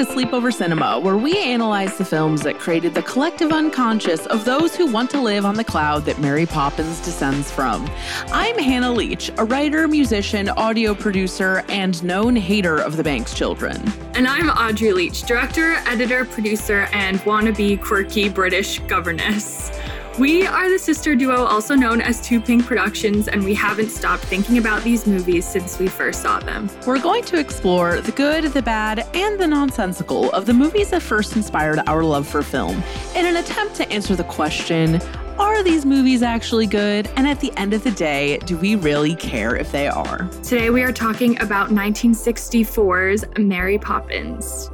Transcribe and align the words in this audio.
To 0.00 0.06
Sleepover 0.06 0.50
Cinema, 0.50 0.98
where 0.98 1.18
we 1.18 1.36
analyze 1.36 1.98
the 1.98 2.06
films 2.06 2.40
that 2.44 2.58
created 2.58 2.94
the 2.94 3.02
collective 3.02 3.52
unconscious 3.52 4.24
of 4.24 4.46
those 4.46 4.74
who 4.74 4.86
want 4.86 5.10
to 5.10 5.20
live 5.20 5.44
on 5.44 5.56
the 5.56 5.62
cloud 5.62 6.06
that 6.06 6.18
Mary 6.18 6.46
Poppins 6.46 7.04
descends 7.04 7.50
from. 7.50 7.86
I'm 8.32 8.56
Hannah 8.56 8.94
Leach, 8.94 9.30
a 9.36 9.44
writer, 9.44 9.86
musician, 9.86 10.48
audio 10.48 10.94
producer, 10.94 11.64
and 11.68 12.02
known 12.02 12.34
hater 12.34 12.78
of 12.78 12.96
the 12.96 13.04
Banks 13.04 13.34
children. 13.34 13.76
And 14.14 14.26
I'm 14.26 14.48
Audrey 14.48 14.94
Leach, 14.94 15.24
director, 15.24 15.74
editor, 15.84 16.24
producer, 16.24 16.88
and 16.94 17.18
wannabe 17.20 17.82
quirky 17.82 18.30
British 18.30 18.78
governess. 18.78 19.70
We 20.20 20.46
are 20.46 20.68
the 20.68 20.78
sister 20.78 21.14
duo, 21.14 21.46
also 21.46 21.74
known 21.74 22.02
as 22.02 22.20
Too 22.20 22.42
Pink 22.42 22.66
Productions, 22.66 23.26
and 23.26 23.42
we 23.42 23.54
haven't 23.54 23.88
stopped 23.88 24.22
thinking 24.24 24.58
about 24.58 24.84
these 24.84 25.06
movies 25.06 25.48
since 25.48 25.78
we 25.78 25.88
first 25.88 26.20
saw 26.20 26.38
them. 26.40 26.68
We're 26.86 27.00
going 27.00 27.24
to 27.24 27.40
explore 27.40 28.02
the 28.02 28.12
good, 28.12 28.44
the 28.52 28.60
bad, 28.60 29.08
and 29.14 29.40
the 29.40 29.46
nonsensical 29.46 30.30
of 30.32 30.44
the 30.44 30.52
movies 30.52 30.90
that 30.90 31.00
first 31.00 31.36
inspired 31.36 31.80
our 31.86 32.04
love 32.04 32.28
for 32.28 32.42
film 32.42 32.82
in 33.16 33.24
an 33.24 33.36
attempt 33.36 33.76
to 33.76 33.90
answer 33.90 34.14
the 34.14 34.24
question 34.24 35.00
are 35.38 35.62
these 35.62 35.86
movies 35.86 36.22
actually 36.22 36.66
good? 36.66 37.08
And 37.16 37.26
at 37.26 37.40
the 37.40 37.50
end 37.56 37.72
of 37.72 37.82
the 37.82 37.90
day, 37.90 38.36
do 38.44 38.58
we 38.58 38.76
really 38.76 39.14
care 39.14 39.56
if 39.56 39.72
they 39.72 39.88
are? 39.88 40.28
Today 40.42 40.68
we 40.68 40.82
are 40.82 40.92
talking 40.92 41.40
about 41.40 41.70
1964's 41.70 43.24
Mary 43.38 43.78
Poppins. 43.78 44.70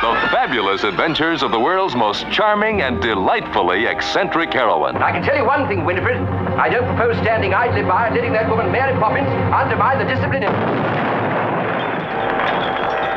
The 0.00 0.14
fabulous 0.30 0.84
adventures 0.84 1.42
of 1.42 1.50
the 1.50 1.58
world's 1.58 1.96
most 1.96 2.30
charming 2.30 2.82
and 2.82 3.02
delightfully 3.02 3.86
eccentric 3.86 4.52
heroine. 4.52 4.96
I 4.96 5.10
can 5.10 5.24
tell 5.24 5.36
you 5.36 5.44
one 5.44 5.66
thing, 5.66 5.84
Winifred. 5.84 6.18
I 6.56 6.68
don't 6.68 6.86
propose 6.86 7.16
standing 7.16 7.52
idly 7.52 7.82
by 7.82 8.06
and 8.06 8.14
letting 8.14 8.32
that 8.32 8.48
woman, 8.48 8.70
Mary 8.70 8.96
Poppins, 9.00 9.26
undermine 9.52 9.98
the 9.98 10.04
discipline. 10.04 10.44
Of... 10.44 10.52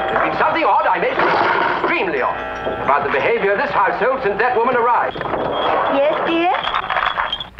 There's 0.10 0.26
been 0.26 0.38
something 0.42 0.64
odd, 0.66 0.88
I 0.88 0.98
may 0.98 1.14
say, 1.14 1.30
extremely 1.78 2.22
odd, 2.24 2.36
about 2.82 3.04
the 3.06 3.12
behavior 3.12 3.52
of 3.52 3.60
this 3.60 3.70
household 3.70 4.24
since 4.24 4.40
that 4.40 4.58
woman 4.58 4.76
arrived. 4.76 5.22
Yes, 5.94 6.18
dear? 6.26 6.50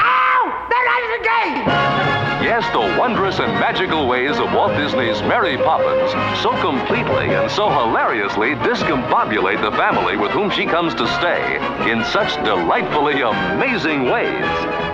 Ow! 0.02 0.66
There 0.66 0.88
I 0.90 0.98
is 1.06 1.14
again! 1.22 2.21
Yes, 2.42 2.66
the 2.74 2.80
wondrous 3.00 3.40
and 3.40 3.54
magical 3.54 4.08
ways 4.08 4.40
of 4.40 4.52
Walt 4.52 4.76
Disney's 4.76 5.22
Mary 5.22 5.58
Poppins 5.58 6.12
so 6.42 6.50
completely 6.60 7.36
and 7.36 7.52
so 7.52 7.70
hilariously 7.70 8.56
discombobulate 8.56 9.62
the 9.62 9.72
family 9.78 10.18
with 10.18 10.32
whom 10.32 10.50
she 10.50 10.66
comes 10.66 10.96
to 10.96 11.08
stay 11.20 11.58
in 11.90 12.04
such 12.06 12.34
delightfully 12.44 13.22
amazing 13.22 14.06
ways. 14.06 14.46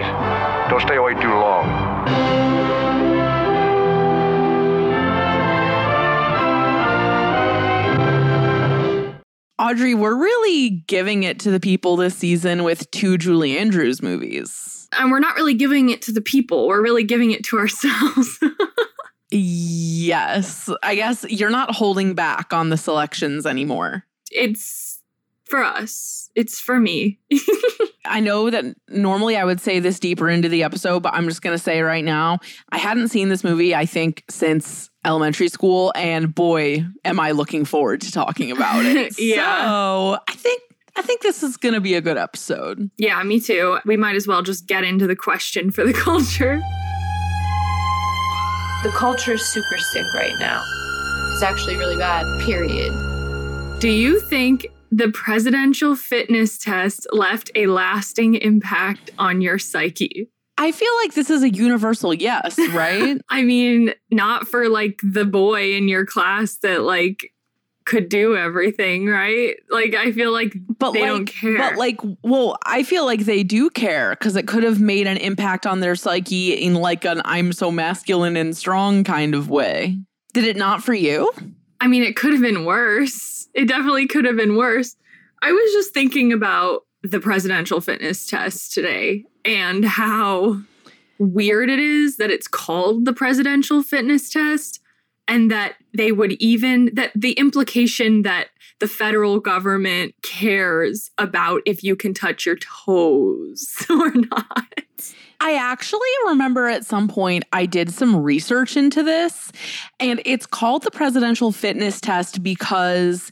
Goodbye, 0.02 0.68
Don't 0.70 0.81
stay 0.81 0.96
away 0.96 1.14
too 1.22 1.30
long. 1.30 2.74
Audrey, 9.59 9.94
we're 9.94 10.16
really 10.16 10.84
giving 10.88 11.24
it 11.24 11.40
to 11.40 11.52
the 11.52 11.59
people 11.59 11.96
this 11.96 12.16
season 12.16 12.64
with 12.64 12.90
two 12.92 13.18
Julie 13.18 13.58
Andrews 13.58 14.02
movies. 14.02 14.88
And 14.98 15.09
we're 15.09 15.20
not 15.20 15.36
really 15.36 15.54
giving 15.54 15.90
it 15.90 16.02
to 16.04 16.12
the 16.12 16.22
people, 16.22 16.68
we're 16.68 16.81
really 16.81 17.04
giving 17.04 17.31
it 17.31 17.44
to 17.46 17.58
ourselves. 17.58 18.40
Yes, 19.36 20.70
I 20.84 20.94
guess 20.94 21.25
you're 21.28 21.50
not 21.50 21.74
holding 21.74 22.14
back 22.14 22.54
on 22.54 22.70
the 22.70 22.78
selections 22.78 23.48
anymore. 23.48 24.04
it's 24.30 25.02
for 25.46 25.64
us, 25.64 26.30
it's 26.36 26.60
for 26.60 26.80
me. 26.80 27.20
I 28.06 28.19
know 28.19 28.50
that 28.50 28.66
normally 28.90 29.38
I 29.38 29.46
would 29.46 29.62
say 29.62 29.80
this 29.80 30.00
deeper 30.00 30.30
into 30.30 30.50
the 30.50 30.64
episode, 30.64 31.02
but 31.03 31.14
I'm 31.14 31.28
just 31.28 31.41
going 31.41 31.56
to 31.56 31.62
say 31.64 31.81
right 31.81 32.03
now, 32.03 32.40
I 32.69 32.78
hadn't 32.78 33.08
seen 33.09 33.30
this 33.30 33.44
movie, 33.44 33.74
I 33.74 33.86
think, 33.86 34.24
since 34.30 34.90
elementary 35.06 35.47
school. 35.47 35.91
And 35.96 36.34
boy, 36.34 36.86
am 37.06 37.19
I 37.19 37.31
looking 37.31 37.66
forward 37.66 38.02
to 38.02 38.12
talking 38.12 38.52
about 38.52 38.86
it. 38.86 39.13
Yeah. 39.19 39.66
So 39.66 40.18
I 40.28 40.34
think. 40.34 40.62
I 40.96 41.02
think 41.02 41.24
this 41.24 41.42
is 41.42 41.58
going 41.58 41.74
to 41.74 41.81
be 41.81 41.96
a 41.96 42.02
good 42.02 42.18
episode. 42.18 42.92
yeah, 43.00 43.24
me 43.24 43.40
too. 43.40 43.80
We 43.84 43.97
might 43.97 44.16
as 44.16 44.28
well 44.28 44.44
just 44.44 44.68
get 44.68 44.84
into 44.84 45.08
the 45.08 45.16
question 45.16 45.72
for 45.72 45.84
the 45.84 45.92
culture. 46.08 46.62
The 48.84 48.92
culture 48.92 49.34
is 49.34 49.44
super 49.44 49.78
sick 49.80 50.06
right 50.13 50.36
now. 50.40 50.62
It's 51.34 51.42
actually 51.42 51.78
really 51.78 51.97
bad, 51.97 52.25
period. 52.42 52.92
Do 53.80 53.90
you 53.90 54.19
think 54.19 54.68
the 54.96 55.09
presidential 55.12 55.96
fitness 55.96 56.59
test 56.59 57.08
left 57.12 57.50
a 57.56 57.66
lasting 57.66 58.36
impact 58.36 59.09
on 59.18 59.42
your 59.42 59.58
psyche? 59.58 60.30
I 60.56 60.72
feel 60.72 60.92
like 61.02 61.16
this 61.16 61.31
is 61.31 61.42
a 61.42 61.50
universal 61.50 62.14
yes, 62.14 62.59
right? 62.74 63.20
I 63.28 63.42
mean, 63.42 63.94
not 64.12 64.48
for 64.48 64.70
like 64.70 65.00
the 65.02 65.26
boy 65.26 65.74
in 65.74 65.88
your 65.88 66.06
class 66.06 66.58
that 66.58 66.84
like 66.84 67.34
could 67.86 68.08
do 68.08 68.38
everything, 68.38 69.08
right? 69.08 69.56
Like 69.72 69.96
I 69.96 70.12
feel 70.12 70.31
like 70.31 70.54
but 70.78 70.92
they 70.92 71.02
like, 71.02 71.10
don't 71.10 71.25
care. 71.25 71.58
But 71.58 71.78
like, 71.78 72.00
well, 72.22 72.58
I 72.64 72.84
feel 72.84 73.06
like 73.06 73.22
they 73.22 73.42
do 73.42 73.72
care 73.72 74.12
because 74.12 74.36
it 74.36 74.48
could 74.48 74.62
have 74.62 74.80
made 74.80 75.08
an 75.08 75.18
impact 75.18 75.66
on 75.66 75.80
their 75.80 75.96
psyche 75.96 76.54
in 76.54 76.75
like 76.75 77.04
an 77.04 77.24
"I'm 77.25 77.52
so 77.52 77.72
masculine 77.72 78.38
and 78.38 78.56
strong" 78.56 79.04
kind 79.04 79.34
of 79.34 79.50
way. 79.50 79.98
Did 80.34 80.46
it 80.46 80.56
not 80.56 80.84
for 80.84 80.94
you? 80.94 81.31
I 81.81 81.88
mean, 81.88 82.04
it 82.04 82.16
could 82.16 82.31
have 82.31 82.42
been 82.42 82.64
worse. 82.64 83.43
It 83.53 83.68
definitely 83.68 84.08
could 84.08 84.25
have 84.25 84.36
been 84.36 84.56
worse. 84.56 84.96
I 85.41 85.52
was 85.52 85.72
just 85.74 85.94
thinking 85.94 86.31
about 86.34 86.84
the 87.03 87.19
presidential 87.19 87.81
fitness 87.81 88.28
test 88.28 88.74
today 88.74 89.25
and 89.44 89.84
how 89.84 90.62
weird 91.19 91.69
it 91.69 91.80
is 91.80 92.18
that 92.18 92.31
it's 92.31 92.47
called 92.47 93.06
the 93.06 93.13
presidential 93.13 93.84
fitness 93.84 94.30
test 94.30 94.80
and 95.28 95.50
that 95.52 95.76
they 95.94 96.12
would 96.12 96.34
even 96.34 96.92
that 96.94 97.12
the 97.16 97.34
implication 97.34 98.24
that 98.24 98.48
the 98.80 98.88
federal 98.88 99.40
government 99.40 100.14
cares 100.24 101.10
about 101.18 101.62
if 101.66 101.84
you 101.84 101.96
can 101.96 102.14
touch 102.14 102.46
your 102.46 102.58
toes 102.58 103.86
or 103.90 104.12
not. 104.12 104.68
I 105.40 105.56
actually 105.56 106.00
remember 106.28 106.68
at 106.68 106.86
some 106.86 107.08
point 107.08 107.44
I 107.52 107.66
did 107.66 107.92
some 107.92 108.16
research 108.16 108.78
into 108.78 109.04
this, 109.04 109.52
and 110.00 110.22
it's 110.26 110.46
called 110.46 110.84
the 110.84 110.92
presidential 110.92 111.52
fitness 111.52 112.00
test 112.00 112.42
because 112.44 113.31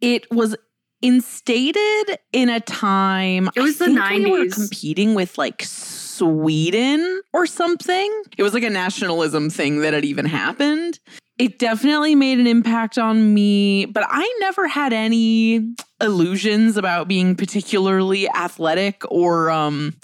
it 0.00 0.30
was 0.30 0.56
instated 1.02 2.18
in 2.32 2.48
a 2.48 2.60
time. 2.60 3.50
It 3.56 3.60
was 3.60 3.80
I 3.80 3.86
the 3.86 3.94
think 3.94 4.24
we 4.26 4.30
were 4.30 4.44
90s. 4.46 4.54
competing 4.54 5.14
with 5.14 5.36
like 5.38 5.62
Sweden 5.64 7.20
or 7.32 7.46
something. 7.46 8.22
It 8.36 8.42
was 8.42 8.54
like 8.54 8.64
a 8.64 8.70
nationalism 8.70 9.50
thing 9.50 9.80
that 9.80 9.94
had 9.94 10.04
even 10.04 10.26
happened. 10.26 10.98
It 11.38 11.58
definitely 11.58 12.14
made 12.14 12.38
an 12.38 12.46
impact 12.46 12.98
on 12.98 13.32
me, 13.32 13.86
but 13.86 14.04
I 14.08 14.36
never 14.40 14.66
had 14.66 14.92
any 14.92 15.74
illusions 16.00 16.76
about 16.76 17.08
being 17.08 17.34
particularly 17.34 18.28
athletic 18.30 19.02
or 19.10 19.50
um 19.50 19.94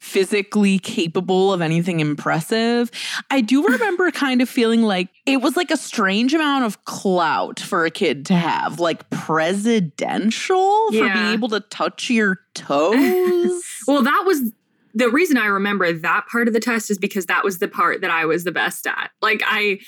physically 0.00 0.78
capable 0.78 1.52
of 1.52 1.60
anything 1.60 2.00
impressive. 2.00 2.90
I 3.30 3.42
do 3.42 3.66
remember 3.68 4.10
kind 4.10 4.40
of 4.40 4.48
feeling 4.48 4.82
like 4.82 5.08
it 5.26 5.42
was 5.42 5.56
like 5.56 5.70
a 5.70 5.76
strange 5.76 6.34
amount 6.34 6.64
of 6.64 6.84
clout 6.84 7.60
for 7.60 7.84
a 7.84 7.90
kid 7.90 8.26
to 8.26 8.34
have, 8.34 8.80
like 8.80 9.08
presidential 9.10 10.86
for 10.90 11.12
being 11.12 11.32
able 11.32 11.48
to 11.50 11.60
touch 11.60 12.10
your 12.10 12.40
toes. 12.54 13.62
Well, 13.86 14.02
that 14.02 14.24
was 14.26 14.52
the 14.94 15.10
reason 15.10 15.36
I 15.36 15.46
remember 15.46 15.92
that 15.92 16.26
part 16.26 16.48
of 16.48 16.54
the 16.54 16.60
test 16.60 16.90
is 16.90 16.98
because 16.98 17.26
that 17.26 17.44
was 17.44 17.58
the 17.58 17.68
part 17.68 18.00
that 18.00 18.10
I 18.10 18.24
was 18.24 18.44
the 18.44 18.52
best 18.52 18.86
at. 18.86 19.10
Like 19.20 19.42
I 19.44 19.80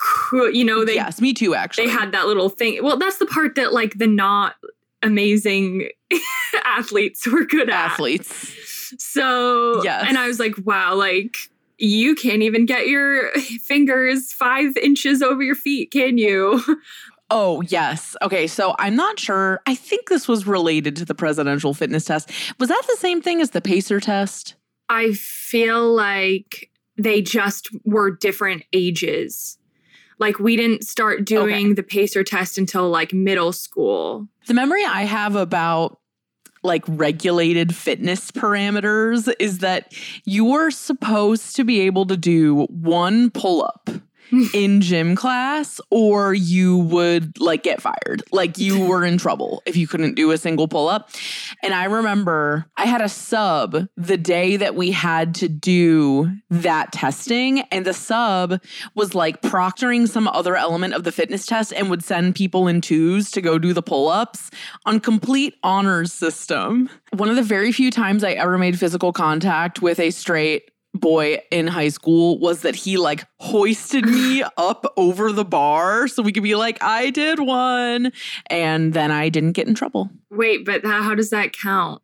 could, 0.00 0.54
you 0.56 0.64
know, 0.64 0.84
they 0.84 0.94
yes, 0.94 1.20
me 1.20 1.32
too 1.34 1.54
actually. 1.54 1.86
they 1.86 1.92
had 1.92 2.12
that 2.12 2.26
little 2.26 2.48
thing. 2.48 2.82
Well, 2.82 2.96
that's 2.98 3.18
the 3.18 3.26
part 3.26 3.54
that 3.56 3.72
like 3.72 3.98
the 3.98 4.06
not 4.06 4.54
amazing 5.02 5.88
athletes 6.64 7.26
were 7.26 7.44
good 7.44 7.68
at. 7.70 7.92
athletes. 7.92 8.54
So, 8.98 9.82
Yes. 9.84 10.04
and 10.08 10.16
I 10.18 10.26
was 10.26 10.38
like, 10.40 10.54
wow, 10.64 10.94
like 10.94 11.36
you 11.78 12.14
can't 12.14 12.42
even 12.42 12.66
get 12.66 12.88
your 12.88 13.30
fingers 13.62 14.32
five 14.32 14.76
inches 14.76 15.22
over 15.22 15.42
your 15.42 15.54
feet, 15.54 15.90
can 15.92 16.18
you? 16.18 16.62
Oh, 17.30 17.60
yes. 17.60 18.16
Okay, 18.22 18.46
so 18.46 18.74
I'm 18.78 18.96
not 18.96 19.20
sure. 19.20 19.60
I 19.66 19.74
think 19.74 20.08
this 20.08 20.26
was 20.26 20.46
related 20.46 20.96
to 20.96 21.04
the 21.04 21.14
presidential 21.14 21.74
fitness 21.74 22.06
test. 22.06 22.30
Was 22.58 22.70
that 22.70 22.82
the 22.88 22.96
same 22.96 23.20
thing 23.20 23.42
as 23.42 23.50
the 23.50 23.60
pacer 23.60 24.00
test? 24.00 24.54
I 24.88 25.12
feel 25.12 25.94
like 25.94 26.70
they 26.96 27.20
just 27.20 27.68
were 27.84 28.10
different 28.10 28.62
ages. 28.72 29.57
Like 30.18 30.38
we 30.38 30.56
didn't 30.56 30.84
start 30.84 31.24
doing 31.24 31.66
Okay. 31.66 31.72
the 31.74 31.82
pacer 31.82 32.24
test 32.24 32.58
until 32.58 32.88
like 32.90 33.12
middle 33.12 33.52
school. 33.52 34.28
The 34.46 34.54
memory 34.54 34.84
I 34.84 35.02
have 35.02 35.36
about 35.36 35.98
like 36.64 36.82
regulated 36.88 37.74
fitness 37.74 38.30
parameters 38.32 39.32
is 39.38 39.58
that 39.58 39.92
you 40.24 40.44
were 40.44 40.70
supposed 40.72 41.54
to 41.56 41.64
be 41.64 41.80
able 41.80 42.04
to 42.06 42.16
do 42.16 42.64
one 42.70 43.30
pull 43.30 43.62
up 43.62 43.88
in 44.52 44.80
gym 44.80 45.16
class 45.16 45.80
or 45.90 46.34
you 46.34 46.78
would 46.78 47.40
like 47.40 47.62
get 47.62 47.80
fired. 47.80 48.22
Like 48.32 48.58
you 48.58 48.84
were 48.86 49.04
in 49.04 49.18
trouble 49.18 49.62
if 49.66 49.76
you 49.76 49.86
couldn't 49.86 50.14
do 50.14 50.30
a 50.30 50.38
single 50.38 50.68
pull 50.68 50.88
up. 50.88 51.10
And 51.62 51.74
I 51.74 51.84
remember 51.84 52.66
I 52.76 52.86
had 52.86 53.00
a 53.00 53.08
sub 53.08 53.88
the 53.96 54.16
day 54.16 54.56
that 54.56 54.74
we 54.74 54.90
had 54.90 55.34
to 55.36 55.48
do 55.48 56.30
that 56.50 56.92
testing 56.92 57.60
and 57.72 57.84
the 57.84 57.94
sub 57.94 58.60
was 58.94 59.14
like 59.14 59.42
proctoring 59.42 60.08
some 60.08 60.28
other 60.28 60.56
element 60.56 60.94
of 60.94 61.04
the 61.04 61.12
fitness 61.12 61.46
test 61.46 61.72
and 61.72 61.90
would 61.90 62.04
send 62.04 62.34
people 62.34 62.68
in 62.68 62.80
twos 62.80 63.30
to 63.30 63.40
go 63.40 63.58
do 63.58 63.72
the 63.72 63.82
pull-ups 63.82 64.50
on 64.84 65.00
complete 65.00 65.54
honors 65.62 66.12
system. 66.12 66.88
One 67.12 67.28
of 67.28 67.36
the 67.36 67.42
very 67.42 67.72
few 67.72 67.90
times 67.90 68.24
I 68.24 68.32
ever 68.32 68.58
made 68.58 68.78
physical 68.78 69.12
contact 69.12 69.82
with 69.82 69.98
a 70.00 70.10
straight 70.10 70.70
boy 70.94 71.38
in 71.50 71.66
high 71.66 71.88
school 71.88 72.38
was 72.38 72.62
that 72.62 72.74
he 72.74 72.96
like 72.96 73.24
hoisted 73.38 74.06
me 74.06 74.42
up 74.56 74.84
over 74.96 75.30
the 75.32 75.44
bar 75.44 76.08
so 76.08 76.22
we 76.22 76.32
could 76.32 76.42
be 76.42 76.54
like 76.54 76.82
I 76.82 77.10
did 77.10 77.38
one 77.40 78.10
and 78.48 78.92
then 78.94 79.10
I 79.10 79.28
didn't 79.28 79.52
get 79.52 79.68
in 79.68 79.74
trouble. 79.74 80.10
Wait, 80.30 80.64
but 80.64 80.82
that, 80.82 81.02
how 81.02 81.14
does 81.14 81.30
that 81.30 81.52
count? 81.52 82.02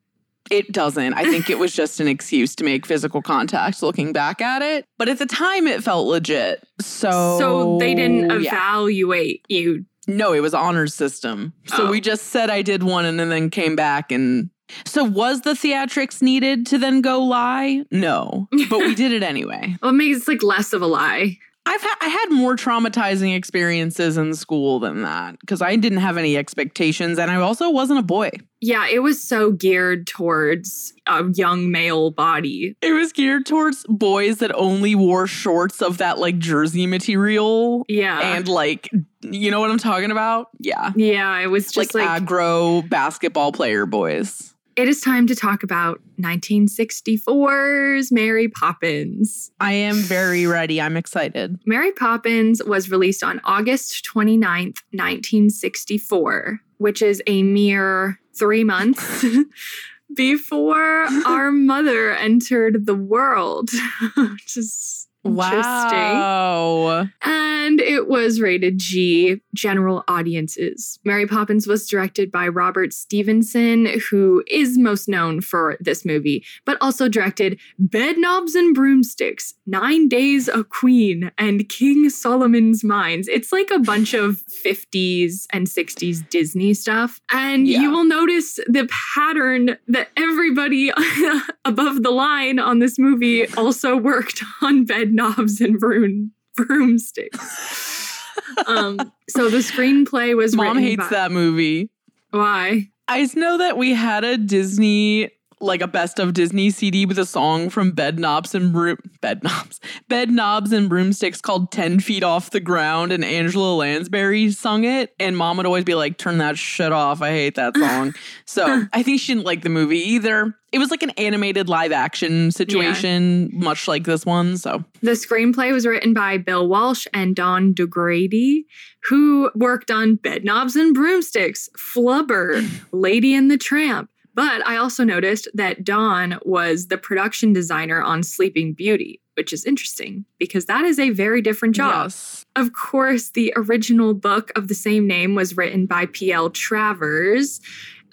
It 0.50 0.70
doesn't. 0.72 1.14
I 1.14 1.24
think 1.24 1.48
it 1.48 1.58
was 1.58 1.72
just 1.76 2.00
an 2.00 2.06
excuse 2.08 2.54
to 2.56 2.64
make 2.64 2.84
physical 2.84 3.22
contact 3.22 3.82
looking 3.82 4.12
back 4.12 4.42
at 4.42 4.60
it. 4.60 4.84
But 4.98 5.08
at 5.08 5.18
the 5.18 5.26
time 5.26 5.66
it 5.66 5.82
felt 5.82 6.06
legit. 6.06 6.62
So 6.80 7.38
so 7.38 7.78
they 7.78 7.94
didn't 7.94 8.30
Oh, 8.30 8.36
yeah. 8.38 8.50
evaluate 8.54 9.44
you. 9.48 9.86
No, 10.06 10.34
it 10.34 10.40
was 10.40 10.52
honors 10.52 10.94
system. 10.94 11.54
So 11.66 11.86
Oh. 11.86 11.90
we 11.90 11.98
just 12.02 12.24
said 12.26 12.50
I 12.50 12.60
did 12.60 12.82
one 12.82 13.06
and 13.06 13.18
then 13.18 13.48
came 13.48 13.74
back 13.74 14.12
and 14.12 14.50
so 14.84 15.04
was 15.04 15.42
the 15.42 15.52
theatrics 15.52 16.22
needed 16.22 16.66
to 16.66 16.78
then 16.78 17.00
go 17.00 17.20
lie? 17.22 17.84
No. 17.90 18.48
But 18.70 18.80
we 18.80 18.94
did 18.94 19.12
it 19.12 19.22
anyway. 19.34 19.76
Well, 19.82 19.90
it 19.90 19.94
makes 19.94 20.26
like 20.28 20.42
less 20.42 20.72
of 20.72 20.82
a 20.82 20.86
lie. 20.86 21.38
I've 21.66 21.80
ha- 21.80 21.96
I 22.02 22.08
had 22.08 22.26
more 22.30 22.56
traumatizing 22.56 23.34
experiences 23.34 24.18
in 24.18 24.34
school 24.34 24.80
than 24.80 25.00
that 25.00 25.40
because 25.40 25.62
I 25.62 25.76
didn't 25.76 26.00
have 26.00 26.18
any 26.18 26.36
expectations 26.36 27.18
and 27.18 27.30
I 27.30 27.36
also 27.36 27.70
wasn't 27.70 28.00
a 28.00 28.02
boy. 28.02 28.32
Yeah, 28.60 28.86
it 28.86 28.98
was 28.98 29.26
so 29.26 29.50
geared 29.50 30.06
towards 30.06 30.92
a 31.06 31.24
young 31.32 31.70
male 31.70 32.10
body. 32.10 32.76
It 32.82 32.92
was 32.92 33.14
geared 33.14 33.46
towards 33.46 33.86
boys 33.88 34.38
that 34.38 34.54
only 34.54 34.94
wore 34.94 35.26
shorts 35.26 35.80
of 35.80 35.96
that 35.98 36.18
like 36.18 36.36
jersey 36.38 36.86
material 36.86 37.86
Yeah. 37.88 38.36
and 38.36 38.46
like 38.46 38.90
you 39.22 39.50
know 39.50 39.60
what 39.60 39.70
I'm 39.70 39.78
talking 39.78 40.10
about? 40.10 40.48
Yeah. 40.60 40.92
yeah, 40.96 41.38
it 41.40 41.46
was 41.46 41.72
just 41.72 41.94
like, 41.94 42.06
like, 42.06 42.22
aggro 42.24 42.86
basketball 42.90 43.52
player 43.52 43.86
boys. 43.86 44.53
It 44.76 44.88
is 44.88 45.00
time 45.00 45.26
to 45.26 45.34
talk 45.34 45.62
about 45.62 46.00
1964's 46.20 48.10
Mary 48.10 48.48
Poppins. 48.48 49.50
I 49.60 49.72
am 49.72 49.96
very 49.96 50.46
ready. 50.46 50.80
I'm 50.80 50.96
excited. 50.96 51.58
Mary 51.64 51.92
Poppins 51.92 52.62
was 52.64 52.90
released 52.90 53.22
on 53.22 53.40
August 53.44 54.08
29th, 54.12 54.82
1964, 54.92 56.60
which 56.78 57.02
is 57.02 57.22
a 57.26 57.42
mere 57.42 58.20
three 58.36 58.64
months 58.64 59.24
before 60.16 61.06
our 61.26 61.52
mother 61.52 62.12
entered 62.12 62.86
the 62.86 62.94
world, 62.94 63.70
which 64.16 64.56
is 64.56 65.03
interesting. 65.03 65.03
Wow. 65.24 67.08
And 67.22 67.80
it 67.80 68.08
was 68.08 68.40
rated 68.42 68.78
G, 68.78 69.40
general 69.54 70.04
audiences. 70.06 70.98
Mary 71.04 71.26
Poppins 71.26 71.66
was 71.66 71.88
directed 71.88 72.30
by 72.30 72.46
Robert 72.48 72.92
Stevenson, 72.92 73.88
who 74.10 74.44
is 74.46 74.76
most 74.76 75.08
known 75.08 75.40
for 75.40 75.78
this 75.80 76.04
movie, 76.04 76.44
but 76.66 76.76
also 76.82 77.08
directed 77.08 77.58
Bedknobs 77.82 78.54
and 78.54 78.74
Broomsticks, 78.74 79.54
Nine 79.66 80.08
Days 80.08 80.46
a 80.48 80.62
Queen, 80.62 81.30
and 81.38 81.66
King 81.70 82.10
Solomon's 82.10 82.84
Mines. 82.84 83.28
It's 83.28 83.50
like 83.50 83.70
a 83.70 83.78
bunch 83.78 84.12
of 84.12 84.42
50s 84.66 85.46
and 85.50 85.66
60s 85.66 86.28
Disney 86.28 86.74
stuff. 86.74 87.20
And 87.32 87.66
Yeah. 87.66 87.80
you 87.80 87.90
will 87.90 88.04
notice 88.04 88.56
the 88.66 88.86
pattern 89.14 89.78
that 89.88 90.10
everybody 90.18 90.92
above 91.64 92.02
the 92.02 92.10
line 92.10 92.58
on 92.58 92.78
this 92.80 92.98
movie 92.98 93.46
also 93.54 93.96
worked 93.96 94.42
on 94.60 94.84
bed 94.84 95.13
knobs 95.14 95.60
and 95.60 95.78
broom 95.78 96.32
broomsticks. 96.56 98.20
um, 98.66 98.98
so 99.28 99.48
the 99.48 99.58
screenplay 99.58 100.36
was 100.36 100.54
Mom 100.54 100.78
hates 100.78 101.02
by- 101.04 101.08
that 101.10 101.32
movie. 101.32 101.90
Why? 102.30 102.88
I 103.06 103.22
just 103.22 103.36
know 103.36 103.58
that 103.58 103.76
we 103.76 103.92
had 103.94 104.24
a 104.24 104.36
Disney, 104.38 105.30
like 105.60 105.80
a 105.80 105.86
best 105.86 106.18
of 106.18 106.34
Disney 106.34 106.70
CD 106.70 107.06
with 107.06 107.18
a 107.18 107.26
song 107.26 107.70
from 107.70 107.92
Bed 107.92 108.18
Knobs 108.18 108.54
and 108.54 108.72
Broom 108.72 108.98
Bed 109.20 109.42
Knobs. 109.42 109.80
Bed 110.08 110.30
Knobs 110.30 110.72
and 110.72 110.88
Broomsticks 110.88 111.40
called 111.40 111.70
10 111.72 112.00
Feet 112.00 112.22
Off 112.22 112.50
the 112.50 112.60
Ground 112.60 113.12
and 113.12 113.24
Angela 113.24 113.74
Lansbury 113.74 114.50
sung 114.50 114.84
it. 114.84 115.14
And 115.18 115.36
mom 115.36 115.56
would 115.56 115.66
always 115.66 115.84
be 115.84 115.94
like, 115.94 116.18
turn 116.18 116.38
that 116.38 116.58
shit 116.58 116.92
off. 116.92 117.22
I 117.22 117.30
hate 117.30 117.54
that 117.54 117.76
song. 117.76 118.14
so 118.46 118.86
I 118.92 119.02
think 119.02 119.20
she 119.20 119.34
didn't 119.34 119.46
like 119.46 119.62
the 119.62 119.68
movie 119.68 119.98
either. 119.98 120.56
It 120.72 120.78
was 120.78 120.90
like 120.90 121.04
an 121.04 121.10
animated 121.10 121.68
live 121.68 121.92
action 121.92 122.50
situation, 122.50 123.48
much 123.52 123.86
like 123.86 124.02
this 124.04 124.26
one. 124.26 124.56
So 124.56 124.84
The 125.02 125.12
screenplay 125.12 125.72
was 125.72 125.86
written 125.86 126.12
by 126.14 126.36
Bill 126.38 126.66
Walsh 126.66 127.06
and 127.14 127.36
Don 127.36 127.74
DaGradi, 127.74 128.64
who 129.04 129.52
worked 129.54 129.92
on 129.92 130.16
Bed 130.16 130.44
Knobs 130.44 130.74
and 130.74 130.92
Broomsticks, 130.92 131.68
Flubber, 131.78 132.68
Lady 132.92 133.34
and 133.34 133.48
the 133.50 133.56
Tramp. 133.56 134.10
But 134.34 134.66
I 134.66 134.76
also 134.76 135.04
noticed 135.04 135.48
that 135.54 135.84
Don 135.84 136.38
was 136.44 136.88
the 136.88 136.98
production 136.98 137.52
designer 137.52 138.02
on 138.02 138.22
Sleeping 138.22 138.72
Beauty, 138.74 139.20
which 139.36 139.52
is 139.52 139.64
interesting 139.64 140.24
because 140.38 140.66
that 140.66 140.84
is 140.84 140.98
a 140.98 141.10
very 141.10 141.40
different 141.40 141.74
job. 141.76 142.06
yes. 142.06 142.44
Of 142.56 142.72
course, 142.72 143.30
the 143.30 143.52
original 143.56 144.14
book 144.14 144.50
of 144.56 144.68
the 144.68 144.74
same 144.74 145.06
name 145.06 145.34
was 145.34 145.56
written 145.56 145.86
by 145.86 146.06
P.L. 146.06 146.50
Travers. 146.50 147.60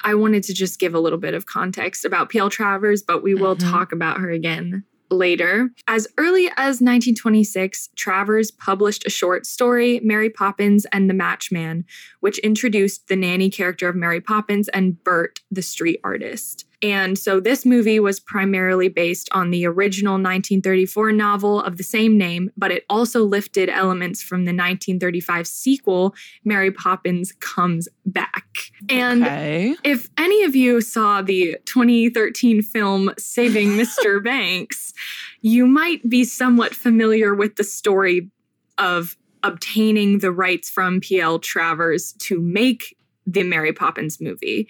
I 0.03 0.15
wanted 0.15 0.43
to 0.43 0.53
just 0.53 0.79
give 0.79 0.95
a 0.95 0.99
little 0.99 1.19
bit 1.19 1.33
of 1.35 1.45
context 1.45 2.05
about 2.05 2.29
P.L. 2.29 2.49
Travers, 2.49 3.03
but 3.03 3.21
we 3.21 3.35
will 3.35 3.55
Mhm. 3.55 3.69
talk 3.71 3.91
about 3.91 4.19
her 4.19 4.31
again 4.31 4.83
later. 5.11 5.69
As 5.87 6.07
early 6.17 6.47
as 6.57 6.81
1926, 6.81 7.89
Travers 7.95 8.51
published 8.51 9.05
a 9.05 9.09
short 9.09 9.45
story, 9.45 9.99
Mary 10.03 10.29
Poppins 10.29 10.85
and 10.91 11.09
the 11.09 11.13
Matchman, 11.13 11.83
which 12.21 12.39
introduced 12.39 13.07
the 13.07 13.15
nanny 13.15 13.49
character 13.49 13.89
of 13.89 13.95
Mary 13.95 14.21
Poppins 14.21 14.69
and 14.69 15.03
Bert, 15.03 15.41
the 15.51 15.61
street 15.61 15.99
artist. 16.03 16.65
And 16.81 17.17
so 17.17 17.39
this 17.39 17.65
movie 17.65 17.99
was 17.99 18.19
primarily 18.19 18.89
based 18.89 19.29
on 19.31 19.51
the 19.51 19.65
original 19.67 20.13
1934 20.13 21.11
novel 21.11 21.61
of 21.61 21.77
the 21.77 21.83
same 21.83 22.17
name, 22.17 22.49
but 22.57 22.71
it 22.71 22.85
also 22.89 23.23
lifted 23.23 23.69
elements 23.69 24.21
from 24.21 24.45
the 24.45 24.51
1935 24.51 25.45
sequel, 25.45 26.15
Mary 26.43 26.71
Poppins 26.71 27.33
Comes 27.39 27.87
Back. 28.05 28.45
And 28.89 29.23
okay. 29.23 29.75
if 29.83 30.09
any 30.17 30.43
of 30.43 30.55
you 30.55 30.81
saw 30.81 31.21
the 31.21 31.57
2013 31.65 32.63
film 32.63 33.11
Saving 33.17 33.69
Mr. 33.69 34.23
Banks, 34.23 34.93
you 35.41 35.67
might 35.67 36.07
be 36.09 36.23
somewhat 36.23 36.73
familiar 36.73 37.35
with 37.35 37.57
the 37.57 37.63
story 37.63 38.29
of 38.77 39.17
obtaining 39.43 40.19
the 40.19 40.31
rights 40.31 40.69
from 40.69 41.01
PL 41.01 41.39
Travers 41.39 42.13
to 42.13 42.39
make 42.39 42.95
the 43.27 43.43
Mary 43.43 43.73
Poppins 43.73 44.19
movie. 44.19 44.67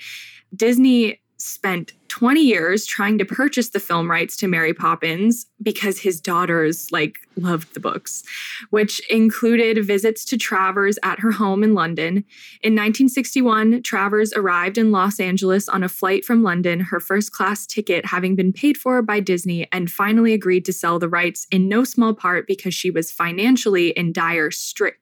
Disney 0.55 1.21
spent 1.43 1.93
20 2.07 2.41
years 2.41 2.85
trying 2.85 3.17
to 3.17 3.25
purchase 3.25 3.69
the 3.69 3.79
film 3.79 4.11
rights 4.11 4.35
to 4.35 4.47
Mary 4.47 4.73
Poppins 4.73 5.45
because 5.61 5.99
his 5.99 6.19
daughters 6.19 6.91
like 6.91 7.19
loved 7.37 7.73
the 7.73 7.79
books, 7.79 8.23
which 8.69 8.99
included 9.09 9.85
visits 9.85 10.25
to 10.25 10.37
Travers 10.37 10.99
at 11.03 11.19
her 11.19 11.31
home 11.31 11.63
in 11.63 11.73
London. 11.73 12.25
In 12.61 12.73
1961, 12.73 13.81
Travers 13.83 14.33
arrived 14.33 14.77
in 14.77 14.91
Los 14.91 15.19
Angeles 15.19 15.69
on 15.69 15.83
a 15.83 15.89
flight 15.89 16.25
from 16.25 16.43
London, 16.43 16.81
her 16.81 16.99
first 16.99 17.31
class 17.31 17.65
ticket 17.65 18.05
having 18.05 18.35
been 18.35 18.51
paid 18.51 18.77
for 18.77 19.01
by 19.01 19.19
Disney, 19.19 19.67
and 19.71 19.89
finally 19.89 20.33
agreed 20.33 20.65
to 20.65 20.73
sell 20.73 20.99
the 20.99 21.09
rights 21.09 21.47
in 21.49 21.69
no 21.69 21.83
small 21.83 22.13
part 22.13 22.45
because 22.45 22.73
she 22.73 22.91
was 22.91 23.11
financially 23.11 23.89
in 23.91 24.11
dire 24.11 24.51
straits. 24.51 25.00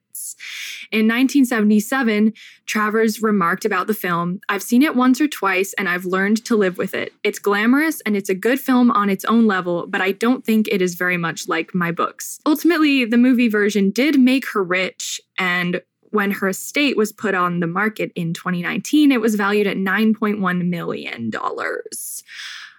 In 0.92 1.06
1977, 1.06 2.32
Travers 2.66 3.22
remarked 3.22 3.64
about 3.64 3.86
the 3.86 3.94
film 3.94 4.40
I've 4.48 4.62
seen 4.62 4.82
it 4.82 4.94
once 4.96 5.20
or 5.20 5.28
twice 5.28 5.72
and 5.74 5.88
I've 5.88 6.04
learned 6.04 6.44
to 6.46 6.56
live 6.56 6.78
with 6.78 6.94
it. 6.94 7.12
It's 7.22 7.38
glamorous 7.38 8.00
and 8.02 8.16
it's 8.16 8.28
a 8.28 8.34
good 8.34 8.60
film 8.60 8.90
on 8.90 9.10
its 9.10 9.24
own 9.24 9.46
level, 9.46 9.86
but 9.86 10.00
I 10.00 10.12
don't 10.12 10.44
think 10.44 10.68
it 10.68 10.82
is 10.82 10.94
very 10.94 11.16
much 11.16 11.48
like 11.48 11.74
my 11.74 11.92
books. 11.92 12.38
Ultimately, 12.46 13.04
the 13.04 13.16
movie 13.18 13.48
version 13.48 13.90
did 13.90 14.18
make 14.18 14.46
her 14.52 14.62
rich 14.62 15.20
and 15.38 15.80
when 16.12 16.32
her 16.32 16.48
estate 16.48 16.96
was 16.96 17.12
put 17.12 17.34
on 17.34 17.60
the 17.60 17.68
market 17.68 18.10
in 18.16 18.34
2019, 18.34 19.12
it 19.12 19.20
was 19.20 19.36
valued 19.36 19.68
at 19.68 19.76
$9.1 19.76 20.68
million. 20.68 21.30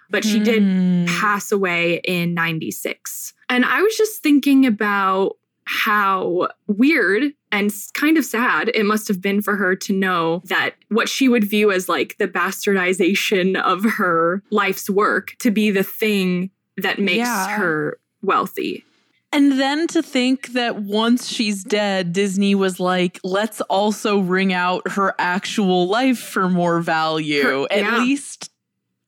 But 0.09 0.25
she 0.25 0.39
did 0.41 0.61
Hmm. 0.61 1.05
pass 1.05 1.53
away 1.53 2.01
in 2.03 2.33
96. 2.33 3.33
And 3.47 3.63
I 3.63 3.81
was 3.81 3.95
just 3.95 4.21
thinking 4.21 4.65
about 4.65 5.37
how 5.65 6.47
weird 6.67 7.33
and 7.51 7.71
kind 7.93 8.17
of 8.17 8.25
sad 8.25 8.69
it 8.73 8.85
must 8.85 9.07
have 9.07 9.21
been 9.21 9.41
for 9.41 9.55
her 9.55 9.75
to 9.75 9.93
know 9.93 10.41
that 10.45 10.75
what 10.89 11.07
she 11.09 11.27
would 11.27 11.43
view 11.43 11.71
as 11.71 11.87
like 11.89 12.15
the 12.17 12.27
bastardization 12.27 13.59
of 13.61 13.83
her 13.83 14.41
life's 14.49 14.89
work 14.89 15.35
to 15.39 15.51
be 15.51 15.71
the 15.71 15.83
thing 15.83 16.49
that 16.77 16.99
makes 16.99 17.17
Yeah. 17.27 17.55
her 17.57 17.99
wealthy. 18.21 18.83
And 19.33 19.53
then 19.57 19.87
to 19.87 20.03
think 20.03 20.47
that 20.49 20.81
once 20.83 21.29
she's 21.29 21.63
dead, 21.63 22.11
Disney 22.11 22.53
was 22.53 22.81
like, 22.81 23.17
let's 23.23 23.61
also 23.61 24.19
wring 24.19 24.51
out 24.51 24.81
her 24.91 25.15
actual 25.17 25.87
life 25.87 26.19
for 26.19 26.49
more 26.49 26.81
value. 26.81 27.41
Her- 27.43 27.67
At 27.71 27.79
yeah. 27.79 27.97
least 27.99 28.50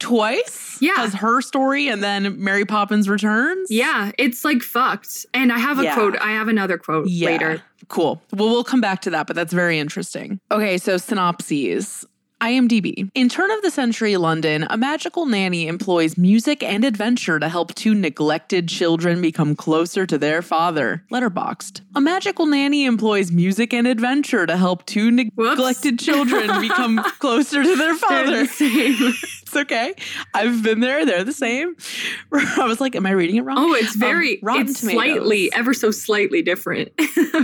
twice. 0.04 0.78
Yeah. 0.82 0.94
As 0.98 1.14
her 1.16 1.42
story 1.42 1.88
and 1.88 2.04
then 2.04 2.44
Mary 2.44 2.66
Poppins 2.66 3.08
returns. 3.10 3.72
Yeah, 3.72 4.12
it's 4.18 4.44
like 4.44 4.62
fucked. 4.62 5.26
And 5.34 5.52
I 5.52 5.58
have 5.60 5.80
a 5.80 5.84
Yeah. 5.84 5.94
quote, 5.96 6.18
I 6.20 6.32
have 6.32 6.48
another 6.50 6.78
quote 6.78 7.08
Yeah. 7.08 7.28
later. 7.30 7.62
Cool. 7.88 8.22
Well, 8.34 8.50
we'll 8.50 8.64
come 8.64 8.82
back 8.82 9.02
to 9.02 9.10
that, 9.12 9.28
but 9.28 9.36
that's 9.36 9.54
very 9.54 9.80
interesting. 9.80 10.40
Okay, 10.52 10.78
so 10.78 10.98
synopses. 10.98 12.06
IMDb. 12.44 13.10
In 13.16 13.30
turn 13.30 13.52
of 13.52 13.62
the 13.62 13.72
century 13.72 14.18
London, 14.18 14.68
a 14.70 14.76
magical 14.76 15.26
nanny 15.26 15.66
employs 15.68 16.18
music 16.18 16.62
and 16.62 16.84
adventure 16.84 17.40
to 17.40 17.48
help 17.48 17.74
two 17.74 17.96
neglected 17.96 18.68
children 18.68 19.22
become 19.22 19.56
closer 19.56 20.06
to 20.06 20.18
their 20.18 20.42
father. 20.42 21.06
Letterboxd. 21.10 21.80
A 21.96 22.02
magical 22.02 22.46
nanny 22.46 22.84
employs 22.84 23.32
music 23.32 23.74
and 23.74 23.88
adventure 23.88 24.46
to 24.46 24.58
help 24.58 24.86
two 24.86 25.06
Whoops. 25.10 25.32
neglected 25.58 26.00
children 26.00 26.60
become 26.68 27.02
closer 27.20 27.64
to 27.64 27.76
their 27.78 27.96
father. 27.96 28.42
the 28.42 28.46
same. 28.48 28.96
it's 29.44 29.56
okay. 29.56 29.94
I've 30.34 30.62
been 30.64 30.82
there. 30.82 31.06
They're 31.06 31.24
the 31.24 31.32
same. 31.32 31.76
I 32.34 32.66
was 32.68 32.82
like, 32.82 32.96
am 32.98 33.06
I 33.06 33.12
reading 33.12 33.38
it 33.38 33.42
wrong? 33.46 33.58
Oh, 33.58 33.74
it's 33.74 33.94
Um, 33.96 34.00
very 34.02 34.40
Rotten 34.44 34.68
it's 34.68 34.82
Tomatoes. 34.82 34.96
slightly, 35.02 35.54
ever 35.54 35.74
so 35.74 35.92
slightly 35.92 36.42
different. 36.42 36.90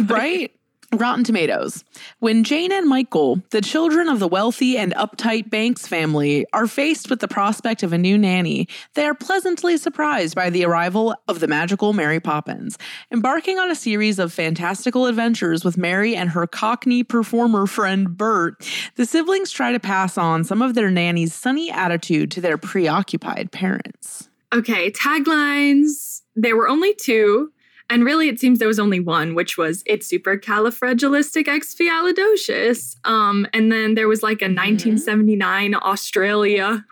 right? 0.09 0.51
Rotten 0.91 1.23
Tomatoes. 1.23 1.83
When 2.17 2.43
Jane 2.43 2.71
and 2.71 2.87
Michael, 2.87 3.41
the 3.51 3.61
children 3.61 4.09
of 4.09 4.19
the 4.19 4.27
wealthy 4.27 4.77
and 4.77 4.93
uptight 4.95 5.49
Banks 5.49 5.85
family, 5.85 6.47
are 6.51 6.65
faced 6.65 7.09
with 7.09 7.19
the 7.19 7.27
prospect 7.27 7.83
of 7.83 7.93
a 7.93 7.97
new 7.97 8.17
nanny, 8.17 8.67
they 8.95 9.05
are 9.05 9.13
pleasantly 9.13 9.77
surprised 9.77 10.33
by 10.33 10.49
the 10.49 10.65
arrival 10.65 11.15
of 11.27 11.39
the 11.39 11.47
magical 11.47 11.93
Mary 11.93 12.19
Poppins. 12.19 12.77
Embarking 13.11 13.59
on 13.59 13.69
a 13.69 13.75
series 13.75 14.17
of 14.17 14.33
fantastical 14.33 15.05
adventures 15.05 15.63
with 15.63 15.77
Mary 15.77 16.15
and 16.15 16.31
her 16.31 16.47
Cockney 16.47 17.03
performer 17.03 17.67
friend 17.67 18.17
Bert, 18.17 18.67
the 18.95 19.05
siblings 19.05 19.51
try 19.51 19.71
to 19.71 19.79
pass 19.79 20.17
on 20.17 20.43
some 20.43 20.61
of 20.61 20.73
their 20.73 20.89
nanny's 20.89 21.35
sunny 21.35 21.69
attitude 21.69 22.31
to 22.31 22.41
their 22.41 22.57
preoccupied 22.57 23.51
parents. 23.51 24.27
Okay, 24.53 24.89
taglines. 24.89 26.21
There 26.35 26.57
were 26.57 26.67
only 26.67 26.95
two. 26.95 27.51
And 27.89 28.05
really, 28.05 28.29
it 28.29 28.39
seems 28.39 28.59
there 28.59 28.67
was 28.67 28.79
only 28.79 28.99
one, 28.99 29.35
which 29.35 29.57
was 29.57 29.83
it's 29.85 30.11
supercalifragilisticexpialidocious. 30.11 32.95
Um, 33.03 33.47
and 33.53 33.71
then 33.71 33.95
there 33.95 34.07
was 34.07 34.21
like 34.21 34.41
a 34.41 34.45
1979 34.45 35.75
Australia 35.75 36.85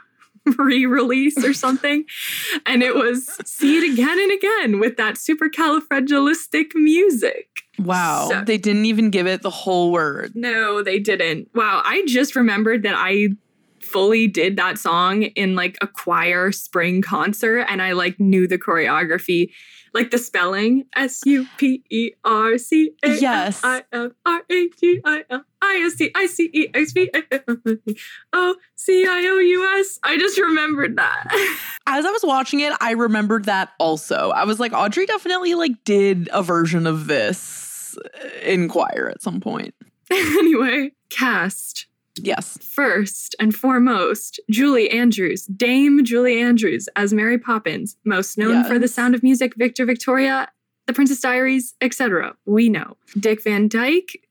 re-release 0.58 1.44
or 1.44 1.54
something, 1.54 2.06
and 2.66 2.82
it 2.82 2.96
was 2.96 3.28
see 3.46 3.78
it 3.78 3.94
again 3.94 4.20
and 4.20 4.32
again 4.32 4.80
with 4.80 4.98
that 4.98 5.16
supercalifragilistic 5.16 6.74
music. 6.76 7.48
Wow. 7.80 8.28
So- 8.30 8.44
they 8.44 8.58
didn't 8.58 8.86
even 8.86 9.10
give 9.10 9.28
it 9.28 9.42
the 9.42 9.50
whole 9.50 9.92
word. 9.92 10.34
No, 10.36 10.82
they 10.82 11.00
didn't. 11.00 11.50
Wow, 11.54 11.82
I 11.84 12.04
just 12.08 12.36
remembered 12.36 12.84
that 12.84 12.96
I 12.96 13.30
fully 13.88 14.28
did 14.28 14.58
that 14.58 14.78
song 14.78 15.24
in 15.24 15.56
like 15.56 15.78
a 15.82 15.88
choir 15.88 16.52
spring 16.52 17.02
concert 17.02 17.66
and 17.70 17.82
I 17.82 17.94
like 17.94 18.20
knew 18.20 18.48
the 18.48 18.58
choreography, 18.58 19.50
like 19.94 20.12
the 20.12 20.18
spelling 20.18 20.86
S 20.96 21.22
U 21.26 21.48
P 21.58 21.84
E 21.90 22.12
R 22.24 22.58
C 22.58 22.92
A 23.04 23.16
Yes. 23.20 23.62
I 23.64 23.84
F 23.92 24.12
R 24.26 24.44
A 24.50 24.70
G 24.80 25.00
I 25.04 25.24
L 25.30 25.44
I 25.62 25.84
S 25.86 25.96
T 25.96 26.12
I 26.16 26.26
C 26.28 26.50
E 26.54 26.68
X 26.74 26.94
P 26.94 27.10
O 28.34 28.56
C 28.76 29.06
I 29.08 29.26
O 29.28 29.40
U 29.40 29.80
S. 29.80 30.00
I 30.04 30.18
just 30.18 30.40
remembered 30.40 30.98
that. 30.98 31.28
as 31.88 32.06
I 32.06 32.12
was 32.12 32.24
watching 32.24 32.60
it, 32.60 32.74
I 32.82 32.92
remembered 32.92 33.46
that 33.46 33.70
also. 33.80 34.32
I 34.32 34.44
was 34.44 34.60
like, 34.60 34.74
Audrey 34.74 35.06
definitely 35.06 35.56
like 35.56 35.84
did 35.86 36.30
a 36.34 36.44
version 36.44 36.86
of 36.86 37.08
this 37.08 37.98
uh, 37.98 38.28
in 38.44 38.68
choir 38.68 39.10
at 39.10 39.22
some 39.22 39.40
point. 39.40 39.74
anyway, 40.12 40.92
cast. 41.10 41.88
Yes. 42.24 42.58
First 42.62 43.36
and 43.40 43.54
foremost, 43.54 44.40
Julie 44.50 44.90
Andrews, 44.90 45.46
Dame 45.46 46.04
Julie 46.04 46.40
Andrews 46.42 46.88
as 46.96 47.14
Mary 47.14 47.38
Poppins, 47.38 47.98
most 48.06 48.38
known 48.38 48.64
for 48.64 48.80
The 48.80 48.88
Sound 48.88 49.16
of 49.16 49.24
Music, 49.24 49.54
Victor 49.56 49.86
Victoria, 49.86 50.50
The 50.86 50.94
Princess 50.94 51.20
Diaries, 51.22 51.76
etc. 51.82 52.36
We 52.46 52.70
know. 52.70 52.98
Dick 53.20 53.44
Van 53.44 53.68
Dyke, 53.68 54.22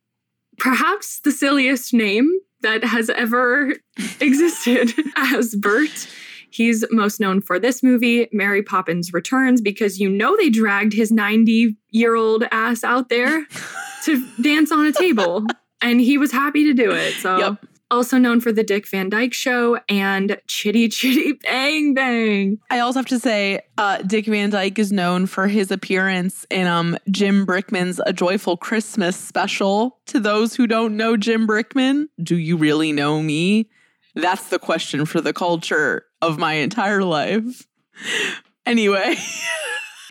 perhaps 0.59 1.21
the 1.21 1.33
silliest 1.33 1.93
name 1.93 2.31
that 2.63 2.85
has 2.85 3.11
ever 3.11 3.75
existed 4.21 4.93
as 5.17 5.55
Bert. 5.55 6.09
He's 6.51 6.85
most 6.91 7.21
known 7.21 7.43
for 7.43 7.59
this 7.59 7.83
movie, 7.83 8.29
Mary 8.33 8.63
Poppins 8.63 9.13
Returns, 9.13 9.61
because 9.61 10.01
you 10.01 10.09
know 10.09 10.37
they 10.37 10.49
dragged 10.49 10.95
his 10.95 11.13
90 11.13 11.77
year 11.91 12.15
old 12.15 12.45
ass 12.51 12.83
out 12.83 13.09
there 13.11 13.47
to 14.05 14.27
dance 14.41 14.73
on 14.73 14.87
a 14.87 14.93
table. 14.93 15.45
And 15.83 16.01
he 16.01 16.17
was 16.17 16.33
happy 16.33 16.65
to 16.65 16.73
do 16.73 16.91
it. 16.91 17.13
So 17.15 17.37
Yep. 17.39 17.67
Also 17.91 18.19
known 18.19 18.41
for 18.41 18.53
the 18.53 18.63
Dick 18.63 18.87
Van 18.89 19.09
Dyke 19.09 19.33
Show 19.33 19.79
and 19.89 20.41
Chitty 20.47 20.89
Chitty 20.89 21.35
Bang 21.35 21.95
Bang. 21.95 22.59
I 22.71 22.81
also 22.81 22.99
have 22.99 23.07
to 23.07 23.19
say, 23.19 23.61
uh, 23.79 23.99
Dick 23.99 24.27
Van 24.27 24.51
Dyke 24.51 24.79
is 24.79 24.93
known 24.93 25.27
for 25.27 25.47
his 25.47 25.71
appearance 25.71 26.47
in 26.51 26.67
um, 26.67 26.97
Jim 27.11 27.47
Brickman's 27.47 28.01
A 28.07 28.13
Joyful 28.13 28.57
Christmas 28.57 29.17
special. 29.17 29.99
To 30.07 30.21
those 30.21 30.55
who 30.55 30.67
don't 30.67 30.97
know 30.97 31.17
Jim 31.17 31.47
Brickman, 31.47 32.07
do 32.23 32.37
you 32.37 32.57
really 32.57 32.93
know 32.93 33.23
me? 33.23 33.71
That's 34.15 34.49
the 34.49 34.59
question 34.59 35.05
for 35.05 35.21
the 35.21 35.33
culture 35.33 36.07
of 36.23 36.39
my 36.39 36.55
entire 36.55 37.03
life. 37.03 37.67
Anyway, 38.67 39.15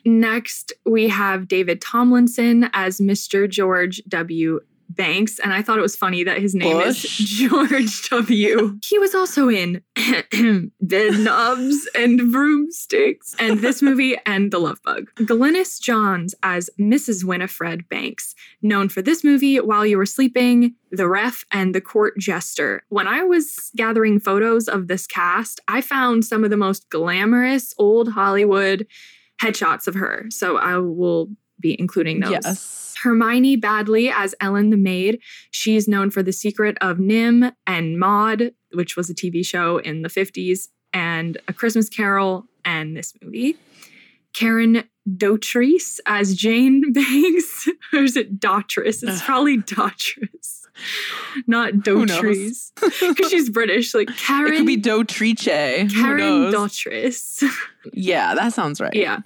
Next, 0.06 0.72
we 0.86 1.08
have 1.08 1.48
David 1.48 1.82
Tomlinson 1.82 2.70
as 2.74 3.00
Mr. 3.00 3.50
George 3.50 4.04
W. 4.08 4.60
Banks. 4.96 5.40
And 5.40 5.54
I 5.54 5.62
thought 5.62 5.78
it 5.78 5.82
was 5.82 5.96
funny 5.96 6.24
that 6.24 6.40
his 6.40 6.56
name 6.56 6.78
Bush? 6.78 7.06
is 7.06 7.12
George 7.18 8.10
W. 8.10 8.80
He 8.84 9.00
was 9.00 9.14
also 9.16 9.50
in 9.50 9.82
Bedknobs 9.96 11.76
and 11.96 12.32
Broomsticks 12.32 13.36
and 13.40 13.60
this 13.60 13.82
movie 13.82 14.16
and 14.26 14.52
The 14.52 14.60
Love 14.60 14.82
Bug. 14.84 15.10
Glynis 15.16 15.80
Johns 15.82 16.36
as 16.44 16.70
Mrs. 16.80 17.24
Winifred 17.24 17.88
Banks, 17.90 18.36
known 18.62 18.90
for 18.90 19.02
this 19.02 19.24
movie, 19.24 19.60
While 19.60 19.86
You 19.86 19.98
Were 19.98 20.06
Sleeping, 20.06 20.76
The 20.92 21.08
Ref, 21.08 21.46
and 21.52 21.74
The 21.74 21.82
Court 21.82 22.18
Jester. 22.18 22.84
When 22.90 23.08
I 23.08 23.24
was 23.24 23.72
gathering 23.76 24.20
photos 24.20 24.68
of 24.68 24.88
this 24.88 25.08
cast, 25.08 25.60
I 25.68 25.82
found 25.82 26.26
some 26.26 26.44
of 26.44 26.50
the 26.50 26.58
most 26.58 26.90
glamorous 26.90 27.74
old 27.78 28.12
Hollywood 28.14 28.88
headshots 29.42 29.88
of 29.88 29.96
her. 29.96 30.26
So 30.30 30.58
I 30.58 30.78
will 30.78 31.30
be 31.68 31.76
including 31.80 32.20
those. 32.20 32.32
yes. 32.32 32.96
Hermione 33.04 33.58
Baddeley 33.58 34.12
as 34.14 34.34
Ellen 34.42 34.70
the 34.72 34.78
Maid. 34.78 35.20
She's 35.52 35.88
known 35.88 36.10
for 36.10 36.24
The 36.24 36.32
Secret 36.34 36.78
of 36.82 36.98
NIMH 36.98 37.54
and 37.68 38.00
Maude, 38.00 38.54
which 38.74 38.96
was 38.96 39.10
a 39.10 39.14
TV 39.16 39.46
show 39.46 39.78
in 39.78 40.02
the 40.02 40.10
50s, 40.10 40.70
and 40.94 41.38
A 41.48 41.54
Christmas 41.54 41.88
Carol, 41.90 42.46
and 42.64 42.96
this 42.98 43.14
movie. 43.22 43.58
Karen 44.34 44.84
Dotrice 45.08 46.00
as 46.06 46.36
Jane 46.36 46.92
Banks. 46.94 47.68
or 47.94 48.00
is 48.04 48.18
it 48.18 48.40
Dotrice? 48.40 49.04
It's 49.04 49.22
probably 49.22 49.58
Dotrice, 49.60 50.62
not? 51.48 51.74
Dotrice. 51.74 52.72
Because 52.82 53.30
she's 53.32 53.50
British. 53.50 53.94
Like 53.94 54.10
Karen. 54.18 54.52
It 54.54 54.58
could 54.58 54.66
be 54.68 54.82
Dotrice. 54.82 55.92
Karen? 55.94 56.52
Dotrice. 56.52 57.44
Yeah, 57.94 58.34
that 58.34 58.52
sounds 58.52 58.82
right. 58.82 58.96
Yeah. 58.96 59.20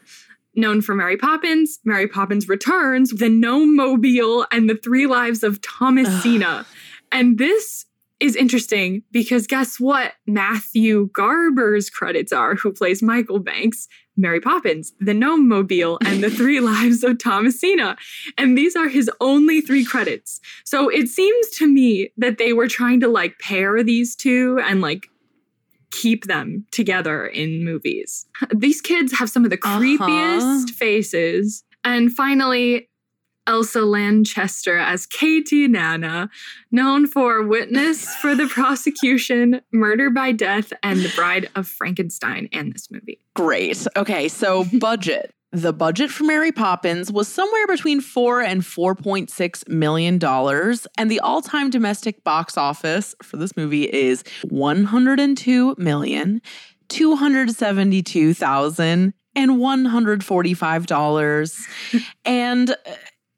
Known 0.55 0.81
for 0.81 0.95
Mary 0.95 1.15
Poppins, 1.17 1.79
Mary 1.85 2.07
Poppins 2.07 2.49
Returns, 2.49 3.11
The 3.11 3.29
Gnome 3.29 3.75
Mobile, 3.75 4.45
and 4.51 4.69
The 4.69 4.75
Three 4.75 5.07
Lives 5.07 5.43
of 5.43 5.61
Thomasina. 5.61 6.65
and 7.11 7.37
this 7.37 7.85
is 8.19 8.35
interesting 8.35 9.01
because 9.11 9.47
guess 9.47 9.79
what? 9.79 10.13
Matthew 10.27 11.09
Garber's 11.13 11.89
credits 11.89 12.33
are, 12.33 12.55
who 12.55 12.73
plays 12.73 13.01
Michael 13.01 13.39
Banks, 13.39 13.87
Mary 14.17 14.41
Poppins, 14.41 14.91
The 14.99 15.13
Gnome 15.13 15.47
Mobile, 15.47 15.97
and 16.03 16.21
The 16.21 16.29
Three 16.37 16.59
Lives 16.59 17.03
of 17.05 17.17
Thomasina. 17.17 17.95
And 18.37 18.57
these 18.57 18.75
are 18.75 18.89
his 18.89 19.09
only 19.21 19.61
three 19.61 19.85
credits. 19.85 20.41
So 20.65 20.89
it 20.89 21.07
seems 21.07 21.49
to 21.51 21.67
me 21.67 22.11
that 22.17 22.37
they 22.37 22.51
were 22.51 22.67
trying 22.67 22.99
to 22.99 23.07
like 23.07 23.39
pair 23.39 23.81
these 23.83 24.17
two 24.17 24.59
and 24.65 24.81
like 24.81 25.07
keep 25.91 26.25
them 26.25 26.65
together 26.71 27.25
in 27.25 27.63
movies. 27.63 28.25
These 28.55 28.81
kids 28.81 29.17
have 29.17 29.29
some 29.29 29.43
of 29.43 29.49
the 29.51 29.59
Uh-huh. 29.63 29.79
creepiest 29.79 30.71
faces. 30.71 31.63
And 31.83 32.11
finally, 32.13 32.87
Elsa 33.47 33.81
Lanchester 33.81 34.77
as 34.77 35.07
Katie 35.07 35.67
Nanna, 35.67 36.29
known 36.71 37.07
for 37.07 37.41
Witness 37.41 38.13
for 38.21 38.35
the 38.35 38.45
Prosecution, 38.47 39.61
Murder 39.73 40.11
by 40.11 40.31
Death, 40.31 40.71
and 40.83 40.99
The 40.99 41.11
Bride 41.15 41.49
of 41.55 41.67
Frankenstein, 41.67 42.47
and 42.51 42.71
this 42.73 42.91
movie. 42.91 43.19
Great. 43.35 43.87
Okay, 43.97 44.27
so 44.27 44.65
budget. 44.79 45.33
The 45.51 45.73
budget 45.73 46.11
for 46.11 46.25
Mary 46.25 46.51
Poppins 46.51 47.11
was 47.11 47.27
somewhere 47.27 47.65
between 47.65 48.01
4 48.01 48.41
and 48.41 48.61
4.6 48.61 49.67
million 49.67 50.19
dollars 50.19 50.85
and 50.95 51.09
the 51.09 51.19
all-time 51.21 51.71
domestic 51.71 52.23
box 52.23 52.55
office 52.55 53.15
for 53.23 53.37
this 53.37 53.57
movie 53.57 53.85
is 53.85 54.23
102 54.43 55.75
million 55.79 56.39
272,000 56.89 59.13
and 59.35 59.59
145 59.59 60.85
dollars. 60.85 61.67
and 62.25 62.69
uh, 62.71 62.75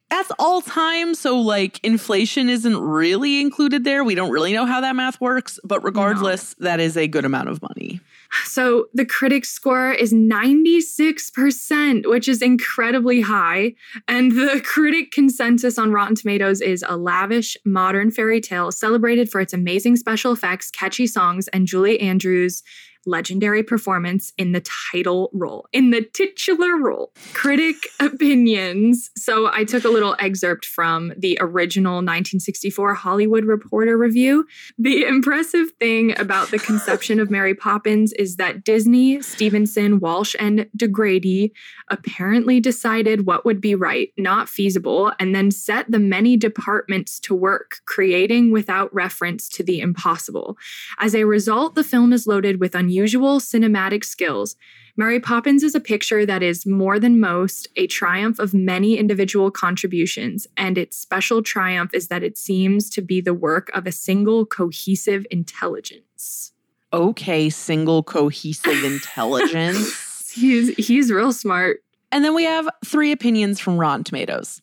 that's 0.10 0.32
all 0.38 0.62
time 0.62 1.16
so 1.16 1.40
like 1.40 1.80
inflation 1.82 2.50
isn't 2.50 2.78
really 2.78 3.40
included 3.40 3.86
there. 3.86 4.04
We 4.04 4.16
don't 4.16 4.32
really 4.32 4.52
know 4.52 4.66
how 4.66 4.82
that 4.82 4.98
math 4.98 5.22
works, 5.22 5.62
but 5.64 5.82
regardless 5.86 6.56
that 6.60 6.82
is 6.82 6.98
a 6.98 7.08
good 7.08 7.24
amount 7.24 7.48
of 7.48 7.62
money. 7.62 8.02
So 8.46 8.88
the 8.94 9.06
critic 9.06 9.46
score 9.46 9.92
is 9.92 10.14
96%, 10.14 12.10
which 12.10 12.28
is 12.28 12.42
incredibly 12.42 13.22
high. 13.22 13.74
And 14.08 14.32
the 14.32 14.62
critic 14.64 15.12
consensus 15.12 15.78
on 15.78 15.92
Rotten 15.92 16.16
Tomatoes 16.16 16.62
is 16.62 16.84
a 16.88 16.98
lavish, 16.98 17.58
modern 17.66 18.12
fairy 18.12 18.42
tale 18.42 18.72
celebrated 18.72 19.30
for 19.30 19.42
its 19.42 19.54
amazing 19.54 19.98
special 19.98 20.32
effects, 20.32 20.72
catchy 20.72 21.08
songs, 21.08 21.48
and 21.50 21.68
Julie 21.68 22.00
Andrews' 22.00 22.64
legendary 23.06 23.64
performance 23.64 24.32
in 24.38 24.52
the 24.52 24.64
title 24.92 25.30
role, 25.34 25.68
in 25.74 25.90
the 25.90 26.02
titular 26.02 26.78
role. 26.78 27.12
Critic 27.34 27.76
opinions. 28.00 29.10
So 29.18 29.50
I 29.52 29.64
took 29.64 29.84
a 29.84 29.90
little 29.90 30.16
excerpt 30.20 30.66
from 30.66 31.14
the 31.18 31.38
original 31.42 31.96
1964 31.96 32.94
Hollywood 32.94 33.46
Reporter 33.46 33.98
review. 33.98 34.46
The 34.78 35.04
impressive 35.04 35.72
thing 35.80 36.18
about 36.20 36.52
the 36.52 36.60
conception 36.60 37.20
of 37.20 37.32
Mary 37.32 37.56
Poppins 37.56 38.14
is 38.14 38.36
that 38.38 38.64
Disney, 38.64 39.22
Stevenson, 39.22 40.00
Walsh, 40.00 40.36
and 40.40 40.68
DaGradi 40.78 41.52
apparently 41.90 42.60
decided 42.60 43.26
what 43.26 43.46
would 43.46 43.60
be 43.60 43.76
right, 43.76 44.10
not 44.18 44.48
feasible, 44.48 45.12
and 45.20 45.36
then 45.36 45.52
set 45.52 45.90
the 45.90 46.00
many 46.00 46.38
departments 46.38 47.20
to 47.22 47.36
work, 47.36 47.78
creating 47.86 48.52
without 48.52 48.94
reference 48.94 49.50
to 49.50 49.64
the 49.64 49.80
impossible. 49.80 50.58
As 51.00 51.16
a 51.16 51.26
result, 51.26 51.76
the 51.76 51.84
film 51.84 52.14
is 52.14 52.28
loaded 52.28 52.60
with 52.60 52.76
unusual 52.76 52.91
cinematic 52.98 54.04
skills. 54.04 54.56
Mary 54.98 55.20
Poppins 55.20 55.64
is 55.64 55.74
a 55.74 55.80
picture 55.80 56.26
that 56.26 56.44
is 56.44 56.66
more 56.66 57.00
than 57.00 57.20
most 57.20 57.68
a 57.76 57.88
triumph 57.88 58.40
of 58.40 58.54
many 58.54 58.98
individual 58.98 59.50
contributions, 59.50 60.48
and 60.58 60.78
its 60.78 60.98
special 60.98 61.42
triumph 61.42 61.92
is 61.94 62.08
that 62.10 62.24
it 62.24 62.38
seems 62.38 62.90
to 62.90 63.02
be 63.02 63.22
the 63.22 63.34
work 63.34 63.70
of 63.74 63.88
a 63.88 63.92
single 63.92 64.46
cohesive 64.46 65.26
intelligence. 65.32 66.52
Okay, 66.94 67.50
single 67.50 68.04
cohesive 68.04 68.84
intelligence. 68.84 70.32
He's 70.32 70.76
he's 70.76 71.12
real 71.12 71.34
smart. 71.34 71.82
And 72.12 72.26
then 72.26 72.36
we 72.36 72.44
have 72.44 72.68
three 72.84 73.12
opinions 73.12 73.60
from 73.60 73.78
Rotten 73.78 74.04
Tomatoes. 74.04 74.62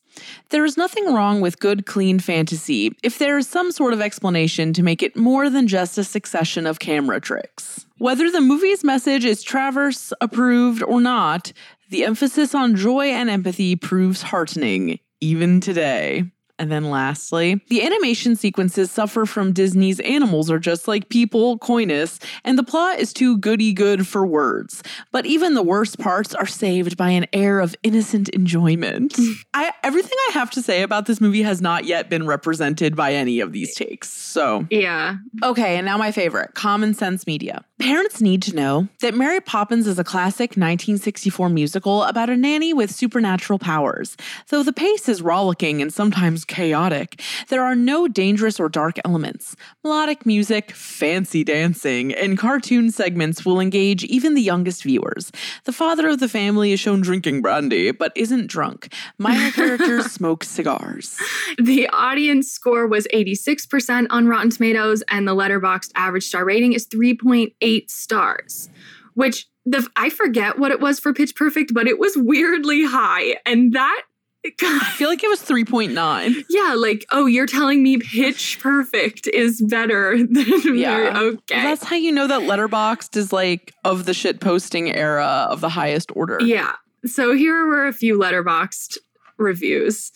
There 0.50 0.64
is 0.64 0.76
nothing 0.76 1.14
wrong 1.14 1.40
with 1.40 1.60
good, 1.60 1.86
clean 1.86 2.18
fantasy 2.18 2.92
if 3.02 3.18
there 3.18 3.38
is 3.38 3.48
some 3.48 3.70
sort 3.72 3.92
of 3.92 4.00
explanation 4.00 4.72
to 4.74 4.82
make 4.82 5.02
it 5.02 5.16
more 5.16 5.48
than 5.48 5.66
just 5.66 5.96
a 5.96 6.04
succession 6.04 6.66
of 6.66 6.78
camera 6.78 7.20
tricks. 7.20 7.86
Whether 7.98 8.30
the 8.30 8.40
movie's 8.40 8.84
message 8.84 9.24
is 9.24 9.42
Travers 9.42 10.12
approved 10.20 10.82
or 10.82 11.00
not, 11.00 11.52
the 11.90 12.04
emphasis 12.04 12.54
on 12.54 12.76
joy 12.76 13.06
and 13.06 13.30
empathy 13.30 13.76
proves 13.76 14.22
heartening, 14.22 14.98
even 15.20 15.60
today. 15.60 16.24
And 16.58 16.72
then 16.72 16.90
lastly, 16.90 17.60
the 17.68 17.82
animation 17.82 18.34
sequences 18.34 18.90
suffer 18.90 19.26
from 19.26 19.52
Disney's 19.52 20.00
animals 20.00 20.50
are 20.50 20.58
just 20.58 20.88
like 20.88 21.08
people 21.08 21.58
coyness, 21.58 22.18
and 22.44 22.58
the 22.58 22.62
plot 22.62 22.98
is 22.98 23.12
too 23.12 23.38
goody 23.38 23.72
good 23.72 24.06
for 24.06 24.26
words. 24.26 24.82
But 25.12 25.26
even 25.26 25.54
the 25.54 25.62
worst 25.62 25.98
parts 25.98 26.34
are 26.34 26.46
saved 26.46 26.96
by 26.96 27.10
an 27.10 27.26
air 27.32 27.60
of 27.60 27.76
innocent 27.82 28.28
enjoyment. 28.30 29.16
I 29.54 29.72
everything 29.82 30.16
I 30.28 30.32
have 30.32 30.50
to 30.52 30.62
say 30.62 30.82
about 30.82 31.06
this 31.06 31.20
movie 31.20 31.42
has 31.42 31.60
not 31.60 31.84
yet 31.84 32.10
been 32.10 32.26
represented 32.26 32.96
by 32.96 33.14
any 33.14 33.40
of 33.40 33.52
these 33.52 33.74
takes. 33.74 34.10
So 34.10 34.66
Yeah. 34.70 35.16
Okay, 35.42 35.76
and 35.76 35.86
now 35.86 35.96
my 35.96 36.12
favorite 36.12 36.54
Common 36.54 36.94
Sense 36.94 37.26
Media. 37.26 37.64
Parents 37.78 38.20
need 38.20 38.42
to 38.42 38.56
know 38.56 38.88
that 39.02 39.14
Mary 39.14 39.40
Poppins 39.40 39.86
is 39.86 40.00
a 40.00 40.04
classic 40.04 40.50
1964 40.50 41.48
musical 41.48 42.02
about 42.02 42.28
a 42.28 42.36
nanny 42.36 42.72
with 42.72 42.90
supernatural 42.90 43.60
powers. 43.60 44.16
Though 44.48 44.64
the 44.64 44.72
pace 44.72 45.08
is 45.08 45.22
rollicking 45.22 45.80
and 45.80 45.92
sometimes 45.92 46.44
chaotic, 46.44 47.22
there 47.50 47.62
are 47.62 47.76
no 47.76 48.08
dangerous 48.08 48.58
or 48.58 48.68
dark 48.68 48.96
elements. 49.04 49.54
Melodic 49.84 50.26
music, 50.26 50.72
fancy 50.72 51.44
dancing, 51.44 52.12
and 52.12 52.36
cartoon 52.36 52.90
segments 52.90 53.46
will 53.46 53.60
engage 53.60 54.02
even 54.04 54.34
the 54.34 54.42
youngest 54.42 54.82
viewers. 54.82 55.30
The 55.62 55.72
father 55.72 56.08
of 56.08 56.18
the 56.18 56.28
family 56.28 56.72
is 56.72 56.80
shown 56.80 57.00
drinking 57.00 57.42
brandy, 57.42 57.92
but 57.92 58.10
isn't 58.16 58.48
drunk. 58.48 58.92
Minor 59.18 59.52
characters 59.52 60.06
smoke 60.10 60.42
cigars. 60.42 61.16
The 61.58 61.88
audience 61.90 62.50
score 62.50 62.88
was 62.88 63.06
86% 63.14 64.08
on 64.10 64.26
Rotten 64.26 64.50
Tomatoes, 64.50 65.04
and 65.08 65.28
the 65.28 65.36
Letterboxd 65.36 65.92
average 65.94 66.24
star 66.24 66.44
rating 66.44 66.72
is 66.72 66.84
3.8 66.88 67.67
stars, 67.88 68.68
which 69.14 69.46
the 69.64 69.86
I 69.96 70.10
forget 70.10 70.58
what 70.58 70.70
it 70.70 70.80
was 70.80 70.98
for 70.98 71.12
Pitch 71.12 71.34
Perfect, 71.34 71.74
but 71.74 71.86
it 71.86 71.98
was 71.98 72.16
weirdly 72.16 72.84
high. 72.84 73.36
And 73.44 73.72
that 73.74 74.02
I 74.44 74.92
feel 74.96 75.08
like 75.08 75.22
it 75.22 75.28
was 75.28 75.40
3.9. 75.42 76.44
yeah, 76.48 76.74
like, 76.74 77.04
oh, 77.10 77.26
you're 77.26 77.46
telling 77.46 77.82
me 77.82 77.98
Pitch 77.98 78.58
Perfect 78.60 79.26
is 79.26 79.60
better 79.60 80.16
than 80.30 80.76
Yeah. 80.76 81.12
Okay. 81.16 81.62
That's 81.62 81.84
how 81.84 81.96
you 81.96 82.12
know 82.12 82.26
that 82.26 82.42
Letterboxd 82.42 83.16
is 83.16 83.32
like 83.32 83.74
of 83.84 84.04
the 84.04 84.14
shit 84.14 84.40
posting 84.40 84.94
era 84.94 85.46
of 85.50 85.60
the 85.60 85.68
highest 85.68 86.10
order. 86.14 86.38
Yeah. 86.40 86.74
So 87.04 87.34
here 87.34 87.66
were 87.66 87.86
a 87.86 87.92
few 87.92 88.18
Letterboxd 88.18 88.98
reviews. 89.38 90.12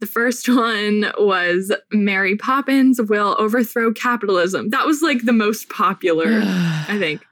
The 0.00 0.06
first 0.06 0.48
one 0.48 1.12
was 1.18 1.72
Mary 1.92 2.36
Poppins 2.36 3.00
will 3.00 3.36
overthrow 3.38 3.92
capitalism. 3.92 4.70
That 4.70 4.86
was 4.86 5.02
like 5.02 5.24
the 5.24 5.32
most 5.32 5.68
popular, 5.68 6.26
I 6.44 6.96
think. 6.98 7.24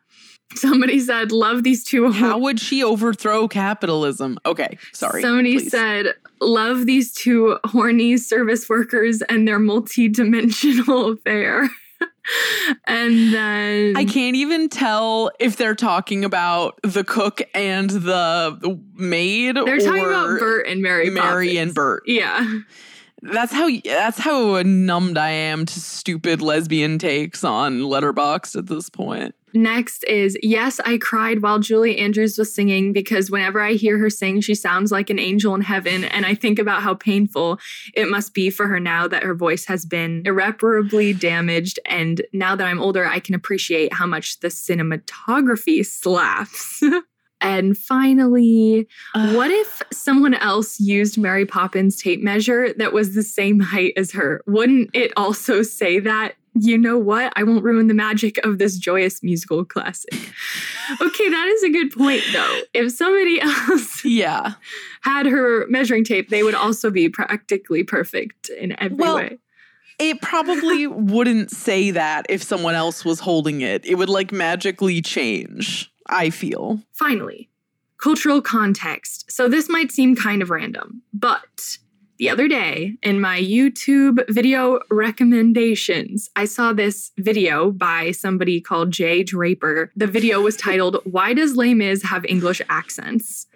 Somebody 0.55 1.01
said, 1.01 1.33
love 1.33 1.62
these 1.62 1.83
two. 1.83 2.12
How 2.12 2.38
would 2.38 2.61
she 2.61 2.85
overthrow 2.85 3.48
capitalism? 3.48 4.38
Okay, 4.44 4.77
sorry. 4.92 5.22
Somebody 5.22 5.59
please. 5.59 5.70
said, 5.70 6.14
love 6.40 6.87
these 6.87 7.12
two 7.12 7.59
horny 7.64 8.16
service 8.18 8.68
workers 8.68 9.22
and 9.22 9.48
their 9.48 9.59
multi-dimensional 9.59 11.12
affair. 11.12 11.70
and 12.87 13.32
then 13.32 13.96
I 13.96 14.04
can't 14.04 14.37
even 14.37 14.68
tell 14.68 15.30
if 15.40 15.56
they're 15.56 15.74
talking 15.74 16.24
about 16.24 16.78
the 16.82 17.04
cook 17.04 17.42
and 17.54 17.90
the 17.90 18.80
maid. 18.94 19.56
they're 19.56 19.78
talking 19.78 20.04
about 20.04 20.38
Bert 20.38 20.66
and 20.66 20.82
Mary 20.82 21.11
Mary 21.11 21.48
Poppins. 21.48 21.58
and 21.58 21.74
Bert. 21.74 22.02
Yeah. 22.06 22.61
That's 23.22 23.52
how 23.52 23.70
that's 23.85 24.18
how 24.18 24.62
numbed 24.62 25.16
I 25.16 25.30
am 25.30 25.64
to 25.64 25.80
stupid 25.80 26.42
lesbian 26.42 26.98
takes 26.98 27.44
on 27.44 27.80
Letterboxd 27.82 28.56
at 28.56 28.66
this 28.66 28.90
point. 28.90 29.35
Next 29.54 30.02
is 30.04 30.37
Yes, 30.42 30.80
I 30.80 30.98
cried 30.98 31.42
while 31.42 31.58
Julie 31.61 31.98
Andrews 31.98 32.37
was 32.37 32.52
singing 32.52 32.92
because 32.92 33.30
whenever 33.30 33.61
I 33.61 33.72
hear 33.72 33.98
her 33.98 34.11
sing, 34.11 34.40
she 34.40 34.54
sounds 34.54 34.90
like 34.90 35.08
an 35.11 35.18
angel 35.18 35.54
in 35.54 35.61
heaven. 35.61 36.04
And 36.04 36.26
I 36.26 36.35
think 36.35 36.58
about 36.58 36.82
how 36.82 36.94
painful 36.94 37.58
it 37.94 38.08
must 38.08 38.35
be 38.35 38.50
for 38.50 38.66
her 38.66 38.80
now 38.80 39.06
that 39.06 39.22
her 39.22 39.35
voice 39.35 39.66
has 39.66 39.85
been 39.85 40.22
irreparably 40.24 41.12
damaged. 41.12 41.78
And 41.85 42.22
now 42.32 42.56
that 42.56 42.66
I'm 42.66 42.80
older, 42.80 43.06
I 43.06 43.20
can 43.20 43.35
appreciate 43.35 43.92
how 43.92 44.06
much 44.06 44.40
the 44.40 44.48
cinematography 44.48 45.85
slaps. 45.87 46.82
and 47.42 47.76
finally, 47.76 48.87
what 49.14 49.50
if 49.50 49.83
someone 49.92 50.35
else 50.35 50.81
used 50.81 51.18
Mary 51.18 51.44
Poppins' 51.44 52.00
tape 52.00 52.22
measure 52.22 52.72
that 52.74 52.92
was 52.92 53.14
the 53.14 53.22
same 53.22 53.61
height 53.61 53.92
as 53.96 54.12
her? 54.12 54.42
Wouldn't 54.46 54.90
it 54.94 55.12
also 55.16 55.62
say 55.62 55.98
that? 56.00 56.35
You 56.55 56.76
know 56.76 56.98
what? 56.98 57.33
I 57.35 57.44
won't 57.44 57.64
ruin 57.64 57.87
the 57.88 57.94
magic 57.94 58.37
of 58.44 58.59
this 58.59 58.76
joyous 58.76 59.22
musical 59.22 59.64
classic. 59.64 60.12
okay, 61.00 61.28
that 61.31 61.48
is 61.55 61.62
a 61.62 61.70
good 61.70 61.90
point, 61.92 62.22
though. 62.33 62.61
If 62.74 62.92
somebody 62.92 63.40
else 63.42 64.05
Yeah. 64.05 64.55
had 65.02 65.26
her 65.26 65.66
measuring 65.68 66.05
tape, 66.05 66.28
they 66.28 66.42
would 66.42 66.55
also 66.55 66.90
be 66.90 67.09
practically 67.09 67.85
perfect 67.85 68.50
in 68.50 68.78
every 68.81 68.96
Well, 68.98 69.16
way. 69.16 69.38
It 69.98 70.20
probably 70.20 70.87
wouldn't 70.88 71.50
say 71.50 71.90
that 71.92 72.26
if 72.28 72.42
someone 72.42 72.74
else 72.74 73.05
was 73.05 73.20
holding 73.20 73.61
it. 73.61 73.85
It 73.87 73.94
would 73.96 74.09
like 74.09 74.33
magically 74.33 75.00
change, 75.00 75.91
I 76.06 76.30
feel. 76.30 76.80
Finally, 76.92 77.48
cultural 77.98 78.42
context. 78.42 79.30
So 79.30 79.48
this 79.48 79.68
might 79.68 79.92
seem 79.92 80.16
kind 80.16 80.42
of 80.42 80.50
random, 80.50 81.02
but 81.12 81.78
the 82.22 82.30
other 82.30 82.46
day 82.46 82.96
in 83.02 83.20
my 83.20 83.40
YouTube 83.40 84.22
video 84.28 84.78
recommendations, 84.90 86.30
I 86.36 86.44
saw 86.44 86.72
this 86.72 87.10
video 87.18 87.72
by 87.72 88.12
somebody 88.12 88.60
called 88.60 88.92
Jay 88.92 89.24
Draper. 89.24 89.90
The 89.96 90.06
video 90.06 90.40
was 90.40 90.56
titled, 90.56 90.98
Why 91.04 91.34
Does 91.34 91.56
Les 91.56 91.74
Mis 91.74 92.02
Have 92.04 92.24
English 92.26 92.62
Accents? 92.68 93.48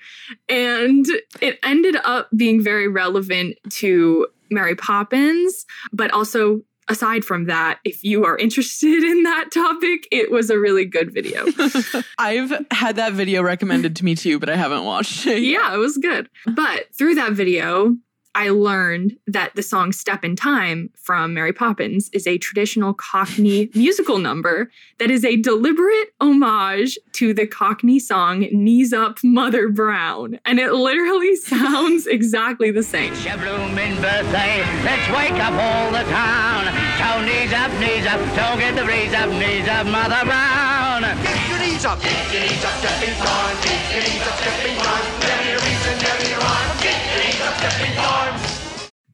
And 0.49 1.07
it 1.41 1.61
ended 1.63 1.97
up 2.03 2.29
being 2.37 2.61
very 2.61 2.89
relevant 2.89 3.57
to 3.71 4.27
Mary 4.51 4.75
Poppins, 4.75 5.65
but 5.93 6.11
also 6.11 6.63
aside 6.89 7.25
from 7.25 7.47
that, 7.47 7.81
if 7.85 8.03
you 8.05 8.25
are 8.25 8.37
interested 8.37 9.03
in 9.03 9.23
that 9.25 9.51
topic, 9.53 10.07
it 10.11 10.31
was 10.31 10.51
a 10.51 10.59
really 10.59 10.85
good 10.85 11.13
video. 11.13 11.45
I've 12.19 12.53
had 12.71 12.97
that 12.97 13.13
video 13.13 13.43
recommended 13.43 13.97
to 13.97 14.05
me 14.05 14.15
too, 14.15 14.39
but 14.39 14.49
I 14.49 14.57
haven't 14.57 14.85
watched 14.85 15.27
it. 15.27 15.43
yet. 15.43 15.61
yeah, 15.61 15.75
it 15.75 15.79
was 15.79 15.97
good. 15.99 16.29
But 16.47 16.87
through 16.97 17.17
that 17.17 17.33
video, 17.33 17.97
I 18.37 18.51
learned 18.51 19.17
that 19.27 19.55
the 19.55 19.63
song 19.63 19.93
Step 19.93 20.23
in 20.23 20.37
Time 20.37 20.91
from 20.95 21.33
Mary 21.33 21.55
Poppins 21.55 22.11
is 22.13 22.27
a 22.27 22.37
traditional 22.37 22.93
Cockney 22.93 23.71
musical 23.75 24.19
number 24.19 24.71
that 24.99 25.11
is 25.11 25.25
a 25.25 25.37
deliberate 25.37 26.13
homage 26.21 26.99
to 27.13 27.33
the 27.33 27.47
Cockney 27.47 27.99
song 27.99 28.41
Knees 28.53 28.93
Up 28.93 29.25
Mother 29.25 29.71
Brown. 29.71 30.39
And 30.45 30.61
it 30.61 30.75
literally 30.75 31.35
sounds 31.51 32.07
exactly 32.07 32.71
the 32.71 32.83
same. 32.83 33.15
It's 33.15 33.25
your 33.25 33.39
blooming 33.39 33.97
birthday. 34.03 34.61
Let's 34.85 35.09
wake 35.17 35.41
up 35.41 35.55
all 35.57 35.91
the 35.93 36.05
town. 36.13 36.67
So 37.01 37.25
knees 37.25 37.55
up, 37.55 37.73
knees 37.81 38.05
up. 38.05 38.21
Don't 38.37 38.59
get 38.59 38.77
the 38.77 38.85
breeze 38.85 39.15
up, 39.15 39.31
knees 39.31 39.67
up, 39.67 39.87
Mother 39.87 40.29
Brown. 40.29 41.01
Get 41.25 41.49
your 41.49 41.59
knees 41.59 41.87
up. 41.87 42.03
Get 42.03 42.33
your 42.35 42.43
knees 42.43 42.63
up, 42.63 42.77
step 42.85 43.01
in 43.01 43.15
time. 43.17 43.57
Get 43.65 43.95
your 43.95 44.03
knees 44.03 44.29
up, 44.29 44.37
step 44.37 44.67
in 44.67 44.77
time. 44.77 45.26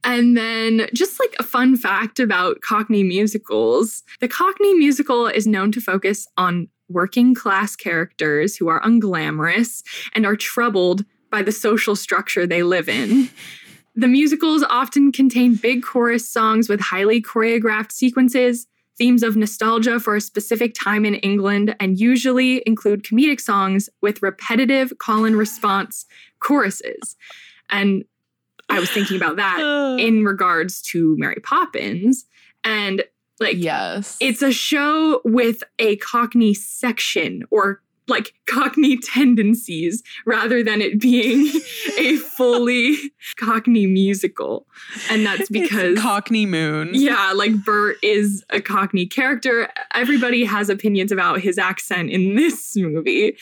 And 0.03 0.35
then, 0.35 0.87
just 0.93 1.19
like 1.19 1.35
a 1.39 1.43
fun 1.43 1.77
fact 1.77 2.19
about 2.19 2.61
Cockney 2.61 3.03
musicals, 3.03 4.03
the 4.19 4.27
Cockney 4.27 4.73
musical 4.73 5.27
is 5.27 5.47
known 5.47 5.71
to 5.71 5.81
focus 5.81 6.27
on 6.37 6.67
working 6.89 7.33
class 7.33 7.75
characters 7.75 8.55
who 8.55 8.67
are 8.67 8.81
unglamorous 8.81 9.83
and 10.13 10.25
are 10.25 10.35
troubled 10.35 11.05
by 11.31 11.41
the 11.41 11.51
social 11.51 11.95
structure 11.95 12.45
they 12.45 12.63
live 12.63 12.89
in. 12.89 13.29
The 13.95 14.07
musicals 14.07 14.63
often 14.63 15.11
contain 15.11 15.55
big 15.55 15.83
chorus 15.83 16.27
songs 16.27 16.67
with 16.67 16.79
highly 16.79 17.21
choreographed 17.21 17.91
sequences, 17.91 18.65
themes 18.97 19.23
of 19.23 19.35
nostalgia 19.35 19.99
for 19.99 20.15
a 20.15 20.21
specific 20.21 20.73
time 20.73 21.05
in 21.05 21.15
England, 21.15 21.75
and 21.79 21.99
usually 21.99 22.63
include 22.65 23.03
comedic 23.03 23.39
songs 23.39 23.89
with 24.01 24.23
repetitive 24.23 24.93
call 24.97 25.25
and 25.25 25.35
response 25.35 26.05
choruses. 26.39 27.15
And 27.69 28.03
I 28.73 28.79
was 28.79 28.89
thinking 28.89 29.17
about 29.17 29.35
that 29.37 29.59
in 29.99 30.23
regards 30.23 30.81
to 30.83 31.15
Mary 31.17 31.39
Poppins. 31.43 32.25
And 32.63 33.03
like, 33.39 33.57
yes. 33.57 34.17
it's 34.19 34.41
a 34.41 34.51
show 34.51 35.21
with 35.25 35.63
a 35.79 35.97
Cockney 35.97 36.53
section 36.53 37.43
or 37.51 37.82
like 38.07 38.33
Cockney 38.47 38.97
tendencies 38.97 40.03
rather 40.25 40.63
than 40.63 40.81
it 40.81 40.99
being 40.99 41.47
a 41.97 42.17
fully 42.17 42.97
Cockney 43.37 43.85
musical. 43.87 44.67
And 45.09 45.25
that's 45.25 45.41
It's 45.41 45.49
because. 45.49 45.97
Cockney 45.99 46.45
Moon. 46.45 46.89
yeah, 46.93 47.31
like 47.33 47.55
Bert 47.63 47.97
is 48.03 48.43
a 48.49 48.59
Cockney 48.61 49.05
character. 49.05 49.69
Everybody 49.93 50.43
has 50.43 50.69
opinions 50.69 51.11
about 51.11 51.39
his 51.41 51.57
accent 51.57 52.09
in 52.09 52.35
this 52.35 52.75
movie. 52.75 53.37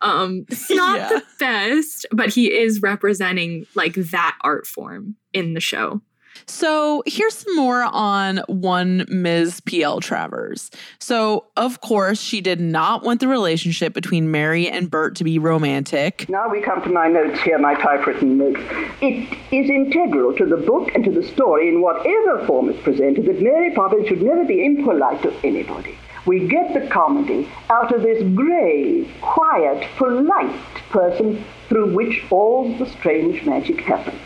Um, 0.00 0.44
it's 0.48 0.70
not 0.70 0.98
Yeah. 0.98 1.08
the 1.08 1.22
best, 1.40 2.06
but 2.12 2.30
he 2.32 2.52
is 2.52 2.80
representing 2.82 3.66
like 3.74 3.94
that 3.94 4.36
art 4.42 4.66
form 4.66 5.16
in 5.32 5.54
the 5.54 5.60
show. 5.60 6.00
So 6.46 7.02
here's 7.06 7.34
some 7.34 7.56
more 7.56 7.82
on 7.82 8.38
one 8.48 9.06
Ms. 9.08 9.60
P.L. 9.60 10.00
Travers. 10.00 10.70
So, 10.98 11.46
of 11.56 11.80
course, 11.80 12.20
she 12.20 12.40
did 12.40 12.60
not 12.60 13.02
want 13.02 13.20
the 13.20 13.28
relationship 13.28 13.94
between 13.94 14.30
Mary 14.30 14.68
and 14.68 14.90
Bert 14.90 15.16
to 15.16 15.24
be 15.24 15.38
romantic. 15.38 16.28
Now 16.28 16.48
we 16.48 16.60
come 16.60 16.82
to 16.82 16.90
my 16.90 17.08
notes 17.08 17.40
here, 17.40 17.58
my 17.58 17.74
typewritten 17.74 18.38
notes. 18.38 18.60
It 19.00 19.36
is 19.52 19.70
integral 19.70 20.34
to 20.36 20.46
the 20.46 20.56
book 20.56 20.90
and 20.94 21.04
to 21.04 21.10
the 21.10 21.22
story 21.28 21.68
in 21.68 21.80
whatever 21.80 22.44
form 22.46 22.68
it's 22.68 22.82
presented 22.82 23.26
that 23.26 23.40
Mary 23.40 23.72
Poppins 23.74 24.08
should 24.08 24.22
never 24.22 24.44
be 24.44 24.64
impolite 24.64 25.22
to 25.22 25.32
anybody. 25.44 25.98
We 26.26 26.48
get 26.48 26.72
the 26.72 26.88
comedy 26.88 27.48
out 27.68 27.94
of 27.94 28.02
this 28.02 28.22
grave, 28.34 29.10
quiet, 29.20 29.86
polite 29.96 30.58
person 30.90 31.44
through 31.68 31.94
which 31.94 32.24
all 32.30 32.74
the 32.78 32.86
strange 32.88 33.44
magic 33.44 33.80
happens. 33.80 34.18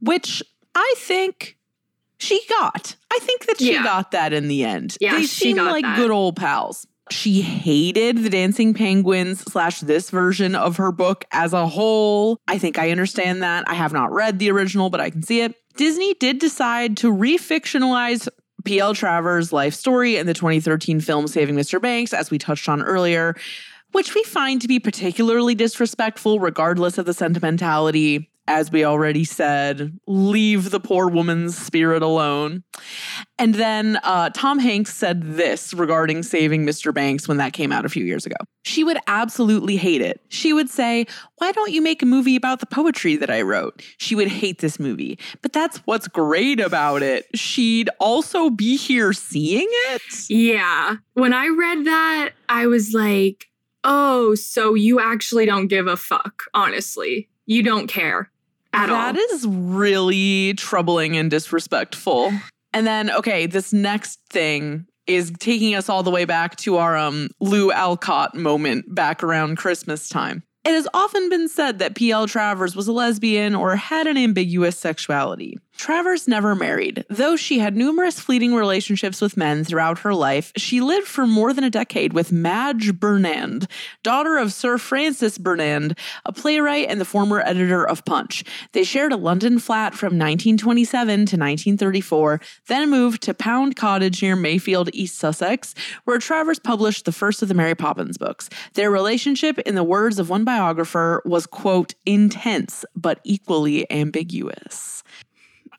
which 0.00 0.42
I 0.74 0.94
think 0.98 1.56
she 2.18 2.40
got. 2.48 2.96
I 3.10 3.18
think 3.20 3.46
that 3.46 3.58
she 3.58 3.72
Yeah. 3.72 3.82
got 3.82 4.10
that 4.12 4.32
in 4.32 4.48
the 4.48 4.64
end. 4.64 4.96
Yeah, 5.00 5.14
they 5.16 5.22
she 5.22 5.54
seem 5.54 5.56
like 5.56 5.82
that. 5.84 5.96
good 5.96 6.10
old 6.10 6.36
pals. 6.36 6.86
She 7.10 7.40
hated 7.42 8.18
the 8.22 8.30
Dancing 8.30 8.72
Penguins 8.72 9.40
slash 9.40 9.80
this 9.80 10.10
version 10.10 10.54
of 10.54 10.76
her 10.76 10.92
book 10.92 11.24
as 11.32 11.52
a 11.52 11.66
whole. 11.66 12.38
I 12.46 12.56
think 12.58 12.78
I 12.78 12.90
understand 12.92 13.42
that. 13.42 13.64
I 13.68 13.74
have 13.74 13.92
not 13.92 14.12
read 14.12 14.38
the 14.38 14.50
original, 14.52 14.90
but 14.90 15.00
I 15.00 15.10
can 15.10 15.22
see 15.22 15.40
it. 15.40 15.54
Disney 15.76 16.14
did 16.14 16.38
decide 16.38 16.96
to 16.98 17.12
refictionalize 17.12 18.28
P.L. 18.64 18.94
Travers' 18.94 19.52
life 19.52 19.74
story 19.74 20.16
in 20.16 20.26
the 20.26 20.34
2013 20.34 21.00
film 21.00 21.26
Saving 21.26 21.56
Mr. 21.56 21.80
Banks, 21.82 22.12
as 22.12 22.30
we 22.30 22.38
touched 22.38 22.68
on 22.68 22.80
earlier, 22.82 23.34
which 23.92 24.14
we 24.14 24.22
find 24.22 24.60
to 24.62 24.68
be 24.68 24.78
particularly 24.78 25.54
disrespectful, 25.56 26.38
regardless 26.38 26.96
of 26.98 27.06
the 27.06 27.14
sentimentality. 27.14 28.29
As 28.50 28.72
we 28.72 28.84
already 28.84 29.22
said, 29.22 29.96
leave 30.08 30.72
the 30.72 30.80
poor 30.80 31.08
woman's 31.08 31.56
spirit 31.56 32.02
alone. 32.02 32.64
And 33.38 33.54
then 33.54 34.00
uh, 34.02 34.30
Tom 34.30 34.58
Hanks 34.58 34.92
said 34.92 35.22
this 35.22 35.72
regarding 35.72 36.24
saving 36.24 36.66
Mr. 36.66 36.92
Banks 36.92 37.28
when 37.28 37.36
that 37.36 37.52
came 37.52 37.70
out 37.70 37.84
a 37.84 37.88
few 37.88 38.04
years 38.04 38.26
ago. 38.26 38.34
She 38.64 38.82
would 38.82 38.98
absolutely 39.06 39.76
hate 39.76 40.00
it. 40.00 40.20
She 40.30 40.52
would 40.52 40.68
say, 40.68 41.06
Why 41.36 41.52
don't 41.52 41.70
you 41.70 41.80
make 41.80 42.02
a 42.02 42.06
movie 42.06 42.34
about 42.34 42.58
the 42.58 42.66
poetry 42.66 43.14
that 43.14 43.30
I 43.30 43.42
wrote? 43.42 43.84
She 43.98 44.16
would 44.16 44.26
hate 44.26 44.58
this 44.58 44.80
movie. 44.80 45.16
But 45.42 45.52
that's 45.52 45.76
what's 45.86 46.08
great 46.08 46.58
about 46.58 47.04
it. 47.04 47.26
She'd 47.36 47.88
also 48.00 48.50
be 48.50 48.76
here 48.76 49.12
seeing 49.12 49.68
it. 49.70 50.02
Yeah. 50.28 50.96
When 51.14 51.32
I 51.32 51.46
read 51.46 51.84
that, 51.84 52.30
I 52.48 52.66
was 52.66 52.94
like, 52.94 53.46
oh, 53.84 54.34
so 54.34 54.74
you 54.74 54.98
actually 54.98 55.46
don't 55.46 55.68
give 55.68 55.86
a 55.86 55.96
fuck, 55.96 56.42
honestly. 56.52 57.28
You 57.46 57.62
don't 57.62 57.86
care 57.86 58.28
at 58.72 58.90
all. 58.90 59.12
That 59.12 59.16
is 59.16 59.46
really 59.46 60.54
troubling 60.54 61.16
and 61.16 61.30
disrespectful. 61.30 62.32
And 62.72 62.86
then, 62.86 63.10
okay, 63.10 63.46
this 63.46 63.72
next 63.72 64.20
thing 64.30 64.86
is 65.06 65.32
taking 65.38 65.74
us 65.74 65.88
all 65.88 66.02
the 66.02 66.10
way 66.10 66.24
back 66.24 66.56
to 66.56 66.76
our 66.76 66.96
um, 66.96 67.28
Lou 67.40 67.72
Alcott 67.72 68.34
moment 68.34 68.94
back 68.94 69.22
around 69.22 69.56
Christmas 69.56 70.08
time. 70.08 70.42
It 70.64 70.72
has 70.72 70.86
often 70.92 71.28
been 71.30 71.48
said 71.48 71.78
that 71.78 71.94
P.L. 71.94 72.28
Travers 72.28 72.76
was 72.76 72.86
a 72.86 72.92
lesbian 72.92 73.54
or 73.54 73.76
had 73.76 74.06
an 74.06 74.18
ambiguous 74.18 74.78
sexuality. 74.78 75.58
Travers 75.80 76.28
never 76.28 76.54
married. 76.54 77.06
Though 77.08 77.36
she 77.36 77.58
had 77.58 77.74
numerous 77.74 78.20
fleeting 78.20 78.54
relationships 78.54 79.22
with 79.22 79.38
men 79.38 79.64
throughout 79.64 80.00
her 80.00 80.12
life, 80.12 80.52
she 80.54 80.82
lived 80.82 81.06
for 81.06 81.26
more 81.26 81.54
than 81.54 81.64
a 81.64 81.70
decade 81.70 82.12
with 82.12 82.30
Madge 82.30 82.92
Burnand, 82.92 83.66
daughter 84.02 84.36
of 84.36 84.52
Sir 84.52 84.76
Francis 84.76 85.38
Burnand, 85.38 85.96
a 86.26 86.34
playwright 86.34 86.90
and 86.90 87.00
the 87.00 87.06
former 87.06 87.40
editor 87.40 87.82
of 87.82 88.04
Punch. 88.04 88.44
They 88.72 88.84
shared 88.84 89.14
a 89.14 89.16
London 89.16 89.58
flat 89.58 89.94
from 89.94 90.18
1927 90.18 91.08
to 91.14 91.36
1934, 91.38 92.42
then 92.66 92.90
moved 92.90 93.22
to 93.22 93.32
Pound 93.32 93.74
Cottage 93.74 94.20
near 94.20 94.36
Mayfield, 94.36 94.90
East 94.92 95.16
Sussex, 95.16 95.74
where 96.04 96.18
Travers 96.18 96.58
published 96.58 97.06
the 97.06 97.10
first 97.10 97.40
of 97.40 97.48
the 97.48 97.54
Mary 97.54 97.74
Poppins 97.74 98.18
books. 98.18 98.50
Their 98.74 98.90
relationship, 98.90 99.58
in 99.60 99.76
the 99.76 99.82
words 99.82 100.18
of 100.18 100.28
one 100.28 100.44
biographer, 100.44 101.22
was, 101.24 101.46
quote, 101.46 101.94
intense 102.04 102.84
but 102.94 103.18
equally 103.24 103.90
ambiguous. 103.90 105.02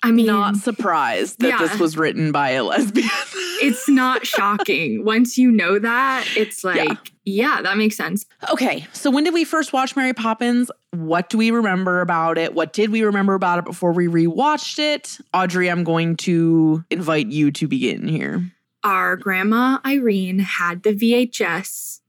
I 0.03 0.11
mean, 0.11 0.25
Not 0.25 0.57
surprised 0.57 1.39
that 1.39 1.47
yeah. 1.49 1.57
this 1.59 1.77
was 1.77 1.95
written 1.95 2.31
by 2.31 2.51
a 2.51 2.63
lesbian. 2.63 3.07
it's 3.61 3.87
not 3.87 4.25
shocking. 4.25 5.05
Once 5.05 5.37
you 5.37 5.51
know 5.51 5.77
that, 5.77 6.27
it's 6.35 6.63
like, 6.63 7.11
yeah. 7.23 7.61
that 7.61 7.77
makes 7.77 7.97
sense. 7.97 8.25
Okay, 8.51 8.87
so 8.93 9.11
when 9.11 9.23
did 9.23 9.33
we 9.33 9.43
first 9.43 9.73
watch 9.73 9.95
Mary 9.95 10.13
Poppins? 10.13 10.71
What 10.89 11.29
do 11.29 11.37
we 11.37 11.51
remember 11.51 12.01
about 12.01 12.39
it? 12.39 12.55
What 12.55 12.73
did 12.73 12.89
we 12.89 13.03
remember 13.03 13.35
about 13.35 13.59
it 13.59 13.65
before 13.65 13.91
we 13.91 14.07
rewatched 14.07 14.79
it? 14.79 15.19
Audrey, 15.33 15.69
I'm 15.69 15.83
going 15.83 16.17
to 16.17 16.83
invite 16.89 17.27
you 17.27 17.51
to 17.51 17.67
begin 17.67 18.07
here. 18.07 18.51
Our 18.83 19.15
grandma 19.15 19.77
Irene 19.85 20.39
had 20.39 20.81
the 20.81 20.93
VHS 20.93 21.99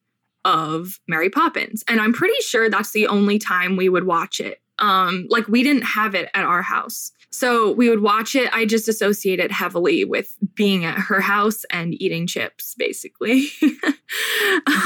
of 0.46 0.98
Mary 1.06 1.28
Poppins, 1.28 1.84
and 1.86 2.00
I'm 2.00 2.14
pretty 2.14 2.40
sure 2.40 2.70
that's 2.70 2.92
the 2.92 3.06
only 3.06 3.38
time 3.38 3.76
we 3.76 3.90
would 3.90 4.04
watch 4.04 4.40
it. 4.40 4.60
Um, 4.78 5.26
like 5.28 5.46
we 5.46 5.62
didn't 5.62 5.82
have 5.82 6.14
it 6.14 6.30
at 6.32 6.44
our 6.44 6.62
house. 6.62 7.12
So 7.34 7.72
we 7.72 7.88
would 7.88 8.02
watch 8.02 8.34
it. 8.34 8.50
I 8.52 8.66
just 8.66 8.88
associate 8.88 9.40
it 9.40 9.50
heavily 9.50 10.04
with 10.04 10.36
being 10.54 10.84
at 10.84 10.98
her 10.98 11.18
house 11.20 11.64
and 11.70 11.94
eating 12.00 12.26
chips, 12.26 12.74
basically. 12.78 13.46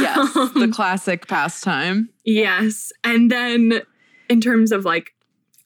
Yes, 0.01 0.33
the 0.35 0.41
Um, 0.63 0.73
classic 0.73 1.27
pastime. 1.27 2.09
Yes. 2.25 2.93
And 3.03 3.29
then 3.31 3.83
in 4.29 4.41
terms 4.41 4.71
of 4.71 4.85
like 4.85 5.11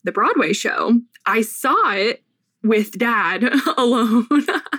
the 0.04 0.12
Broadway 0.12 0.54
show, 0.54 0.98
I 1.26 1.42
saw 1.42 1.92
it 1.92 2.22
with 2.62 2.96
dad 2.98 3.44
alone 3.76 4.26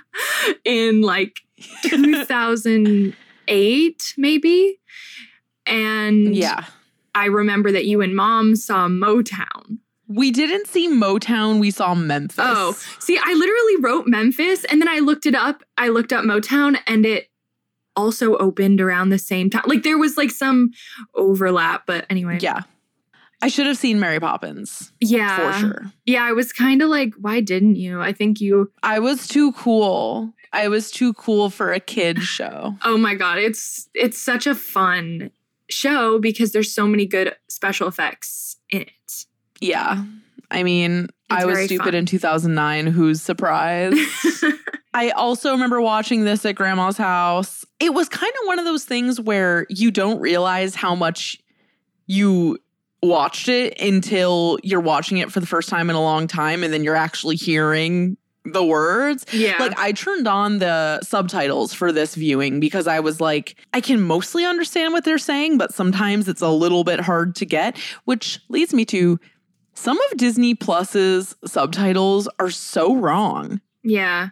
in 0.65 1.01
like 1.01 1.41
2008, 1.83 4.13
maybe. 4.17 4.79
And 5.67 6.35
Yeah. 6.35 6.65
I 7.13 7.25
remember 7.25 7.71
that 7.71 7.85
you 7.85 8.01
and 8.01 8.15
mom 8.15 8.55
saw 8.55 8.87
Motown. 8.87 9.77
We 10.15 10.31
didn't 10.31 10.67
see 10.67 10.87
Motown, 10.89 11.59
we 11.59 11.71
saw 11.71 11.95
Memphis. 11.95 12.37
Oh, 12.39 12.73
see, 12.99 13.17
I 13.21 13.33
literally 13.33 13.77
wrote 13.81 14.07
Memphis 14.07 14.65
and 14.65 14.81
then 14.81 14.87
I 14.87 14.99
looked 14.99 15.25
it 15.25 15.35
up. 15.35 15.63
I 15.77 15.89
looked 15.89 16.11
up 16.13 16.23
Motown 16.25 16.77
and 16.87 17.05
it 17.05 17.29
also 17.95 18.37
opened 18.37 18.79
around 18.81 19.09
the 19.09 19.19
same 19.19 19.49
time. 19.49 19.63
Like 19.65 19.83
there 19.83 19.97
was 19.97 20.17
like 20.17 20.31
some 20.31 20.71
overlap, 21.15 21.83
but 21.85 22.05
anyway. 22.09 22.39
Yeah. 22.41 22.61
I 23.43 23.47
should 23.47 23.65
have 23.65 23.77
seen 23.77 23.99
Mary 23.99 24.19
Poppins 24.19 24.91
Yeah. 24.99 25.51
for 25.53 25.59
sure. 25.59 25.91
Yeah, 26.05 26.23
I 26.23 26.31
was 26.31 26.53
kind 26.53 26.81
of 26.81 26.89
like, 26.89 27.13
why 27.15 27.41
didn't 27.41 27.75
you? 27.75 27.99
I 28.01 28.13
think 28.13 28.39
you 28.39 28.71
I 28.83 28.99
was 28.99 29.27
too 29.27 29.51
cool. 29.53 30.33
I 30.53 30.67
was 30.67 30.91
too 30.91 31.13
cool 31.13 31.49
for 31.49 31.71
a 31.73 31.79
kid 31.79 32.19
show. 32.21 32.75
Oh 32.83 32.97
my 32.97 33.15
god, 33.15 33.39
it's 33.39 33.89
it's 33.95 34.17
such 34.17 34.45
a 34.45 34.53
fun 34.55 35.31
show 35.69 36.19
because 36.19 36.51
there's 36.51 36.71
so 36.73 36.85
many 36.87 37.05
good 37.05 37.35
special 37.49 37.87
effects. 37.87 38.57
Yeah. 39.61 40.03
I 40.49 40.63
mean, 40.63 41.07
I 41.29 41.45
was 41.45 41.65
stupid 41.65 41.85
fun. 41.85 41.95
in 41.95 42.05
2009. 42.05 42.87
Who's 42.87 43.21
surprised? 43.21 43.97
I 44.93 45.11
also 45.11 45.51
remember 45.51 45.79
watching 45.79 46.25
this 46.25 46.45
at 46.45 46.55
grandma's 46.55 46.97
house. 46.97 47.63
It 47.79 47.93
was 47.93 48.09
kind 48.09 48.31
of 48.41 48.47
one 48.47 48.59
of 48.59 48.65
those 48.65 48.83
things 48.83 49.21
where 49.21 49.65
you 49.69 49.89
don't 49.89 50.19
realize 50.19 50.75
how 50.75 50.95
much 50.95 51.37
you 52.07 52.57
watched 53.01 53.47
it 53.47 53.79
until 53.79 54.59
you're 54.63 54.81
watching 54.81 55.17
it 55.17 55.31
for 55.31 55.39
the 55.39 55.47
first 55.47 55.69
time 55.69 55.89
in 55.89 55.95
a 55.95 56.01
long 56.01 56.27
time 56.27 56.63
and 56.63 56.73
then 56.73 56.83
you're 56.83 56.95
actually 56.95 57.35
hearing 57.35 58.17
the 58.43 58.63
words. 58.63 59.25
yeah. 59.31 59.57
Like 59.59 59.77
I 59.77 59.91
turned 59.91 60.27
on 60.27 60.59
the 60.59 60.99
subtitles 61.01 61.73
for 61.73 61.91
this 61.91 62.15
viewing 62.15 62.59
because 62.59 62.87
I 62.87 62.99
was 62.99 63.21
like, 63.21 63.55
I 63.73 63.81
can 63.81 64.01
mostly 64.01 64.45
understand 64.45 64.93
what 64.93 65.03
they're 65.05 65.19
saying, 65.19 65.57
but 65.57 65.73
sometimes 65.73 66.27
it's 66.27 66.41
a 66.41 66.49
little 66.49 66.83
bit 66.83 66.99
hard 66.99 67.35
to 67.35 67.45
get, 67.45 67.77
which 68.05 68.39
leads 68.49 68.73
me 68.73 68.83
to 68.85 69.19
some 69.73 69.99
of 70.11 70.17
Disney 70.17 70.55
Plus's 70.55 71.35
subtitles 71.45 72.27
are 72.39 72.51
so 72.51 72.95
wrong. 72.95 73.61
yeah. 73.83 74.29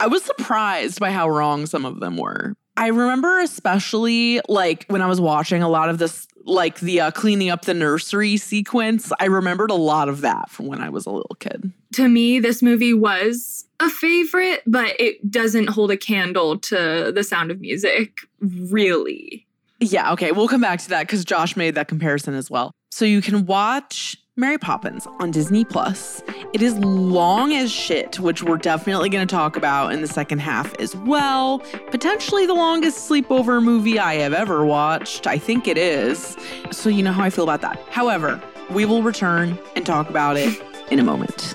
I 0.00 0.08
was 0.08 0.24
surprised 0.24 0.98
by 0.98 1.12
how 1.12 1.28
wrong 1.28 1.66
some 1.66 1.84
of 1.84 2.00
them 2.00 2.16
were. 2.16 2.56
I 2.76 2.88
remember 2.88 3.40
especially 3.40 4.40
like 4.48 4.84
when 4.88 5.00
I 5.00 5.06
was 5.06 5.20
watching 5.20 5.62
a 5.62 5.68
lot 5.68 5.88
of 5.88 5.98
this 5.98 6.26
like 6.44 6.80
the 6.80 7.00
uh, 7.00 7.10
cleaning 7.12 7.48
up 7.48 7.64
the 7.64 7.74
nursery 7.74 8.36
sequence, 8.36 9.12
I 9.20 9.26
remembered 9.26 9.70
a 9.70 9.76
lot 9.76 10.08
of 10.08 10.20
that 10.22 10.50
from 10.50 10.66
when 10.66 10.80
I 10.80 10.88
was 10.90 11.06
a 11.06 11.10
little 11.10 11.36
kid. 11.38 11.72
To 11.94 12.08
me, 12.08 12.40
this 12.40 12.60
movie 12.60 12.92
was 12.92 13.64
a 13.80 13.88
favorite, 13.88 14.62
but 14.66 14.98
it 15.00 15.30
doesn't 15.30 15.68
hold 15.68 15.90
a 15.92 15.96
candle 15.96 16.58
to 16.58 17.12
the 17.14 17.22
sound 17.24 17.50
of 17.50 17.60
music, 17.60 18.18
really. 18.40 19.46
Yeah, 19.80 20.12
okay. 20.12 20.32
We'll 20.32 20.48
come 20.48 20.60
back 20.60 20.80
to 20.80 20.88
that 20.90 21.06
because 21.06 21.24
Josh 21.24 21.56
made 21.56 21.76
that 21.76 21.88
comparison 21.88 22.34
as 22.34 22.50
well. 22.50 22.72
So 22.90 23.04
you 23.04 23.22
can 23.22 23.46
watch 23.46 24.16
Mary 24.36 24.58
Poppins 24.58 25.06
on 25.20 25.30
Disney 25.30 25.64
Plus. 25.64 26.20
It 26.52 26.60
is 26.60 26.76
long 26.78 27.52
as 27.52 27.70
shit, 27.70 28.18
which 28.18 28.42
we're 28.42 28.56
definitely 28.56 29.08
going 29.08 29.24
to 29.24 29.32
talk 29.32 29.56
about 29.56 29.92
in 29.92 30.00
the 30.00 30.08
second 30.08 30.40
half 30.40 30.74
as 30.80 30.96
well. 30.96 31.60
Potentially 31.92 32.44
the 32.44 32.54
longest 32.54 33.08
sleepover 33.08 33.62
movie 33.62 33.96
I 33.96 34.14
have 34.14 34.32
ever 34.32 34.66
watched. 34.66 35.28
I 35.28 35.38
think 35.38 35.68
it 35.68 35.78
is. 35.78 36.36
So 36.72 36.88
you 36.88 37.00
know 37.00 37.12
how 37.12 37.22
I 37.22 37.30
feel 37.30 37.44
about 37.44 37.60
that. 37.60 37.80
However, 37.90 38.42
we 38.70 38.84
will 38.84 39.04
return 39.04 39.56
and 39.76 39.86
talk 39.86 40.10
about 40.10 40.36
it 40.36 40.60
in 40.90 40.98
a 40.98 41.04
moment. 41.04 41.54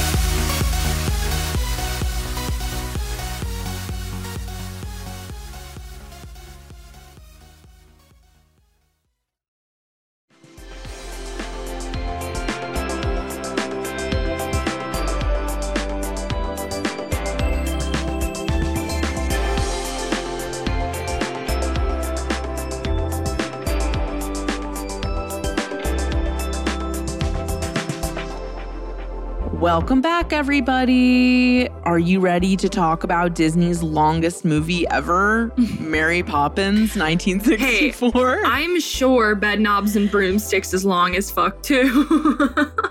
back, 30.31 30.39
everybody. 30.39 31.67
Are 31.83 31.99
you 31.99 32.19
ready 32.21 32.55
to 32.55 32.69
talk 32.69 33.03
about 33.03 33.35
Disney's 33.35 33.83
longest 33.83 34.45
movie 34.45 34.87
ever, 34.87 35.51
Mary 35.79 36.23
Poppins, 36.23 36.95
1964? 36.95 38.45
I'm 38.45 38.79
sure 38.79 39.35
bed 39.35 39.59
knobs 39.59 39.95
and 39.95 40.09
broomsticks 40.09 40.73
is 40.73 40.85
long 40.85 41.15
as 41.15 41.29
fuck 41.29 41.61
too. 41.63 42.07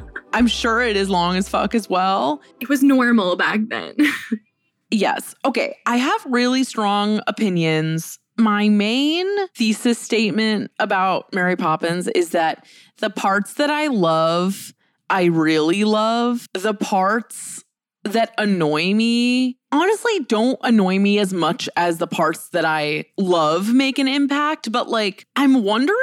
I'm 0.33 0.46
sure 0.46 0.83
it 0.83 0.96
is 0.96 1.09
long 1.09 1.37
as 1.37 1.48
fuck 1.48 1.74
as 1.74 1.88
well. 1.88 2.42
it 2.61 2.68
was 2.68 2.83
normal 2.83 3.37
back 3.37 3.61
then. 3.68 3.94
Yes. 4.92 5.37
Okay. 5.44 5.76
I 5.87 5.98
have 5.98 6.26
really 6.26 6.64
strong 6.64 7.20
opinions. 7.29 8.18
My 8.37 8.68
main 8.68 9.24
thesis 9.55 10.00
statement 10.00 10.72
about 10.81 11.33
Mary 11.33 11.55
Poppins 11.55 12.09
is 12.09 12.31
that 12.31 12.66
the 12.98 13.09
parts 13.09 13.55
that 13.55 13.70
I 13.70 13.87
love, 13.87 14.74
I 15.11 15.25
really 15.25 15.85
love. 15.85 16.46
The 16.55 16.75
parts 16.75 17.64
that 18.05 18.33
annoy 18.38 18.94
me, 18.94 19.59
honestly, 19.73 20.20
don't 20.20 20.59
annoy 20.62 20.99
me 20.99 21.18
as 21.18 21.35
much 21.35 21.68
as 21.77 21.99
the 21.99 22.07
parts 22.07 22.49
that 22.51 22.64
I 22.64 23.05
love 23.18 23.75
make 23.75 23.99
an 23.99 24.09
impact. 24.09 24.73
But 24.73 24.88
like, 24.88 25.27
I'm 25.37 25.62
wondering 25.64 25.96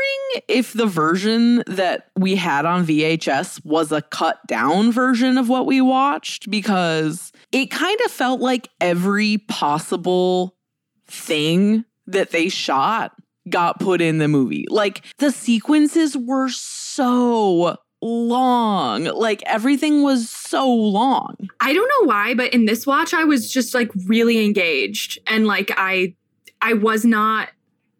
if 0.47 0.73
the 0.73 0.85
version 0.85 1.63
that 1.65 2.09
we 2.15 2.35
had 2.35 2.65
on 2.65 2.85
VHS 2.85 3.65
was 3.65 3.91
a 3.91 4.01
cut 4.01 4.39
down 4.47 4.91
version 4.91 5.37
of 5.37 5.49
what 5.49 5.65
we 5.65 5.81
watched 5.81 6.51
because 6.51 7.31
it 7.51 7.71
kind 7.71 7.99
of 8.05 8.11
felt 8.11 8.41
like 8.41 8.69
every 8.79 9.39
possible 9.39 10.55
thing 11.07 11.85
that 12.05 12.31
they 12.31 12.49
shot 12.49 13.13
got 13.49 13.79
put 13.79 14.01
in 14.01 14.17
the 14.17 14.27
movie. 14.27 14.65
Like 14.69 15.03
the 15.17 15.31
sequences 15.31 16.15
were 16.17 16.49
so 16.49 17.77
long. 18.01 19.05
Like 19.05 19.43
everything 19.45 20.03
was 20.03 20.29
so 20.29 20.71
long. 20.71 21.35
I 21.59 21.73
don't 21.73 21.89
know 21.99 22.07
why, 22.07 22.33
but 22.33 22.53
in 22.53 22.65
this 22.65 22.85
watch, 22.85 23.13
I 23.13 23.23
was 23.23 23.51
just 23.51 23.73
like 23.73 23.89
really 24.05 24.43
engaged 24.45 25.19
and 25.27 25.47
like 25.47 25.71
I, 25.75 26.15
I 26.61 26.73
was 26.73 27.05
not 27.05 27.49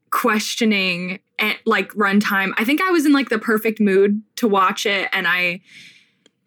questioning 0.10 1.20
eh, 1.40 1.54
like 1.66 1.90
runtime. 1.94 2.54
I 2.58 2.64
think 2.64 2.82
I 2.82 2.92
was 2.92 3.06
in 3.06 3.14
like 3.14 3.30
the 3.30 3.40
perfect 3.40 3.80
mood 3.80 4.22
to 4.38 4.48
watch 4.48 4.86
it, 4.86 5.10
and 5.14 5.28
I, 5.28 5.62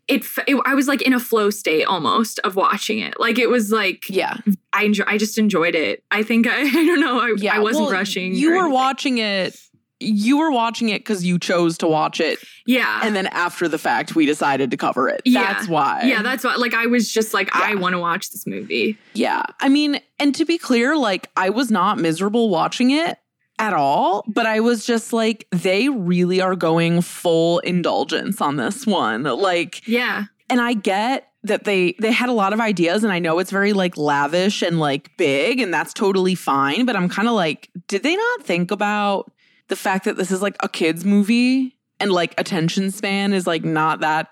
it, 0.08 0.24
it, 0.48 0.60
I 0.64 0.74
was 0.74 0.88
like 0.88 1.02
in 1.02 1.12
a 1.12 1.20
flow 1.20 1.50
state 1.50 1.84
almost 1.84 2.40
of 2.40 2.56
watching 2.56 2.98
it. 2.98 3.18
Like 3.20 3.38
it 3.38 3.48
was 3.48 3.70
like 3.70 4.08
Yeah. 4.08 4.36
I 4.72 4.84
enjoy, 4.84 5.04
I 5.06 5.18
just 5.18 5.38
enjoyed 5.38 5.74
it. 5.74 6.02
I 6.10 6.22
think 6.22 6.46
I, 6.48 6.60
I 6.60 6.70
don't 6.70 7.00
know. 7.00 7.20
I, 7.20 7.34
I 7.56 7.58
wasn't 7.60 7.86
well, 7.86 7.92
rushing. 7.92 8.34
You 8.34 8.50
were 8.50 8.56
anything. 8.56 8.72
watching 8.72 9.18
it 9.18 9.60
you 10.00 10.38
were 10.38 10.50
watching 10.50 10.88
it 10.88 11.00
because 11.00 11.24
you 11.24 11.38
chose 11.38 11.76
to 11.78 11.86
watch 11.86 12.20
it. 12.20 12.38
Yeah. 12.66 13.00
And 13.02 13.14
then 13.14 13.26
after 13.28 13.68
the 13.68 13.78
fact, 13.78 14.14
we 14.16 14.26
decided 14.26 14.70
to 14.70 14.76
cover 14.76 15.08
it. 15.08 15.20
Yeah. 15.24 15.52
That's 15.52 15.68
why. 15.68 16.02
Yeah, 16.04 16.22
that's 16.22 16.42
why. 16.42 16.54
Like, 16.56 16.74
I 16.74 16.86
was 16.86 17.12
just 17.12 17.34
like, 17.34 17.54
I 17.54 17.74
want 17.74 17.92
to 17.92 17.98
watch 17.98 18.30
this 18.30 18.46
movie. 18.46 18.96
Yeah. 19.12 19.42
I 19.60 19.68
mean, 19.68 20.00
and 20.18 20.34
to 20.34 20.44
be 20.44 20.56
clear, 20.58 20.96
like, 20.96 21.28
I 21.36 21.50
was 21.50 21.70
not 21.70 21.98
miserable 21.98 22.48
watching 22.48 22.90
it 22.90 23.18
at 23.58 23.74
all, 23.74 24.24
but 24.26 24.46
I 24.46 24.60
was 24.60 24.86
just 24.86 25.12
like, 25.12 25.46
they 25.52 25.88
really 25.90 26.40
are 26.40 26.56
going 26.56 27.02
full 27.02 27.58
indulgence 27.60 28.40
on 28.40 28.56
this 28.56 28.86
one. 28.86 29.24
Like, 29.24 29.86
Yeah. 29.86 30.24
and 30.48 30.60
I 30.60 30.72
get 30.74 31.26
that 31.42 31.64
they 31.64 31.94
they 31.98 32.12
had 32.12 32.28
a 32.28 32.34
lot 32.34 32.52
of 32.52 32.60
ideas 32.60 33.02
and 33.02 33.10
I 33.10 33.18
know 33.18 33.38
it's 33.38 33.50
very 33.50 33.72
like 33.72 33.96
lavish 33.96 34.60
and 34.60 34.78
like 34.78 35.10
big 35.16 35.58
and 35.58 35.72
that's 35.72 35.94
totally 35.94 36.34
fine, 36.34 36.84
but 36.84 36.96
I'm 36.96 37.08
kind 37.08 37.28
of 37.28 37.34
like, 37.34 37.70
did 37.88 38.02
they 38.02 38.14
not 38.14 38.42
think 38.42 38.70
about 38.70 39.32
the 39.70 39.76
fact 39.76 40.04
that 40.04 40.16
this 40.18 40.30
is 40.30 40.42
like 40.42 40.56
a 40.60 40.68
kids 40.68 41.04
movie 41.04 41.76
and 41.98 42.12
like 42.12 42.38
attention 42.38 42.90
span 42.90 43.32
is 43.32 43.46
like 43.46 43.64
not 43.64 44.00
that 44.00 44.28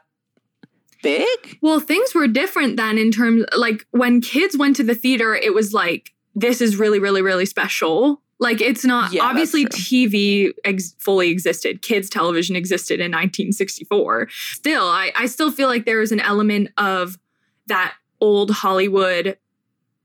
big? 1.03 1.29
Well, 1.63 1.81
things 1.81 2.15
were 2.15 2.27
different 2.29 2.77
then 2.77 2.99
in 2.99 3.11
terms 3.11 3.45
like 3.57 3.87
when 3.91 4.21
kids 4.21 4.57
went 4.59 4.77
to 4.77 4.83
the 4.83 4.95
theater, 4.95 5.35
it 5.35 5.55
was 5.55 5.73
like 5.73 6.13
this 6.35 6.61
is 6.61 6.77
really, 6.77 6.99
really, 6.99 7.23
really 7.23 7.47
special. 7.47 8.21
Like 8.41 8.61
it's 8.61 8.85
not 8.85 9.13
Yeah, 9.13 9.25
obviously. 9.25 9.65
TV 9.67 10.53
ex- 10.65 10.95
fully 10.99 11.31
existed. 11.31 11.83
Kids 11.83 12.09
television 12.09 12.55
existed 12.55 13.01
in 13.01 13.11
1964. 13.11 14.29
Still, 14.31 14.85
I, 14.85 15.11
I 15.17 15.27
still 15.27 15.51
feel 15.51 15.69
like 15.69 15.87
there 15.87 16.01
is 16.01 16.13
an 16.13 16.21
element 16.21 16.69
of 16.77 17.19
that 17.67 17.95
old 18.21 18.51
Hollywood 18.51 19.37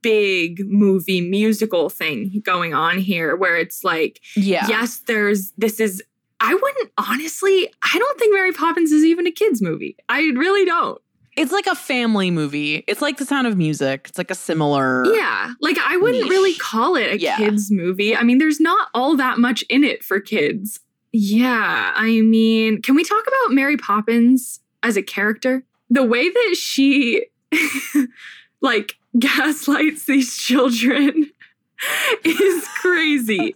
big 0.04 0.62
movie 0.70 1.22
musical 1.22 1.90
thing 1.90 2.42
going 2.46 2.74
on 2.76 3.00
here 3.00 3.36
where 3.36 3.58
it's 3.58 3.84
like 3.84 4.20
Yeah. 4.36 4.68
yes, 4.68 5.00
there's 5.08 5.52
this 5.58 5.80
is 5.80 6.04
I 6.40 6.54
wouldn't 6.54 6.92
honestly, 6.98 7.72
I 7.82 7.98
don't 7.98 8.20
think 8.20 8.34
Mary 8.36 8.52
Poppins 8.52 8.92
is 8.92 9.04
even 9.06 9.26
a 9.26 9.32
kids 9.32 9.62
movie. 9.62 9.96
I 10.10 10.20
really 10.36 10.66
don't. 10.66 11.02
It's 11.36 11.52
like 11.52 11.66
a 11.66 11.74
family 11.74 12.30
movie. 12.30 12.84
It's 12.86 13.02
like 13.02 13.18
The 13.18 13.26
Sound 13.26 13.48
of 13.48 13.58
Music. 13.58 14.06
It's 14.10 14.18
like 14.20 14.30
a 14.30 14.36
similar 14.36 15.04
Yeah, 15.16 15.54
like 15.62 15.78
I 15.80 15.98
wouldn't 15.98 16.24
niche. 16.26 16.30
really 16.30 16.54
call 16.56 16.96
it 16.96 17.14
a 17.14 17.20
Yeah. 17.20 17.38
kids 17.38 17.72
movie. 17.72 18.16
I 18.16 18.22
mean, 18.24 18.38
there's 18.38 18.60
not 18.60 18.90
all 18.94 19.16
that 19.18 19.40
much 19.40 19.64
in 19.70 19.84
it 19.84 20.04
for 20.04 20.20
kids. 20.20 20.80
Yeah, 21.14 21.92
I 21.96 22.22
mean, 22.22 22.82
can 22.82 22.94
we 22.96 23.04
talk 23.04 23.24
about 23.28 23.54
Mary 23.56 23.78
Poppins 23.78 24.60
as 24.84 24.98
a 24.98 25.02
character? 25.02 25.64
The 25.90 26.04
way 26.04 26.30
that 26.30 26.56
she 26.58 27.26
like 28.62 28.96
gaslights 29.20 30.06
these 30.06 30.36
children 30.38 31.32
is 32.26 32.68
crazy. 32.82 33.54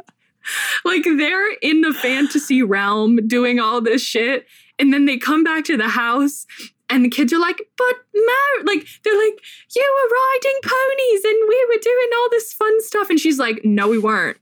like 0.85 1.03
they're 1.03 1.53
in 1.61 1.81
the 1.81 1.93
fantasy 1.93 2.63
realm 2.63 3.17
doing 3.27 3.59
all 3.59 3.81
this 3.81 4.01
shit 4.01 4.45
and 4.79 4.93
then 4.93 5.05
they 5.05 5.17
come 5.17 5.43
back 5.43 5.65
to 5.65 5.77
the 5.77 5.89
house 5.89 6.45
and 6.89 7.03
the 7.03 7.09
kids 7.09 7.33
are 7.33 7.39
like, 7.39 7.61
but 7.77 7.95
Mary, 8.13 8.63
like, 8.63 8.87
they're 9.03 9.17
like, 9.17 9.39
you 9.75 9.95
were 9.97 10.15
riding 10.15 10.59
ponies 10.63 11.25
and 11.25 11.49
we 11.49 11.65
were 11.69 11.81
doing 11.81 12.09
all 12.17 12.29
this 12.31 12.53
fun 12.53 12.81
stuff. 12.81 13.09
And 13.09 13.19
she's 13.19 13.37
like, 13.37 13.65
no, 13.65 13.89
we 13.89 13.97
weren't. 13.99 14.37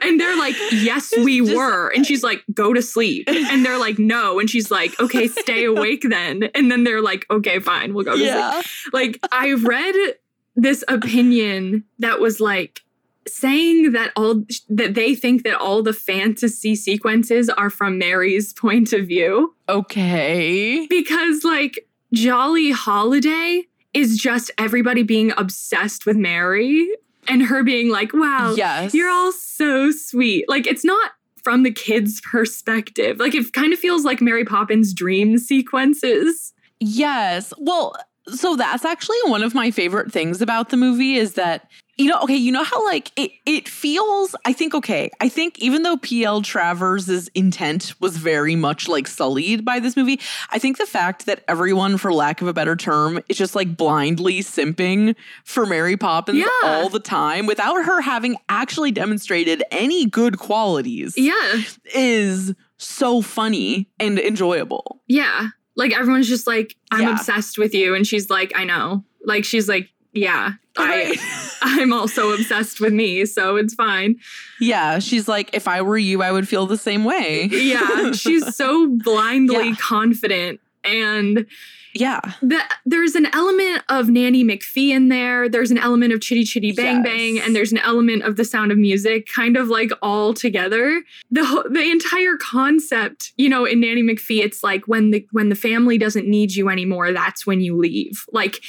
And 0.00 0.18
they're 0.20 0.38
like, 0.38 0.54
yes, 0.70 1.12
we 1.16 1.40
just- 1.40 1.54
were. 1.54 1.88
And 1.88 2.06
she's 2.06 2.22
like, 2.22 2.42
go 2.54 2.72
to 2.72 2.80
sleep. 2.80 3.24
And 3.28 3.64
they're 3.66 3.78
like, 3.78 3.98
no. 3.98 4.38
And 4.38 4.48
she's 4.48 4.70
like, 4.70 4.98
okay, 5.00 5.26
stay 5.26 5.64
awake 5.64 6.04
then. 6.08 6.44
And 6.54 6.70
then 6.70 6.84
they're 6.84 7.02
like, 7.02 7.26
okay, 7.30 7.58
fine, 7.58 7.92
we'll 7.92 8.04
go 8.04 8.16
to 8.16 8.18
sleep 8.62 8.92
like 8.92 9.18
I 9.32 9.52
read 9.54 10.14
this 10.56 10.84
opinion 10.88 11.84
that 11.98 12.20
was 12.20 12.40
like 12.40 12.80
saying 13.28 13.92
that 13.92 14.12
all 14.16 14.44
that 14.68 14.94
they 14.94 15.14
think 15.14 15.44
that 15.44 15.56
all 15.60 15.82
the 15.82 15.92
fantasy 15.92 16.74
sequences 16.74 17.48
are 17.50 17.70
from 17.70 17.98
Mary's 17.98 18.52
point 18.52 18.92
of 18.92 19.06
view 19.06 19.54
Okay. 19.68 20.86
because 20.88 21.44
like 21.44 21.86
Jolly 22.12 22.70
Holiday 22.72 23.64
is 23.94 24.16
just 24.18 24.50
everybody 24.58 25.02
being 25.02 25.32
obsessed 25.36 26.06
with 26.06 26.16
Mary 26.16 26.88
and 27.28 27.42
her 27.42 27.62
being 27.62 27.88
like, 27.90 28.12
"Wow, 28.12 28.54
Yes. 28.56 28.94
you're 28.94 29.10
all 29.10 29.32
so 29.32 29.90
sweet." 29.92 30.48
Like 30.48 30.66
it's 30.66 30.84
not 30.84 31.12
from 31.44 31.62
the 31.62 31.70
kids' 31.70 32.20
perspective. 32.20 33.18
Like 33.20 33.34
it 33.34 33.52
kind 33.52 33.72
of 33.72 33.78
feels 33.78 34.04
like 34.04 34.20
Mary 34.20 34.44
Poppins 34.44 34.92
dream 34.94 35.38
sequences. 35.38 36.52
Yes. 36.80 37.52
Well, 37.58 37.94
so 38.34 38.56
that's 38.56 38.84
actually 38.84 39.18
one 39.26 39.42
of 39.42 39.54
my 39.54 39.70
favorite 39.70 40.12
things 40.12 40.40
about 40.42 40.68
the 40.70 40.76
movie 40.76 41.14
is 41.14 41.34
that 41.34 41.68
you 41.98 42.06
know, 42.08 42.18
okay, 42.22 42.36
you 42.36 42.50
know 42.50 42.64
how 42.64 42.82
like 42.86 43.12
it 43.16 43.30
it 43.44 43.68
feels, 43.68 44.34
I 44.46 44.54
think 44.54 44.74
okay. 44.74 45.10
I 45.20 45.28
think 45.28 45.58
even 45.58 45.82
though 45.82 45.98
PL 45.98 46.40
Travers's 46.40 47.28
intent 47.34 47.92
was 48.00 48.16
very 48.16 48.56
much 48.56 48.88
like 48.88 49.06
sullied 49.06 49.66
by 49.66 49.80
this 49.80 49.98
movie, 49.98 50.18
I 50.50 50.58
think 50.58 50.78
the 50.78 50.86
fact 50.86 51.26
that 51.26 51.44
everyone 51.46 51.98
for 51.98 52.10
lack 52.10 52.40
of 52.40 52.48
a 52.48 52.54
better 52.54 52.74
term 52.74 53.20
is 53.28 53.36
just 53.36 53.54
like 53.54 53.76
blindly 53.76 54.40
simping 54.40 55.14
for 55.44 55.66
Mary 55.66 55.98
Poppins 55.98 56.38
Yeah. 56.38 56.46
all 56.64 56.88
the 56.88 57.00
time 57.00 57.44
without 57.44 57.84
her 57.84 58.00
having 58.00 58.36
actually 58.48 58.92
demonstrated 58.92 59.62
any 59.70 60.06
good 60.06 60.38
qualities 60.38 61.12
Yeah. 61.18 61.60
is 61.94 62.54
so 62.78 63.20
funny 63.20 63.90
and 63.98 64.18
enjoyable. 64.18 65.02
Yeah. 65.06 65.48
Like 65.76 65.96
everyone's 65.96 66.28
just 66.28 66.46
like, 66.46 66.76
I'm 66.90 67.02
Yeah. 67.02 67.12
obsessed 67.12 67.58
with 67.58 67.74
you. 67.74 67.94
And 67.94 68.06
she's 68.06 68.28
like, 68.30 68.52
I 68.54 68.64
know. 68.64 69.04
Like 69.24 69.44
she's 69.44 69.68
like, 69.68 69.88
yeah, 70.12 70.52
I 70.76 71.16
I'm 71.62 71.92
also 71.92 72.32
obsessed 72.32 72.80
with 72.80 72.92
me, 72.92 73.24
so 73.26 73.56
it's 73.56 73.74
fine. 73.74 74.16
Yeah, 74.60 74.98
she's 74.98 75.28
like, 75.28 75.50
if 75.52 75.68
I 75.68 75.82
were 75.82 75.98
you, 75.98 76.22
I 76.22 76.32
would 76.32 76.48
feel 76.48 76.66
the 76.66 76.76
same 76.76 77.04
way. 77.04 77.48
Yeah. 77.52 78.12
She's 78.12 78.56
so 78.56 78.88
blindly 79.04 79.68
Yeah. 79.70 79.74
confident. 79.78 80.60
And 80.82 81.46
yeah, 81.94 82.20
the, 82.40 82.60
there's 82.86 83.14
an 83.14 83.26
element 83.32 83.82
of 83.88 84.08
Nanny 84.08 84.44
McPhee 84.44 84.90
in 84.90 85.08
there. 85.08 85.48
There's 85.48 85.70
an 85.70 85.78
element 85.78 86.12
of 86.12 86.20
Chitty 86.20 86.44
Chitty 86.44 86.72
Bang 86.72 87.02
Bang, 87.02 87.38
and 87.38 87.54
there's 87.54 87.72
an 87.72 87.78
element 87.78 88.22
of 88.22 88.36
the 88.36 88.44
sound 88.44 88.70
of 88.70 88.78
music, 88.78 89.26
kind 89.26 89.56
of 89.56 89.68
like 89.68 89.90
all 90.00 90.32
together. 90.32 91.02
The 91.30 91.68
the 91.70 91.90
entire 91.90 92.36
concept, 92.36 93.32
you 93.36 93.48
know, 93.48 93.64
in 93.64 93.80
Nanny 93.80 94.02
McPhee, 94.02 94.42
it's 94.42 94.62
like 94.62 94.86
when 94.86 95.10
the 95.10 95.26
when 95.32 95.48
the 95.48 95.54
family 95.56 95.98
doesn't 95.98 96.26
need 96.26 96.54
you 96.54 96.68
anymore, 96.68 97.12
that's 97.12 97.46
when 97.46 97.60
you 97.60 97.76
leave. 97.76 98.24
Like, 98.32 98.60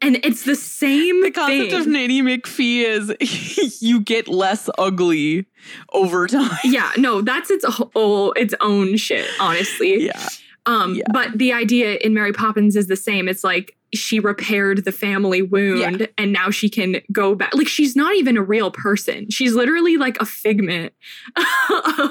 and 0.00 0.16
it's 0.24 0.44
the 0.44 0.56
same 0.56 1.22
the 1.22 1.30
concept 1.30 1.70
thing. 1.70 1.80
of 1.80 1.86
Nanny 1.86 2.22
McPhee 2.22 2.84
is 3.20 3.80
you 3.82 4.00
get 4.00 4.28
less 4.28 4.70
ugly 4.78 5.46
over 5.92 6.26
time. 6.26 6.58
yeah, 6.64 6.92
no, 6.96 7.20
that's 7.20 7.50
its 7.50 7.64
whole 7.66 8.32
its 8.32 8.54
own 8.60 8.96
shit, 8.96 9.28
honestly. 9.38 10.06
Yeah, 10.06 10.28
Um, 10.66 10.94
Yeah. 10.94 11.04
but 11.12 11.36
the 11.38 11.52
idea 11.52 11.96
in 11.96 12.14
Mary 12.14 12.32
Poppins 12.32 12.74
is 12.76 12.86
the 12.86 12.96
same. 12.96 13.28
It's 13.28 13.44
like 13.44 13.76
she 13.94 14.18
repaired 14.18 14.84
the 14.84 14.92
family 14.92 15.42
wound 15.42 16.00
Yeah. 16.00 16.06
and 16.18 16.32
now 16.32 16.50
she 16.50 16.68
can 16.68 17.00
go 17.12 17.34
back. 17.34 17.54
Like 17.54 17.68
she's 17.68 17.94
not 17.94 18.14
even 18.16 18.36
a 18.36 18.42
real 18.42 18.70
person. 18.70 19.28
She's 19.30 19.52
literally 19.54 19.96
like 19.96 20.20
a 20.20 20.24
figment 20.26 20.92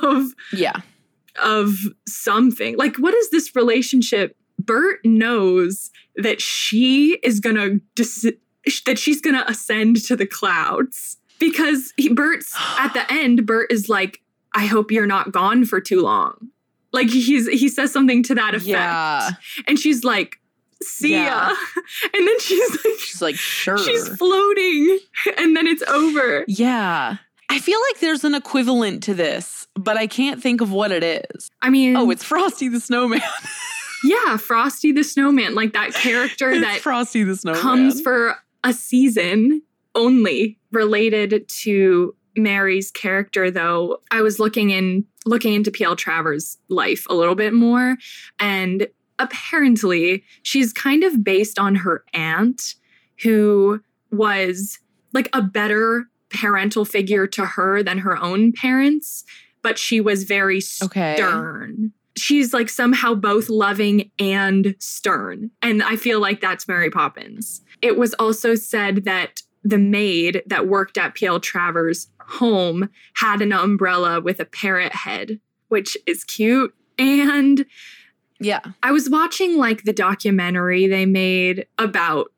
of 0.04 0.34
yeah, 0.52 0.82
of 1.42 1.78
something. 2.08 2.78
Like 2.78 2.98
what 2.98 3.14
is 3.14 3.30
this 3.32 3.56
relationship? 3.56 4.36
Bert 4.60 5.00
knows 5.04 5.90
that 6.16 6.40
she 6.42 7.20
is 7.24 7.40
gonna 7.40 7.80
dis- 7.96 8.32
that 8.86 8.98
she's 9.00 9.20
gonna 9.20 9.44
ascend 9.48 9.98
to 10.06 10.16
the 10.16 10.26
clouds 10.28 11.18
because 11.40 11.92
he, 11.98 12.08
Bert's 12.14 12.54
at 12.78 12.94
the 12.94 13.12
end. 13.12 13.46
Bert 13.46 13.72
is 13.72 13.90
like, 13.90 14.22
"I 14.56 14.68
hope 14.68 14.92
you're 14.92 15.08
not 15.08 15.32
gone 15.32 15.66
for 15.66 15.82
too 15.82 16.02
long." 16.02 16.50
Like 16.94 17.10
he's 17.10 17.48
he 17.50 17.68
says 17.70 17.92
something 17.92 18.24
to 18.24 18.36
that 18.36 18.54
effect, 18.54 18.68
yeah. 18.68 19.32
and 19.68 19.78
she's 19.80 20.04
like, 20.04 20.38
"See 20.84 21.14
ya," 21.16 21.24
Yeah. 21.24 21.56
and 22.14 22.28
then 22.28 22.40
she's 22.40 22.70
like, 22.72 23.00
She's 23.00 23.22
like, 23.22 23.36
sure. 23.36 23.78
she's 23.80 24.08
floating, 24.10 25.00
and 25.38 25.58
then 25.58 25.68
it's 25.68 25.84
over. 25.84 26.46
yeah. 26.48 27.18
I 27.50 27.60
feel 27.60 27.80
like 27.92 28.00
there's 28.00 28.24
an 28.24 28.34
equivalent 28.36 29.04
to 29.04 29.14
this, 29.14 29.68
but 29.76 29.96
I 29.98 30.08
can't 30.08 30.42
think 30.42 30.62
of 30.62 30.72
what 30.72 30.92
it 30.92 31.04
is. 31.04 31.52
I 31.62 31.70
mean, 31.70 31.96
Oh, 31.96 32.10
it's 32.10 32.24
Frosty 32.24 32.68
the 32.68 32.80
Snowman. 32.80 33.22
yeah, 34.04 34.38
Frosty 34.38 34.92
the 34.92 35.04
Snowman, 35.04 35.54
like 35.54 35.74
that 35.74 35.94
character 35.94 36.50
it's 36.52 36.62
that 36.62 36.80
Frosty 36.80 37.24
the 37.24 37.36
Snowman. 37.36 37.62
comes 37.62 38.02
for 38.02 38.36
a 38.64 38.74
season 38.74 39.62
only 39.94 40.58
related 40.72 41.48
to 41.50 42.16
Mary's 42.36 42.92
character 42.92 43.50
though 43.52 44.02
I 44.12 44.22
was 44.22 44.40
looking 44.40 44.70
in 44.70 45.06
looking 45.26 45.54
into 45.54 45.72
PL 45.72 45.96
Travers 45.96 46.58
life 46.70 47.06
a 47.10 47.14
little 47.14 47.36
bit 47.36 47.54
more 47.54 47.98
and 48.40 48.88
apparently 49.20 50.24
she's 50.42 50.74
kind 50.74 51.04
of 51.04 51.24
based 51.24 51.60
on 51.60 51.76
her 51.76 52.04
aunt 52.14 52.76
who 53.22 53.82
was 54.12 54.80
like 55.14 55.30
a 55.34 55.42
better 55.42 56.10
parental 56.30 56.84
figure 56.86 57.28
to 57.28 57.46
her 57.46 57.84
than 57.84 58.00
her 58.00 58.18
own 58.18 58.52
parents 58.52 59.24
but 59.62 59.78
she 59.78 60.02
was 60.02 60.24
very 60.24 60.62
Okay. 60.84 61.16
stern 61.16 61.94
she's 62.16 62.54
like 62.54 62.70
somehow 62.70 63.14
both 63.16 63.50
loving 63.50 64.12
and 64.20 64.76
stern. 64.80 65.50
And 65.62 65.82
I 65.84 65.96
feel 65.96 66.20
like 66.20 66.42
that's 66.42 66.68
Mary 66.68 66.90
Poppins. 66.90 67.62
It 67.82 67.98
was 67.98 68.14
also 68.16 68.56
said 68.56 69.06
that 69.06 69.42
the 69.64 69.78
maid 69.78 70.44
that 70.48 70.68
worked 70.68 70.98
at 70.98 71.16
PL 71.16 71.40
Travers, 71.40 72.08
home 72.28 72.90
had 73.16 73.42
an 73.42 73.52
umbrella 73.54 74.20
with 74.22 74.40
a 74.40 74.46
parrot 74.46 74.94
head, 74.94 75.40
which 75.70 75.98
is 76.06 76.24
cute. 76.24 76.74
And 77.00 77.66
Yeah. 78.40 78.60
I 78.82 78.92
was 78.92 79.10
watching 79.10 79.58
like 79.58 79.84
the 79.84 79.94
documentary 79.94 80.88
they 80.88 81.06
made 81.06 81.66
about 81.78 82.32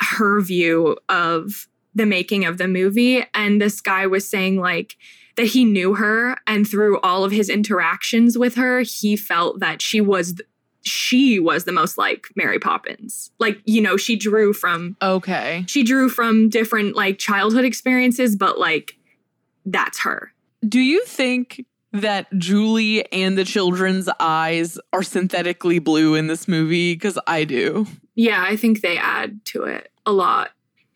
her 0.00 0.40
view 0.40 0.96
of 1.08 1.66
the 1.94 2.06
making 2.06 2.44
of 2.44 2.56
the 2.58 2.68
movie. 2.68 3.24
And 3.34 3.60
this 3.60 3.80
guy 3.80 4.06
was 4.06 4.28
saying 4.28 4.58
like 4.58 4.96
that 5.36 5.46
he 5.46 5.64
knew 5.64 5.94
her 5.94 6.36
and 6.46 6.68
through 6.68 7.00
all 7.00 7.24
of 7.24 7.32
his 7.32 7.48
interactions 7.48 8.38
with 8.38 8.54
her, 8.54 8.80
he 8.80 9.16
felt 9.16 9.60
that 9.60 9.82
she 9.82 10.00
was 10.00 10.34
th- 10.34 10.46
she 10.82 11.38
was 11.38 11.64
the 11.64 11.72
most 11.72 11.98
like 11.98 12.28
Mary 12.36 12.58
Poppins. 12.58 13.30
Like, 13.38 13.60
you 13.66 13.82
know, 13.82 13.98
she 13.98 14.16
drew 14.16 14.54
from 14.54 14.96
Okay. 15.02 15.64
she 15.68 15.82
drew 15.82 16.08
from 16.08 16.48
different 16.48 16.96
like 16.96 17.18
childhood 17.18 17.66
experiences, 17.66 18.34
but 18.34 18.58
like 18.58 18.96
that's 19.64 20.00
her. 20.00 20.32
Do 20.66 20.80
you 20.80 21.04
think 21.04 21.64
that 21.92 22.26
Julie 22.38 23.10
and 23.12 23.36
the 23.36 23.44
children's 23.44 24.08
eyes 24.20 24.78
are 24.92 25.02
synthetically 25.02 25.78
blue 25.78 26.14
in 26.14 26.26
this 26.26 26.46
movie? 26.46 26.94
Because 26.94 27.18
I 27.26 27.44
do. 27.44 27.86
Yeah, 28.14 28.44
I 28.46 28.56
think 28.56 28.80
they 28.80 28.98
add 28.98 29.44
to 29.46 29.64
it 29.64 29.90
a 30.06 30.12
lot. 30.12 30.50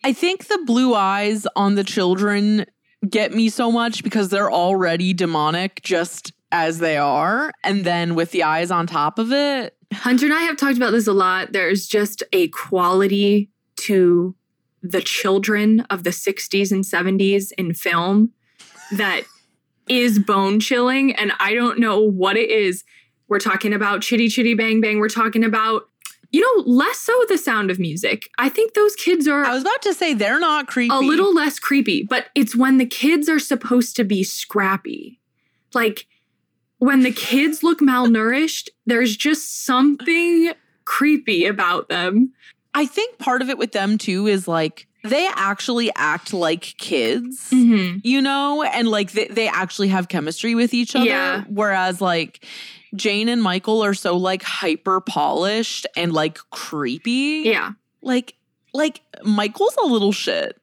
I 0.05 0.13
think 0.13 0.47
the 0.47 0.63
blue 0.67 0.95
eyes 0.95 1.47
on 1.57 1.75
the 1.75 1.85
children 1.85 2.67
get 3.09 3.33
me 3.33 3.49
so 3.49 3.73
much 3.73 4.03
because 4.03 4.29
they're 4.29 4.53
already 4.53 5.13
demonic 5.15 5.83
just 5.83 6.33
as 6.53 6.79
they 6.79 6.97
are. 6.97 7.51
And 7.63 7.85
then 7.85 8.15
with 8.15 8.31
the 8.31 8.43
eyes 8.43 8.71
on 8.71 8.87
top 8.87 9.19
of 9.19 9.33
it, 9.33 9.77
Hunter 9.93 10.27
and 10.27 10.35
I 10.35 10.43
have 10.43 10.57
talked 10.57 10.77
about 10.77 10.91
this 10.91 11.07
a 11.07 11.13
lot. 11.13 11.53
There's 11.53 11.87
just 11.87 12.23
a 12.33 12.49
quality 12.49 13.51
to 13.77 14.35
the 14.83 15.01
children 15.01 15.81
of 15.91 16.05
the 16.05 16.11
60s 16.11 16.71
and 16.71 16.85
70s 16.85 17.53
in 17.57 17.73
film 17.75 18.33
that 18.93 19.23
is 19.89 20.19
bone 20.19 20.61
chilling. 20.61 21.15
And 21.15 21.33
I 21.39 21.55
don't 21.55 21.79
know 21.79 22.01
what 22.01 22.37
it 22.37 22.51
is. 22.51 22.85
We're 23.29 23.41
talking 23.41 23.73
about 23.73 24.03
Chitty 24.03 24.29
Chitty 24.29 24.55
Bang 24.55 24.81
Bang. 24.81 24.99
We're 24.99 25.09
talking 25.09 25.45
about, 25.45 25.89
you 26.31 26.41
know, 26.41 26.63
less 26.71 26.99
so 26.99 27.13
the 27.29 27.39
sound 27.39 27.71
of 27.71 27.79
music. 27.79 28.29
I 28.39 28.49
think 28.49 28.75
those 28.75 28.95
kids 28.97 29.27
are 29.29 29.45
I 29.45 29.55
was 29.55 29.63
about 29.63 29.83
to 29.83 29.95
say 29.95 30.15
they're 30.15 30.41
not 30.41 30.67
creepy. 30.67 30.95
a 30.95 30.99
little 30.99 31.35
less 31.35 31.59
creepy, 31.59 32.03
but 32.03 32.27
it's 32.35 32.57
when 32.57 32.79
the 32.79 32.87
kids 32.87 33.29
are 33.29 33.39
supposed 33.39 33.97
to 33.97 34.05
be 34.05 34.23
scrappy. 34.23 35.21
Like 35.73 36.07
when 36.79 37.01
the 37.01 37.13
kids 37.13 37.63
look 37.63 37.81
malnourished, 37.81 38.69
there's 38.87 39.17
just 39.17 39.65
something 39.65 40.53
creepy 40.85 41.47
about 41.47 41.89
them. 41.89 42.33
I 42.75 42.87
think 42.87 43.19
part 43.19 43.41
of 43.41 43.49
it 43.49 43.57
with 43.57 43.73
them 43.73 43.97
too 43.97 44.27
is 44.27 44.49
like 44.49 44.87
they 45.05 45.29
actually 45.35 45.93
act 45.95 46.33
like 46.33 46.75
kids. 46.79 47.51
Mm-hmm. 47.51 47.99
you 48.03 48.21
know, 48.21 48.63
and 48.63 48.89
like 48.89 49.13
they, 49.13 49.29
they 49.29 49.47
actually 49.47 49.89
have 49.89 50.09
chemistry 50.09 50.55
with 50.55 50.75
each 50.75 50.97
other. 50.97 51.05
Yeah. 51.05 51.45
Whereas 51.49 52.01
like 52.01 52.45
Jane 52.97 53.29
and 53.29 53.43
Michael 53.43 53.85
are 53.85 53.95
so 53.95 54.17
like 54.17 54.43
hyper 54.43 55.01
polished 55.01 55.87
and 55.97 56.13
like 56.13 56.39
creepy. 56.51 57.43
Yeah. 57.45 57.73
Like 58.03 58.35
like 58.73 59.03
Michael's 59.23 59.77
a 59.83 59.87
little 59.87 60.13
shit. 60.13 60.61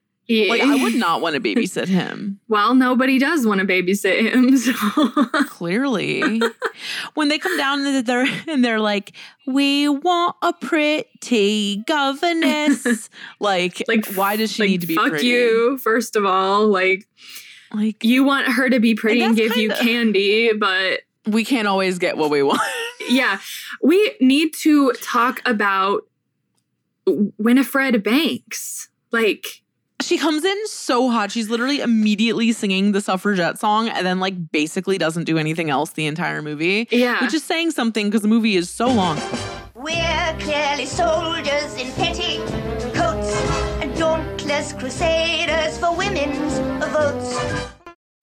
Like 0.48 0.62
I 0.62 0.82
would 0.82 0.94
not 0.94 1.20
want 1.20 1.34
to 1.34 1.40
babysit 1.40 1.88
him. 1.88 2.38
Well, 2.48 2.74
nobody 2.74 3.18
does 3.18 3.46
want 3.46 3.60
to 3.60 3.66
babysit 3.66 4.30
him. 4.32 4.56
So. 4.58 4.72
Clearly. 5.46 6.40
when 7.14 7.28
they 7.28 7.38
come 7.38 7.56
down 7.56 7.84
and 7.86 8.04
they're 8.06 8.26
and 8.48 8.64
they're 8.64 8.80
like, 8.80 9.12
we 9.46 9.88
want 9.88 10.36
a 10.42 10.52
pretty 10.52 11.82
governess. 11.86 13.08
like, 13.40 13.82
Like, 13.88 14.06
why 14.14 14.36
does 14.36 14.52
she 14.52 14.62
like, 14.62 14.70
need 14.70 14.80
to 14.82 14.86
be 14.86 14.94
fuck 14.96 15.08
pretty? 15.10 15.26
you, 15.28 15.78
first 15.78 16.14
of 16.16 16.24
all. 16.26 16.68
Like, 16.68 17.06
Like 17.72 18.04
you 18.04 18.22
want 18.24 18.48
her 18.48 18.68
to 18.68 18.80
be 18.80 18.94
pretty 18.94 19.20
and, 19.22 19.30
And 19.30 19.36
give 19.36 19.56
you 19.56 19.70
kinda- 19.70 19.82
candy, 19.84 20.52
but 20.52 21.00
we 21.26 21.44
can't 21.44 21.68
always 21.68 21.98
get 21.98 22.16
what 22.18 22.30
we 22.30 22.42
want. 22.42 22.60
yeah, 23.08 23.38
we 23.82 24.14
need 24.20 24.52
to 24.54 24.92
talk 25.00 25.40
about 25.46 26.02
Winifred 27.06 28.02
Banks. 28.02 28.88
Like, 29.10 29.61
She 30.02 30.18
comes 30.18 30.44
in 30.44 30.66
so 30.66 31.08
hot. 31.08 31.30
She's 31.30 31.48
literally 31.48 31.80
immediately 31.80 32.52
singing 32.52 32.92
the 32.92 33.00
suffragette 33.00 33.58
song 33.58 33.88
and 33.88 34.04
then 34.04 34.20
like 34.20 34.50
basically 34.50 34.98
doesn't 34.98 35.24
do 35.24 35.38
anything 35.38 35.70
else 35.70 35.92
the 35.92 36.06
entire 36.06 36.42
movie. 36.42 36.88
yeah. 36.90 37.22
Which 37.22 37.34
is 37.34 37.44
saying 37.44 37.70
something 37.70 38.08
because 38.08 38.22
the 38.22 38.28
movie 38.28 38.56
is 38.56 38.68
so 38.68 38.88
long. 38.88 39.18
We're 39.74 40.36
clearly 40.38 40.86
soldiers 40.86 41.74
in 41.76 41.92
petticoats 41.92 43.34
and 43.80 43.96
dauntless 43.96 44.72
crusaders 44.72 45.78
for 45.78 45.96
women's 45.96 46.58
votes. 46.92 47.38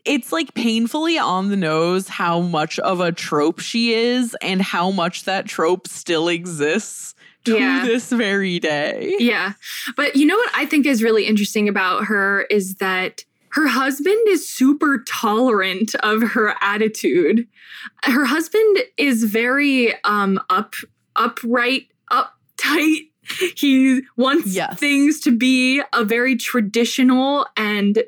It's 0.05 0.32
like 0.32 0.53
painfully 0.53 1.17
on 1.17 1.49
the 1.49 1.55
nose 1.57 2.07
how 2.07 2.39
much 2.41 2.80
of 2.80 2.99
a 2.99 3.11
trope 3.11 3.59
she 3.59 3.93
is 3.93 4.36
and 4.41 4.61
how 4.61 4.91
much 4.91 5.25
that 5.25 5.45
trope 5.45 5.88
still 5.88 6.27
exists 6.30 7.13
to 7.45 7.53
Yeah. 7.57 7.85
this 7.85 8.09
very 8.11 8.59
day. 8.59 9.15
Yeah. 9.19 9.53
But 9.95 10.15
you 10.15 10.25
know 10.25 10.35
what 10.37 10.51
I 10.55 10.65
think 10.65 10.85
is 10.85 11.01
really 11.03 11.25
interesting 11.25 11.67
about 11.69 12.05
her 12.05 12.43
is 12.49 12.75
that 12.75 13.23
her 13.51 13.67
husband 13.67 14.17
is 14.27 14.47
super 14.47 15.03
tolerant 15.07 15.95
of 15.95 16.21
her 16.21 16.53
attitude. 16.61 17.47
Her 18.03 18.25
husband 18.25 18.79
is 18.97 19.23
very 19.23 19.93
um 20.03 20.39
up 20.49 20.75
upright, 21.15 21.87
uptight. 22.11 23.07
He 23.55 24.01
wants 24.17 24.53
Yes. 24.55 24.79
things 24.79 25.19
to 25.21 25.31
be 25.35 25.81
a 25.93 26.03
very 26.03 26.35
traditional 26.35 27.47
and 27.57 28.03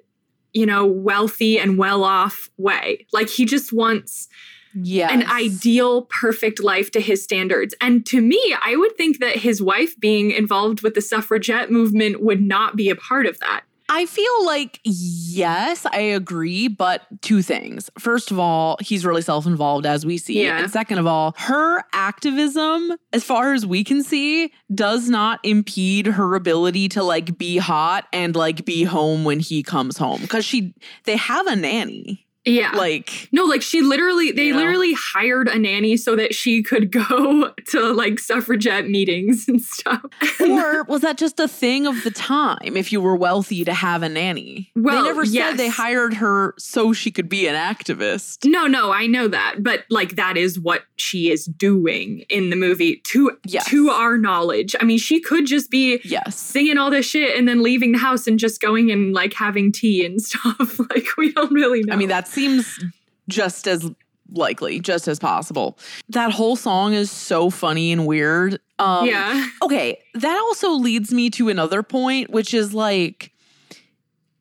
you 0.54 0.66
know, 0.66 0.86
wealthy 0.86 1.58
and 1.58 1.78
well-off 1.78 2.50
way. 2.58 3.06
Like 3.14 3.30
he 3.30 3.46
just 3.46 3.72
wants 3.72 4.28
Yes. 4.74 5.12
an 5.12 5.24
ideal, 5.30 6.04
perfect 6.04 6.62
life 6.62 6.92
to 6.92 7.02
his 7.02 7.24
standards. 7.24 7.76
And 7.82 8.06
to 8.08 8.22
me, 8.22 8.56
I 8.62 8.76
would 8.76 8.96
think 8.98 9.20
that 9.20 9.38
his 9.38 9.62
wife 9.62 10.00
being 10.00 10.32
involved 10.32 10.82
with 10.82 10.94
the 10.94 11.02
suffragette 11.02 11.72
movement 11.72 12.22
would 12.22 12.42
not 12.42 12.76
be 12.76 12.90
a 12.90 12.96
part 12.96 13.26
of 13.26 13.40
that. 13.40 13.64
I 13.94 14.06
feel 14.06 14.46
like, 14.46 14.80
yes, 14.86 15.86
I 15.86 16.00
agree, 16.00 16.70
but 16.70 17.02
two 17.22 17.42
things. 17.42 17.90
First 18.00 18.32
of 18.32 18.40
all, 18.40 18.78
he's 18.80 19.06
really 19.06 19.22
self 19.22 19.46
involved, 19.46 19.86
as 19.86 20.06
we 20.06 20.18
see. 20.18 20.44
Yeah. 20.46 20.60
And 20.60 20.72
second 20.72 21.00
of 21.00 21.08
all, 21.08 21.34
her 21.38 21.84
activism, 21.92 22.94
as 23.12 23.26
far 23.26 23.54
as 23.54 23.66
we 23.66 23.84
can 23.84 24.02
see, 24.02 24.54
does 24.74 25.10
not 25.10 25.42
impede 25.44 26.08
her 26.08 26.36
ability 26.36 26.88
to 26.90 27.04
like 27.04 27.38
be 27.38 27.58
hot 27.58 28.08
and 28.14 28.34
like 28.34 28.64
be 28.64 28.86
home 28.86 29.26
when 29.26 29.42
he 29.42 29.62
comes 29.62 29.98
home. 29.98 30.26
Cause 30.26 30.46
she, 30.46 30.74
they 31.04 31.18
have 31.18 31.46
a 31.48 31.58
nanny. 31.58 32.26
Yeah. 32.46 32.72
Like, 32.72 33.30
no, 33.32 33.44
like 33.46 33.62
she 33.62 33.82
literally, 33.82 34.32
they 34.32 34.48
You 34.48 34.54
know? 34.54 34.60
literally 34.60 34.94
hired 34.94 35.48
a 35.48 35.60
nanny 35.60 35.96
so 35.98 36.16
that 36.16 36.34
she 36.34 36.64
could 36.64 36.92
go 36.92 37.52
to 37.68 37.94
like 37.94 38.18
suffragette 38.20 38.88
meetings 38.90 39.48
and 39.48 39.62
stuff. 39.62 40.02
or 40.40 40.84
was 40.88 41.02
that 41.02 41.18
just 41.18 41.40
a 41.40 41.48
thing 41.48 41.86
of 41.86 42.04
the 42.04 42.10
time 42.12 42.76
if 42.76 42.92
you 42.92 43.00
were 43.00 43.16
wealthy 43.16 43.64
to 43.66 43.74
have 43.74 44.02
a 44.02 44.10
nanny? 44.10 44.72
Well, 44.76 45.04
they 45.04 45.10
never 45.10 45.26
said 45.26 45.54
they 45.58 45.70
hired 45.70 46.16
her 46.16 46.56
so 46.58 46.94
she 46.94 47.12
could 47.12 47.30
be 47.30 47.48
an 47.48 47.56
activist. 47.56 48.46
no, 48.50 48.66
no, 48.68 48.92
I 48.92 49.06
know 49.08 49.28
that, 49.28 49.58
but 49.60 49.86
like 49.90 50.16
that 50.16 50.36
is 50.38 50.60
what 50.60 50.84
she 50.96 51.30
is 51.30 51.46
doing 51.46 52.24
in 52.30 52.50
the 52.50 52.56
movie 52.56 53.02
to 53.12 53.32
Yes. 53.46 53.68
to 53.70 53.90
our 53.90 54.18
knowledge. 54.18 54.76
I 54.80 54.84
mean, 54.86 54.98
she 54.98 55.20
could 55.20 55.46
just 55.46 55.70
be 55.70 56.00
Yes. 56.04 56.38
singing 56.38 56.78
all 56.78 56.90
this 56.90 57.06
shit 57.08 57.38
and 57.38 57.48
then 57.48 57.62
leaving 57.62 57.92
the 57.92 57.98
house 58.00 58.26
and 58.28 58.40
just 58.40 58.62
going 58.62 58.90
and 58.92 59.14
like 59.14 59.34
having 59.34 59.72
tea 59.72 60.04
and 60.06 60.20
stuff. 60.22 60.80
like 60.90 61.06
we 61.18 61.32
don't 61.34 61.52
really 61.52 61.84
know. 61.84 61.94
I 61.94 61.98
mean, 61.98 62.10
that 62.10 62.28
seems 62.32 62.80
just 63.28 63.68
as 63.68 63.90
likely, 64.32 64.80
just 64.80 65.08
as 65.08 65.20
possible. 65.20 65.78
That 66.10 66.32
whole 66.32 66.56
song 66.56 66.94
is 66.94 67.12
so 67.12 67.50
funny 67.50 67.92
and 67.92 68.08
weird. 68.08 68.60
Um, 68.80 69.06
yeah. 69.06 69.48
Okay, 69.64 70.00
that 70.16 70.38
also 70.38 70.72
leads 70.72 71.14
me 71.14 71.30
to 71.32 71.50
another 71.50 71.84
point, 71.84 72.32
which 72.32 72.54
is 72.54 72.74
like 72.74 73.32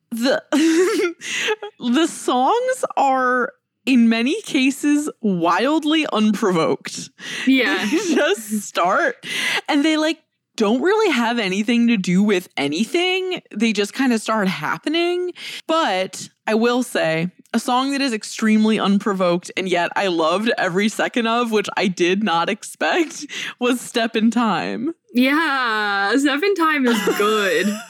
the 0.09 0.43
the 1.79 2.07
songs 2.07 2.85
are 2.97 3.53
in 3.85 4.09
many 4.09 4.41
cases 4.41 5.09
wildly 5.21 6.05
unprovoked. 6.11 7.09
Yeah. 7.47 7.85
Just 7.89 8.61
start 8.61 9.25
and 9.69 9.85
they 9.85 9.97
like 9.97 10.19
don't 10.55 10.81
really 10.81 11.11
have 11.11 11.39
anything 11.39 11.87
to 11.87 11.97
do 11.97 12.21
with 12.23 12.49
anything. 12.57 13.41
They 13.55 13.73
just 13.73 13.93
kind 13.93 14.11
of 14.13 14.21
start 14.21 14.47
happening. 14.47 15.31
But 15.65 16.29
I 16.45 16.55
will 16.55 16.83
say, 16.83 17.31
a 17.53 17.59
song 17.59 17.91
that 17.91 18.01
is 18.01 18.13
extremely 18.13 18.79
unprovoked 18.79 19.51
and 19.57 19.67
yet 19.67 19.91
I 19.95 20.07
loved 20.07 20.51
every 20.57 20.87
second 20.89 21.27
of, 21.27 21.51
which 21.51 21.67
I 21.77 21.87
did 21.87 22.23
not 22.23 22.49
expect, 22.49 23.25
was 23.59 23.81
Step 23.81 24.15
in 24.15 24.31
Time. 24.31 24.93
Yeah. 25.13 26.15
Step 26.17 26.41
in 26.41 26.55
Time 26.55 26.85
is 26.87 26.97
good. 27.17 27.67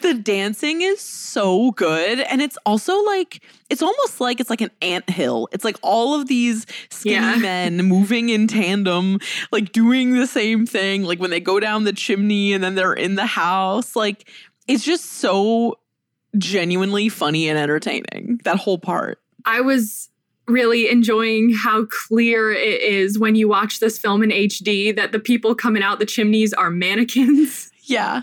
The 0.00 0.14
dancing 0.14 0.82
is 0.82 1.00
so 1.00 1.70
good. 1.70 2.18
And 2.18 2.42
it's 2.42 2.58
also 2.66 3.00
like, 3.04 3.40
it's 3.70 3.82
almost 3.82 4.20
like 4.20 4.40
it's 4.40 4.50
like 4.50 4.60
an 4.60 4.72
ant 4.82 5.08
hill. 5.08 5.48
It's 5.52 5.62
like 5.64 5.76
all 5.80 6.20
of 6.20 6.26
these 6.26 6.66
skinny 6.90 7.14
Yeah. 7.14 7.36
men 7.36 7.76
moving 7.76 8.30
in 8.30 8.48
tandem, 8.48 9.20
like 9.52 9.70
doing 9.70 10.14
the 10.16 10.26
same 10.26 10.66
thing. 10.66 11.04
Like 11.04 11.20
when 11.20 11.30
they 11.30 11.38
go 11.38 11.60
down 11.60 11.84
the 11.84 11.92
chimney 11.92 12.52
and 12.52 12.64
then 12.64 12.74
they're 12.74 12.94
in 12.94 13.14
the 13.14 13.26
house. 13.26 13.94
Like 13.94 14.28
it's 14.66 14.82
just 14.84 15.04
so 15.04 15.76
genuinely 16.38 17.08
funny 17.08 17.48
and 17.48 17.58
entertaining. 17.58 18.40
That 18.44 18.56
whole 18.56 18.78
part. 18.78 19.18
I 19.44 19.60
was 19.60 20.08
really 20.46 20.90
enjoying 20.90 21.54
how 21.54 21.86
clear 21.86 22.52
it 22.52 22.82
is 22.82 23.18
when 23.18 23.34
you 23.34 23.48
watch 23.48 23.80
this 23.80 23.98
film 23.98 24.22
in 24.22 24.30
HD 24.30 24.94
that 24.94 25.12
the 25.12 25.18
people 25.18 25.54
coming 25.54 25.82
out 25.82 25.98
the 25.98 26.06
chimneys 26.06 26.52
are 26.52 26.70
mannequins. 26.70 27.70
Yeah. 27.86 28.22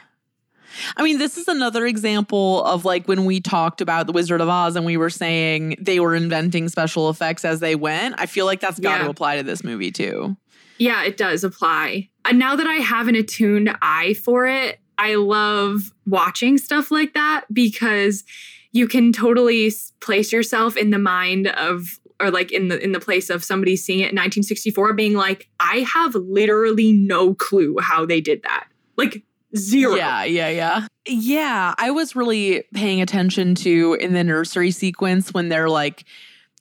I 0.97 1.03
mean, 1.03 1.19
this 1.19 1.37
is 1.37 1.47
another 1.47 1.85
example 1.85 2.63
of 2.63 2.83
like 2.83 3.07
when 3.07 3.25
we 3.25 3.39
talked 3.39 3.79
about 3.79 4.07
The 4.07 4.11
Wizard 4.11 4.41
of 4.41 4.49
Oz 4.49 4.75
and 4.75 4.87
we 4.87 4.97
were 4.97 5.11
saying 5.11 5.75
they 5.79 5.99
were 5.99 6.15
inventing 6.15 6.67
special 6.67 7.11
effects 7.11 7.45
as 7.45 7.59
they 7.59 7.75
went. 7.75 8.15
I 8.17 8.25
feel 8.25 8.47
like 8.47 8.59
that's 8.59 8.79
got 8.79 8.97
to 9.03 9.09
apply 9.09 9.37
to 9.37 9.43
this 9.43 9.63
movie 9.63 9.91
too. 9.91 10.35
Yeah, 10.79 11.03
it 11.03 11.15
does 11.15 11.43
apply. 11.43 12.09
And 12.25 12.39
now 12.39 12.55
that 12.55 12.65
I 12.65 12.75
have 12.75 13.07
an 13.07 13.13
attuned 13.13 13.75
eye 13.83 14.15
for 14.15 14.47
it, 14.47 14.79
I 15.01 15.15
love 15.15 15.91
watching 16.05 16.59
stuff 16.59 16.91
like 16.91 17.15
that 17.15 17.45
because 17.51 18.23
you 18.71 18.87
can 18.87 19.11
totally 19.11 19.73
place 19.99 20.31
yourself 20.31 20.77
in 20.77 20.91
the 20.91 20.99
mind 20.99 21.47
of 21.47 21.99
or 22.19 22.29
like 22.29 22.51
in 22.51 22.67
the 22.67 22.79
in 22.79 22.91
the 22.91 22.99
place 22.99 23.31
of 23.31 23.43
somebody 23.43 23.75
seeing 23.75 24.01
it 24.01 24.13
in 24.13 24.15
1964 24.15 24.93
being 24.93 25.15
like 25.15 25.49
I 25.59 25.87
have 25.91 26.13
literally 26.13 26.91
no 26.91 27.33
clue 27.33 27.77
how 27.81 28.05
they 28.05 28.21
did 28.21 28.43
that. 28.43 28.67
Like 28.95 29.23
zero. 29.57 29.95
Yeah, 29.95 30.23
yeah, 30.23 30.49
yeah. 30.49 30.87
Yeah, 31.07 31.73
I 31.79 31.89
was 31.89 32.15
really 32.15 32.63
paying 32.75 33.01
attention 33.01 33.55
to 33.55 33.97
in 33.99 34.13
the 34.13 34.23
nursery 34.23 34.69
sequence 34.69 35.33
when 35.33 35.49
they're 35.49 35.67
like 35.67 36.05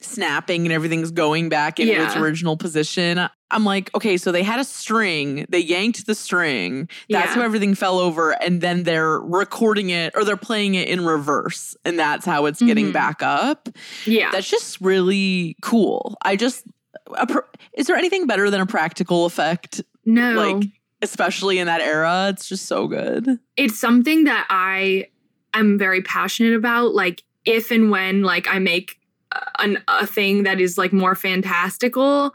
snapping 0.01 0.64
and 0.66 0.72
everything's 0.72 1.11
going 1.11 1.48
back 1.48 1.78
into 1.78 2.03
its 2.03 2.16
original 2.16 2.57
position. 2.57 3.28
I'm 3.53 3.64
like, 3.64 3.92
okay, 3.94 4.16
so 4.16 4.30
they 4.32 4.42
had 4.42 4.61
a 4.61 4.64
string, 4.64 5.44
they 5.48 5.59
yanked 5.59 6.07
the 6.07 6.14
string. 6.14 6.88
That's 7.09 7.26
Yeah. 7.28 7.34
how 7.34 7.40
everything 7.42 7.74
fell 7.74 7.98
over. 7.98 8.30
And 8.42 8.61
then 8.61 8.84
they're 8.84 9.18
recording 9.20 9.90
it 9.90 10.12
or 10.16 10.24
they're 10.24 10.36
playing 10.36 10.74
it 10.76 10.88
in 10.88 11.05
reverse. 11.05 11.76
And 11.84 11.98
that's 11.98 12.24
how 12.24 12.46
it's 12.46 12.61
getting 12.62 12.86
Mhm. 12.90 12.92
back 12.92 13.22
up. 13.22 13.68
Yeah. 14.07 14.30
That's 14.30 14.48
just 14.48 14.80
really 14.80 15.57
cool. 15.62 16.16
I 16.24 16.36
just, 16.36 16.64
pr- 17.28 17.40
is 17.74 17.86
there 17.88 17.96
anything 17.96 18.26
better 18.26 18.51
than 18.51 18.61
a 18.61 18.66
practical 18.66 19.26
effect? 19.26 19.82
No. 20.07 20.32
Like, 20.34 20.68
especially 21.03 21.59
in 21.59 21.66
that 21.66 21.80
era, 21.80 22.28
it's 22.30 22.48
just 22.48 22.66
so 22.66 22.86
good. 22.86 23.38
it's 23.57 23.78
something 23.78 24.24
that 24.24 24.46
I 24.48 25.09
am 25.55 25.76
very 25.78 26.03
passionate 26.03 26.55
about. 26.55 26.94
Like 26.94 27.24
if 27.44 27.70
and 27.72 27.90
when 27.90 28.22
like 28.22 28.46
I 28.48 28.59
make 28.61 28.99
an, 29.58 29.82
a 29.88 30.06
thing 30.06 30.42
that 30.44 30.60
is 30.60 30.76
like 30.78 30.92
more 30.92 31.14
fantastical, 31.14 32.34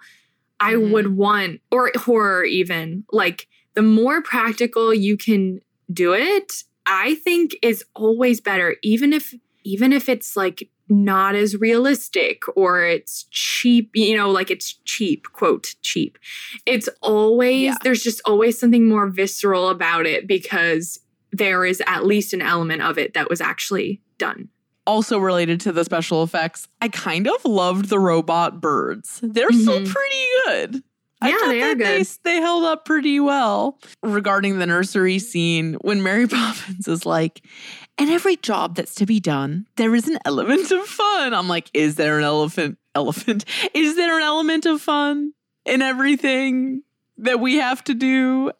I 0.60 0.74
Mhm. 0.74 0.92
would 0.92 1.16
want 1.18 1.62
or 1.72 1.92
horror 1.96 2.44
even 2.46 3.04
like 3.12 3.48
the 3.74 3.82
more 3.82 4.22
practical 4.22 4.94
you 4.94 5.18
can 5.18 5.60
do 5.92 6.14
it, 6.14 6.64
I 6.86 7.16
think 7.16 7.56
is 7.62 7.84
always 7.96 8.40
better. 8.42 8.78
Even 8.82 9.12
if 9.14 9.34
even 9.64 9.92
if 9.92 10.08
it's 10.08 10.38
like 10.38 10.70
not 10.88 11.34
as 11.34 11.56
realistic 11.58 12.44
or 12.56 12.84
it's 12.84 13.26
cheap, 13.32 13.90
you 13.96 14.16
know, 14.16 14.30
like 14.30 14.52
it's 14.52 14.74
cheap, 14.86 15.26
quote, 15.34 15.74
cheap. 15.82 16.20
It's 16.68 16.88
always, 17.02 17.64
Yeah. 17.64 17.76
there's 17.84 18.04
just 18.04 18.22
always 18.26 18.60
something 18.60 18.88
more 18.88 19.10
visceral 19.10 19.70
about 19.70 20.06
it 20.06 20.28
because 20.28 21.00
there 21.32 21.66
is 21.66 21.82
at 21.88 22.06
least 22.06 22.34
an 22.34 22.44
element 22.44 22.84
of 22.84 23.00
it 23.00 23.16
that 23.16 23.28
was 23.28 23.42
actually 23.42 24.00
done. 24.20 24.50
Also 24.88 25.18
related 25.18 25.60
to 25.62 25.72
the 25.72 25.84
special 25.84 26.24
effects, 26.24 26.68
I 26.82 26.90
kind 26.90 27.28
of 27.28 27.44
loved 27.46 27.90
the 27.90 28.00
robot 28.00 28.62
birds. 28.62 29.20
They're 29.24 29.52
still 29.52 29.82
Mhm. 29.82 29.88
pretty 29.94 30.26
good. 30.46 30.84
I 31.22 31.30
Yeah, 31.30 31.38
they 31.48 31.62
are 31.62 31.68
that 31.70 31.78
They, 31.78 31.98
good. 32.00 32.08
they 32.24 32.36
held 32.42 32.66
up 32.66 32.86
pretty 32.86 33.20
well. 33.20 33.80
Regarding 34.04 34.60
the 34.60 34.66
nursery 34.66 35.18
scene, 35.20 35.76
when 35.82 36.04
Mary 36.04 36.28
Poppins 36.28 36.88
is 36.88 37.06
like, 37.06 37.42
in 37.98 38.10
every 38.10 38.36
job 38.36 38.76
that's 38.76 38.94
to 38.96 39.06
be 39.06 39.20
done, 39.20 39.66
there 39.78 39.96
is 39.96 40.08
an 40.08 40.20
element 40.26 40.70
of 40.72 40.86
fun. 40.86 41.34
I'm 41.34 41.48
like, 41.48 41.70
is 41.74 41.96
there 41.96 42.18
an 42.20 42.26
elephant? 42.26 42.78
Elephant? 42.94 43.44
Is 43.74 43.96
there 43.98 44.18
an 44.18 44.24
element 44.24 44.66
of 44.66 44.82
fun 44.82 45.34
in 45.66 45.82
everything 45.82 46.82
that 47.18 47.42
we 47.42 47.56
have 47.56 47.84
to 47.86 47.94
do? 47.94 48.52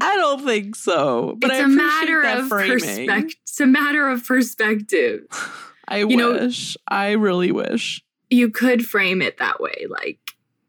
I 0.00 0.16
don't 0.16 0.44
think 0.44 0.74
so. 0.74 1.36
But 1.40 1.50
it's 1.50 1.60
I 1.60 1.62
a 1.62 1.66
appreciate 1.66 1.76
matter 1.86 2.22
that 2.22 2.38
of 2.40 2.48
perspective. 2.48 3.34
It's 3.42 3.60
a 3.60 3.66
matter 3.66 4.08
of 4.08 4.26
perspective. 4.26 5.26
I 5.88 5.98
You 5.98 6.16
know- 6.16 6.32
wish. 6.32 6.76
I 6.88 7.12
really 7.12 7.52
wish. 7.52 8.02
You 8.30 8.50
could 8.50 8.84
frame 8.86 9.20
it 9.22 9.38
that 9.38 9.60
way, 9.60 9.86
like, 9.88 10.18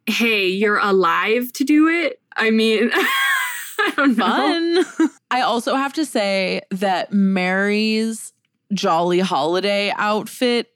"Hey, 0.05 0.47
you're 0.47 0.77
alive 0.77 1.51
to 1.53 1.63
do 1.63 1.87
it." 1.87 2.19
I 2.35 2.51
mean, 2.51 2.89
I 2.93 3.93
don't 3.95 4.17
know. 4.17 4.83
fun. 4.85 5.09
I 5.31 5.41
also 5.41 5.75
have 5.75 5.93
to 5.93 6.05
say 6.05 6.61
that 6.71 7.11
Mary's 7.13 8.33
Jolly 8.73 9.19
Holiday 9.19 9.93
outfit 9.97 10.71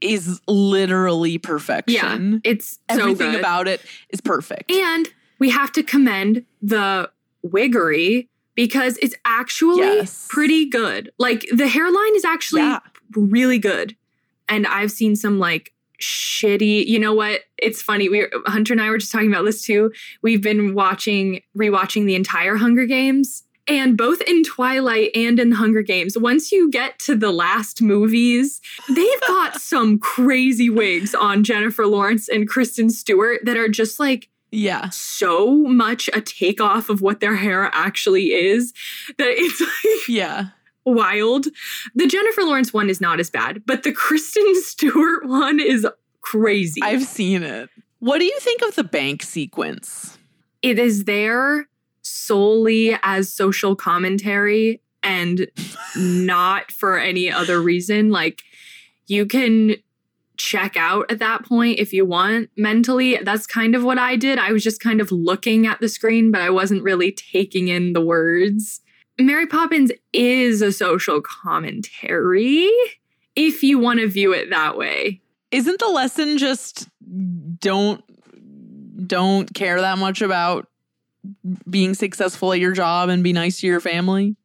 is 0.00 0.40
literally 0.48 1.38
perfection. 1.38 1.94
Yeah, 1.94 2.02
perfection. 2.02 2.40
it's 2.44 2.78
so 2.90 2.98
Everything 3.00 3.30
good. 3.32 3.40
about 3.40 3.68
it 3.68 3.80
is 4.10 4.20
perfect. 4.20 4.70
And 4.72 5.08
we 5.38 5.50
have 5.50 5.70
to 5.72 5.82
commend 5.84 6.44
the 6.60 7.10
wiggery 7.42 8.28
because 8.54 8.98
it's 9.00 9.14
actually 9.24 9.78
Yes. 9.86 10.26
pretty 10.28 10.66
good. 10.68 11.10
Like 11.18 11.46
the 11.52 11.68
hairline 11.68 12.16
is 12.16 12.24
actually 12.24 12.62
Yeah. 12.62 12.80
Really 13.16 13.58
good. 13.58 13.96
And 14.48 14.66
I've 14.66 14.90
seen 14.90 15.16
some 15.16 15.38
like 15.38 15.72
shitty, 16.00 16.86
you 16.86 16.98
know 16.98 17.14
what? 17.14 17.42
It's 17.58 17.80
funny. 17.80 18.08
We 18.08 18.26
Hunter 18.46 18.72
and 18.72 18.82
I 18.82 18.90
were 18.90 18.98
just 18.98 19.12
talking 19.12 19.32
about 19.32 19.44
this 19.44 19.62
too. 19.62 19.92
We've 20.22 20.42
been 20.42 20.74
watching 20.74 21.42
rewatching 21.56 22.06
the 22.06 22.14
entire 22.14 22.56
Hunger 22.56 22.86
Games 22.86 23.44
and 23.68 23.96
both 23.96 24.20
in 24.22 24.42
Twilight 24.42 25.10
and 25.14 25.38
in 25.38 25.50
the 25.50 25.56
Hunger 25.56 25.82
Games, 25.82 26.18
once 26.18 26.50
you 26.50 26.70
get 26.70 26.98
to 27.00 27.14
the 27.14 27.30
last 27.30 27.80
movies, 27.80 28.60
they've 28.88 29.20
got 29.26 29.56
some 29.60 29.98
crazy 29.98 30.68
wigs 30.68 31.14
on 31.14 31.44
Jennifer 31.44 31.86
Lawrence 31.86 32.28
and 32.28 32.48
Kristen 32.48 32.90
Stewart 32.90 33.40
that 33.44 33.56
are 33.56 33.68
just 33.68 34.00
like 34.00 34.28
yeah. 34.50 34.88
so 34.90 35.56
much 35.62 36.10
a 36.12 36.20
takeoff 36.20 36.88
of 36.88 37.00
what 37.00 37.20
their 37.20 37.36
hair 37.36 37.70
actually 37.72 38.32
is 38.32 38.72
that 39.16 39.28
it's 39.28 39.60
like 39.60 40.08
Yeah. 40.08 40.48
Wild. 40.84 41.46
The 41.94 42.06
Jennifer 42.06 42.42
Lawrence 42.42 42.72
one 42.72 42.90
is 42.90 43.00
not 43.00 43.20
as 43.20 43.30
bad, 43.30 43.62
but 43.66 43.82
the 43.82 43.92
Kristen 43.92 44.54
Stewart 44.62 45.26
one 45.26 45.60
is 45.60 45.86
crazy. 46.20 46.80
I've 46.82 47.04
seen 47.04 47.42
it. 47.42 47.68
What 47.98 48.18
do 48.18 48.24
you 48.24 48.38
think 48.40 48.62
of 48.62 48.74
the 48.74 48.84
bank 48.84 49.22
sequence? 49.22 50.18
it 50.62 50.78
is 50.78 51.04
there 51.04 51.68
solely 52.02 52.96
as 53.02 53.32
social 53.32 53.76
commentary 53.76 54.80
and 55.02 55.48
not 55.96 56.70
for 56.70 56.98
any 56.98 57.30
other 57.30 57.60
reason. 57.60 58.10
Like 58.10 58.42
you 59.06 59.26
can 59.26 59.74
check 60.36 60.76
out 60.76 61.10
at 61.10 61.18
that 61.18 61.44
point 61.44 61.78
if 61.78 61.92
you 61.92 62.06
want 62.06 62.50
mentally. 62.56 63.18
That's 63.22 63.46
kind 63.46 63.74
of 63.74 63.84
what 63.84 63.98
I 63.98 64.16
did. 64.16 64.38
I 64.38 64.52
was 64.52 64.64
just 64.64 64.80
kind 64.80 65.00
of 65.00 65.12
looking 65.12 65.66
at 65.66 65.80
the 65.80 65.88
screen, 65.88 66.30
but 66.30 66.40
I 66.40 66.50
wasn't 66.50 66.82
really 66.82 67.12
taking 67.12 67.68
in 67.68 67.92
the 67.92 68.00
words. 68.00 68.80
Mary 69.26 69.46
Poppins 69.46 69.90
is 70.12 70.62
a 70.62 70.72
social 70.72 71.20
commentary 71.20 72.70
if 73.36 73.62
you 73.62 73.78
want 73.78 74.00
to 74.00 74.08
view 74.08 74.32
it 74.32 74.50
that 74.50 74.76
way. 74.76 75.20
Isn't 75.50 75.78
the 75.78 75.88
lesson 75.88 76.38
just 76.38 76.88
don't 77.60 78.02
don't 79.06 79.52
care 79.54 79.80
that 79.80 79.98
much 79.98 80.22
about 80.22 80.68
being 81.68 81.94
successful 81.94 82.52
at 82.52 82.60
your 82.60 82.72
job 82.72 83.08
and 83.08 83.22
be 83.22 83.32
nice 83.32 83.60
to 83.60 83.66
your 83.66 83.80
family? 83.80 84.36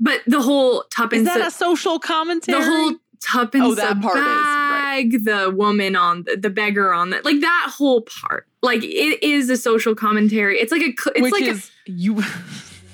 But 0.00 0.20
the 0.26 0.40
whole 0.40 0.84
Tuppence 0.94 1.22
Is 1.28 1.34
that 1.34 1.46
a 1.46 1.50
social 1.50 1.98
commentary? 1.98 2.58
the 2.60 2.64
whole 2.66 2.94
Tuppence 3.20 3.64
Oh, 3.64 3.74
that 3.74 3.96
a 3.96 4.00
part 4.00 4.16
is, 4.16 4.22
right. 4.22 5.10
the 5.24 5.52
woman 5.54 5.96
on 5.96 6.22
the, 6.22 6.36
the 6.36 6.50
beggar 6.50 6.92
on 6.92 7.10
the 7.10 7.20
like 7.24 7.40
that 7.40 7.72
whole 7.76 8.02
part. 8.02 8.46
Like 8.62 8.82
it 8.84 9.22
is 9.22 9.50
a 9.50 9.56
social 9.56 9.94
commentary. 9.94 10.58
It's 10.58 10.70
like 10.72 10.82
a 10.82 10.88
it's 10.88 11.20
Which 11.20 11.32
like 11.32 11.42
is 11.42 11.70
you 11.86 12.22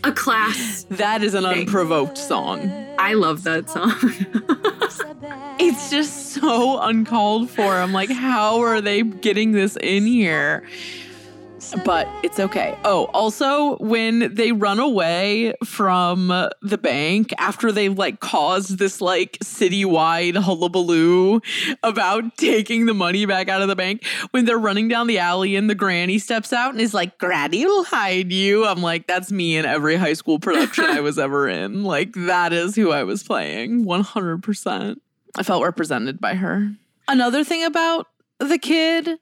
a, 0.04 0.08
a 0.08 0.12
class. 0.12 0.86
that 0.90 1.22
is 1.22 1.34
an 1.34 1.44
thing. 1.44 1.60
unprovoked 1.60 2.18
song. 2.18 2.70
I 2.98 3.14
love 3.14 3.42
that 3.44 3.70
song. 3.70 3.92
It's 5.56 5.88
just 5.88 6.32
so 6.32 6.80
uncalled 6.80 7.48
for. 7.48 7.62
I'm 7.76 7.92
like, 7.92 8.10
how 8.10 8.60
are 8.60 8.80
they 8.80 9.02
getting 9.02 9.52
this 9.52 9.76
in 9.80 10.04
here? 10.04 10.64
But 11.84 12.08
it's 12.22 12.38
okay. 12.38 12.76
Oh, 12.84 13.04
also, 13.14 13.76
when 13.78 14.34
they 14.34 14.52
run 14.52 14.78
away 14.78 15.54
from 15.64 16.28
the 16.62 16.78
bank 16.78 17.32
after 17.38 17.72
they've 17.72 17.96
like 17.96 18.20
caused 18.20 18.78
this 18.78 19.00
like 19.00 19.38
citywide 19.42 20.36
hullabaloo 20.36 21.40
about 21.82 22.36
taking 22.36 22.86
the 22.86 22.94
money 22.94 23.26
back 23.26 23.48
out 23.48 23.62
of 23.62 23.68
the 23.68 23.76
bank, 23.76 24.04
when 24.30 24.44
they're 24.44 24.58
running 24.58 24.88
down 24.88 25.06
the 25.06 25.18
alley 25.18 25.56
and 25.56 25.68
the 25.70 25.74
granny 25.74 26.18
steps 26.18 26.52
out 26.52 26.72
and 26.72 26.80
is 26.80 26.94
like, 26.94 27.18
Granny 27.18 27.64
will 27.64 27.84
hide 27.84 28.32
you. 28.32 28.64
I'm 28.66 28.82
like, 28.82 29.06
that's 29.06 29.30
me 29.32 29.56
in 29.56 29.64
every 29.64 29.96
high 29.96 30.12
school 30.14 30.38
production 30.38 30.84
I 30.84 31.00
was 31.00 31.18
ever 31.18 31.48
in. 31.48 31.84
Like, 31.94 32.14
that 32.14 32.52
is 32.52 32.74
who 32.74 32.90
I 32.90 33.04
was 33.04 33.22
playing 33.22 33.84
100%. 33.84 34.96
I 35.36 35.42
felt 35.42 35.62
represented 35.62 36.20
by 36.20 36.34
her. 36.34 36.72
Another 37.06 37.44
thing 37.44 37.62
about 37.64 38.08
the 38.38 38.58
kid, 38.58 39.18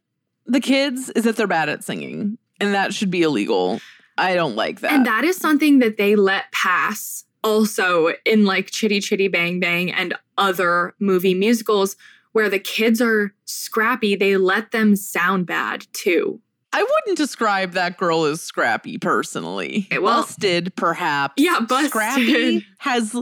the 0.47 0.61
kids, 0.61 1.11
is 1.11 1.25
that 1.25 1.37
they're 1.37 1.47
bad 1.47 1.69
at 1.69 1.85
singing, 1.85 2.39
and 2.61 2.75
that 2.75 2.95
should 2.95 3.11
be 3.11 3.23
illegal. 3.23 3.81
I 4.19 4.35
don't 4.35 4.57
like 4.57 4.81
that. 4.81 4.93
and 4.93 5.07
that 5.07 5.25
is 5.25 5.37
something 5.37 5.79
that 5.79 5.97
they 5.97 6.17
let 6.17 6.53
pass 6.53 7.25
also 7.43 8.13
in 8.25 8.45
like 8.45 8.71
Chitty 8.71 9.01
Chitty 9.01 9.29
Bang 9.29 9.59
Bang 9.59 9.91
and 9.91 10.15
other 10.39 10.95
movie 11.01 11.35
musicals 11.35 11.97
where 12.33 12.49
the 12.49 12.59
kids 12.59 13.01
are 13.01 13.35
scrappy, 13.45 14.17
they 14.17 14.37
let 14.37 14.71
them 14.71 14.97
sound 14.97 15.47
bad 15.47 15.87
too. 15.93 16.41
I 16.75 16.83
wouldn't 16.83 17.19
describe 17.19 17.73
that 17.73 17.99
girl 17.99 18.25
as 18.25 18.41
scrappy 18.41 18.99
personally. 18.99 19.89
Well- 19.91 20.23
busted, 20.23 20.75
perhaps. 20.75 21.35
Yeah, 21.37 21.61
busted. 21.61 21.91
Scrappy 21.91 22.67
has 22.79 23.15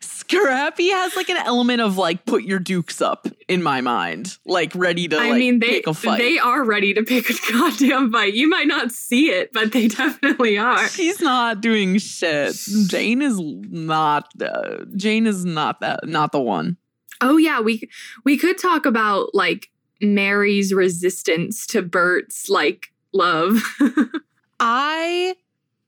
Scrappy 0.00 0.90
has 0.90 1.16
like 1.16 1.30
an 1.30 1.38
element 1.38 1.80
of 1.80 1.96
like 1.96 2.26
put 2.26 2.42
your 2.44 2.58
dukes 2.58 3.00
up 3.00 3.26
in 3.48 3.62
my 3.62 3.80
mind, 3.80 4.36
like 4.44 4.72
ready 4.74 5.08
to 5.08 5.16
I 5.16 5.30
like 5.30 5.38
mean, 5.38 5.58
they 5.58 5.68
pick 5.68 5.86
a 5.86 5.94
fight. 5.94 6.18
they 6.18 6.38
are 6.38 6.64
ready 6.64 6.92
to 6.94 7.02
pick 7.02 7.30
a 7.30 7.34
goddamn 7.52 8.12
fight. 8.12 8.34
You 8.34 8.48
might 8.48 8.66
not 8.66 8.92
see 8.92 9.30
it, 9.30 9.52
but 9.54 9.72
they 9.72 9.88
definitely 9.88 10.58
are. 10.58 10.86
She's 10.88 11.20
not 11.22 11.62
doing 11.62 11.96
shit. 11.98 12.54
Jane 12.88 13.22
is 13.22 13.40
not. 13.40 14.28
Uh, 14.40 14.84
Jane 14.96 15.26
is 15.26 15.46
not 15.46 15.80
that. 15.80 16.06
Not 16.06 16.32
the 16.32 16.40
one. 16.42 16.76
Oh 17.22 17.38
yeah, 17.38 17.60
we 17.60 17.88
we 18.24 18.36
could 18.36 18.58
talk 18.58 18.84
about 18.84 19.34
like 19.34 19.70
Mary's 20.02 20.74
resistance 20.74 21.66
to 21.68 21.80
Bert's 21.82 22.48
like 22.50 22.92
love. 23.12 23.62
I 24.60 25.36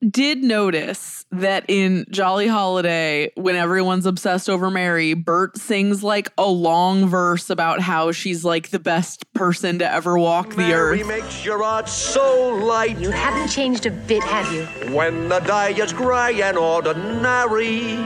did 0.08 0.42
notice 0.42 1.26
that 1.30 1.64
in 1.68 2.06
Jolly 2.10 2.46
Holiday, 2.46 3.32
when 3.34 3.54
everyone's 3.54 4.06
obsessed 4.06 4.48
over 4.48 4.70
Mary, 4.70 5.14
Bert 5.14 5.58
sings 5.58 6.02
like 6.02 6.30
a 6.38 6.48
long 6.48 7.06
verse 7.06 7.50
about 7.50 7.80
how 7.80 8.12
she's 8.12 8.44
like 8.44 8.70
the 8.70 8.78
best 8.78 9.30
person 9.34 9.78
to 9.80 9.92
ever 9.92 10.18
walk 10.18 10.54
the 10.54 10.72
earth. 10.72 11.06
Mary 11.06 11.20
makes 11.20 11.44
your 11.44 11.62
heart 11.62 11.88
so 11.88 12.48
light. 12.48 12.98
You 12.98 13.10
haven't 13.10 13.48
changed 13.48 13.86
a 13.86 13.90
bit, 13.90 14.22
have 14.22 14.50
you? 14.52 14.64
When 14.94 15.28
the 15.28 15.40
day 15.40 15.74
is 15.74 15.92
grey 15.92 16.40
and 16.40 16.56
ordinary, 16.56 17.96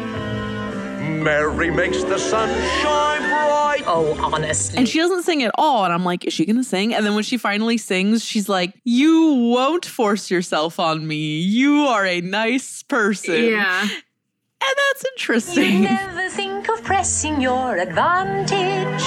Mary 1.23 1.71
makes 1.71 2.03
the 2.03 2.19
sun 2.19 2.49
shine 2.81 3.23
bright. 3.31 3.53
Honestly. 3.95 4.78
And 4.78 4.88
she 4.88 4.99
doesn't 4.99 5.22
sing 5.22 5.42
at 5.42 5.51
all. 5.57 5.84
And 5.84 5.92
I'm 5.92 6.05
like, 6.05 6.24
is 6.24 6.32
she 6.32 6.45
going 6.45 6.57
to 6.57 6.64
sing? 6.64 6.95
And 6.95 7.05
then 7.07 7.14
when 7.14 7.24
she 7.24 7.36
finally 7.36 7.78
sings, 7.78 8.24
she's 8.24 8.49
like, 8.49 8.74
You 8.84 9.34
won't 9.55 9.84
force 9.86 10.30
yourself 10.30 10.78
on 10.80 11.07
me. 11.07 11.38
You 11.40 11.86
are 11.86 12.05
a 12.07 12.20
nice 12.20 12.82
person. 12.82 13.45
yeah. 13.45 13.80
And 13.82 14.74
that's 14.78 15.05
You 15.05 15.11
interesting. 15.16 15.82
never 15.82 16.28
think 16.30 16.68
of 16.70 16.82
pressing 16.82 17.40
your 17.40 17.76
advantage. 17.76 19.03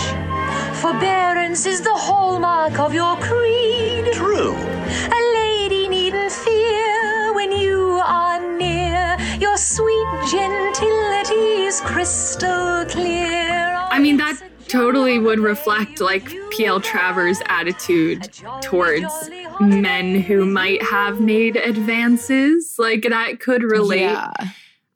Forbearance 0.82 1.66
is 1.66 1.82
the 1.82 1.94
hallmark 1.96 2.78
of 2.80 2.94
your 2.94 3.16
creed. 3.18 4.14
True. 4.14 4.54
A 4.56 5.22
lady 5.34 5.88
needn't 5.88 6.32
fear 6.32 7.34
when 7.34 7.52
you 7.52 8.00
are 8.06 8.40
near. 8.58 9.18
Your 9.40 9.58
sweet 9.58 10.08
gentility 10.30 11.66
is 11.66 11.82
crystal 11.82 12.86
clear. 12.86 13.76
I 13.90 13.98
mean 14.00 14.18
that 14.18 14.38
totally 14.68 15.20
would 15.20 15.40
reflect 15.40 16.00
like 16.02 16.34
PL 16.52 16.82
Travers' 16.82 17.42
attitude 17.48 18.30
towards 18.62 19.30
men 19.60 20.22
who 20.22 20.46
might 20.46 20.82
have 20.84 21.20
made 21.20 21.56
advances. 21.56 22.76
Like 22.78 23.04
that 23.10 23.40
could 23.40 23.64
relate. 23.64 24.02
Yeah. 24.02 24.32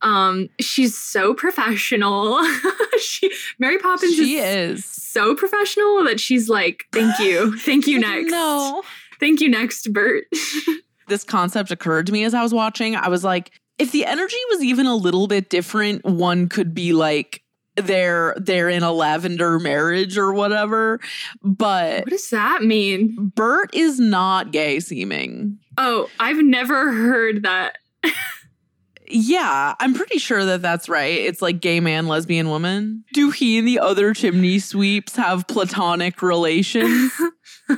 Um, 0.04 0.50
she's 0.60 0.98
so 0.98 1.34
professional. 1.34 2.42
she 3.00 3.32
Mary 3.60 3.78
Poppins 3.78 4.16
She 4.16 4.38
is, 4.38 4.80
is. 4.80 4.86
so 4.86 5.36
professional 5.36 6.04
that 6.06 6.20
she's 6.20 6.50
like, 6.50 6.86
"Thank 6.92 7.20
you, 7.20 7.58
thank 7.60 7.86
you 7.88 8.00
next, 8.08 8.32
No. 8.32 8.82
thank 9.20 9.42
you 9.42 9.50
next, 9.50 9.94
Bert." 9.94 10.24
this 11.08 11.24
concept 11.24 11.70
occurred 11.72 12.08
to 12.08 12.12
me 12.14 12.24
as 12.24 12.34
I 12.34 12.42
was 12.42 12.54
watching. 12.54 12.96
I 12.96 13.10
was 13.10 13.24
like, 13.24 13.52
if 13.78 13.92
the 13.92 14.06
energy 14.06 14.38
was 14.50 14.64
even 14.64 14.88
a 14.88 14.96
little 14.96 15.28
bit 15.28 15.50
different, 15.50 16.04
one 16.04 16.50
could 16.50 16.74
be 16.74 16.94
like 16.94 17.41
they're 17.76 18.36
they're 18.38 18.70
in 18.70 18.84
a 18.84 18.92
lavender 18.92 19.60
marriage 19.60 20.18
or 20.18 20.34
whatever. 20.34 21.00
But 21.42 22.02
what 22.02 22.10
does 22.10 22.30
that 22.30 22.64
mean? 22.64 23.32
Bert 23.36 23.74
is 23.74 24.00
not 24.00 24.52
gay 24.52 24.80
seeming. 24.80 25.60
Oh, 25.78 26.10
I've 26.20 26.44
never 26.44 26.92
heard 26.92 27.44
that. 27.44 27.78
Yeah, 29.14 29.76
I'm 29.80 29.94
pretty 29.94 30.20
sure 30.20 30.46
that 30.46 30.62
that's 30.62 30.88
right. 30.88 31.20
It's 31.20 31.42
like 31.42 31.60
gay 31.60 31.82
man, 31.82 32.08
lesbian 32.08 32.48
woman. 32.48 33.04
Do 33.14 33.30
he 33.30 33.60
and 33.60 33.68
the 33.68 33.80
other 33.80 34.14
chimney 34.14 34.60
sweeps 34.60 35.18
have 35.18 35.48
platonic 35.48 36.22
relations? 36.22 37.12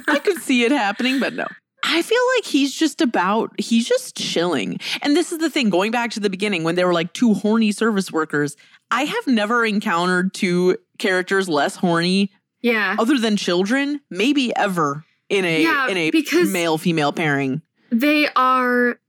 I 0.08 0.20
could 0.20 0.38
see 0.44 0.64
it 0.64 0.72
happening, 0.72 1.20
but 1.20 1.34
no. 1.34 1.48
I 1.86 2.02
feel 2.02 2.22
like 2.38 2.46
he's 2.46 2.74
just 2.74 3.02
about, 3.02 3.60
he's 3.60 3.88
just 3.88 4.16
chilling. 4.16 4.80
And 5.02 5.18
this 5.18 5.32
is 5.32 5.40
the 5.40 5.50
thing 5.50 5.70
going 5.70 5.92
back 5.92 6.12
to 6.12 6.20
the 6.20 6.30
beginning 6.30 6.64
when 6.64 6.76
they 6.76 6.86
were 6.86 6.94
like 6.94 7.14
two 7.14 7.34
horny 7.34 7.72
service 7.72 8.12
workers, 8.12 8.56
I 8.94 9.04
have 9.06 9.28
never 9.28 9.66
encountered 9.66 10.34
two 10.34 10.78
characters 11.00 11.50
less 11.50 11.76
horny 11.76 12.32
Yeah. 12.62 12.96
other 13.00 13.18
than 13.18 13.36
children, 13.38 14.02
maybe 14.10 14.56
ever 14.56 15.04
in 15.30 15.46
a 15.46 15.64
Yeah, 15.64 15.88
in 15.90 15.98
a 15.98 16.12
male 16.52 16.78
female 16.78 17.12
pairing. 17.12 17.62
they 17.92 18.28
are 18.36 19.00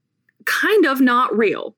kind 0.45 0.85
of 0.85 1.01
not 1.01 1.35
real. 1.37 1.75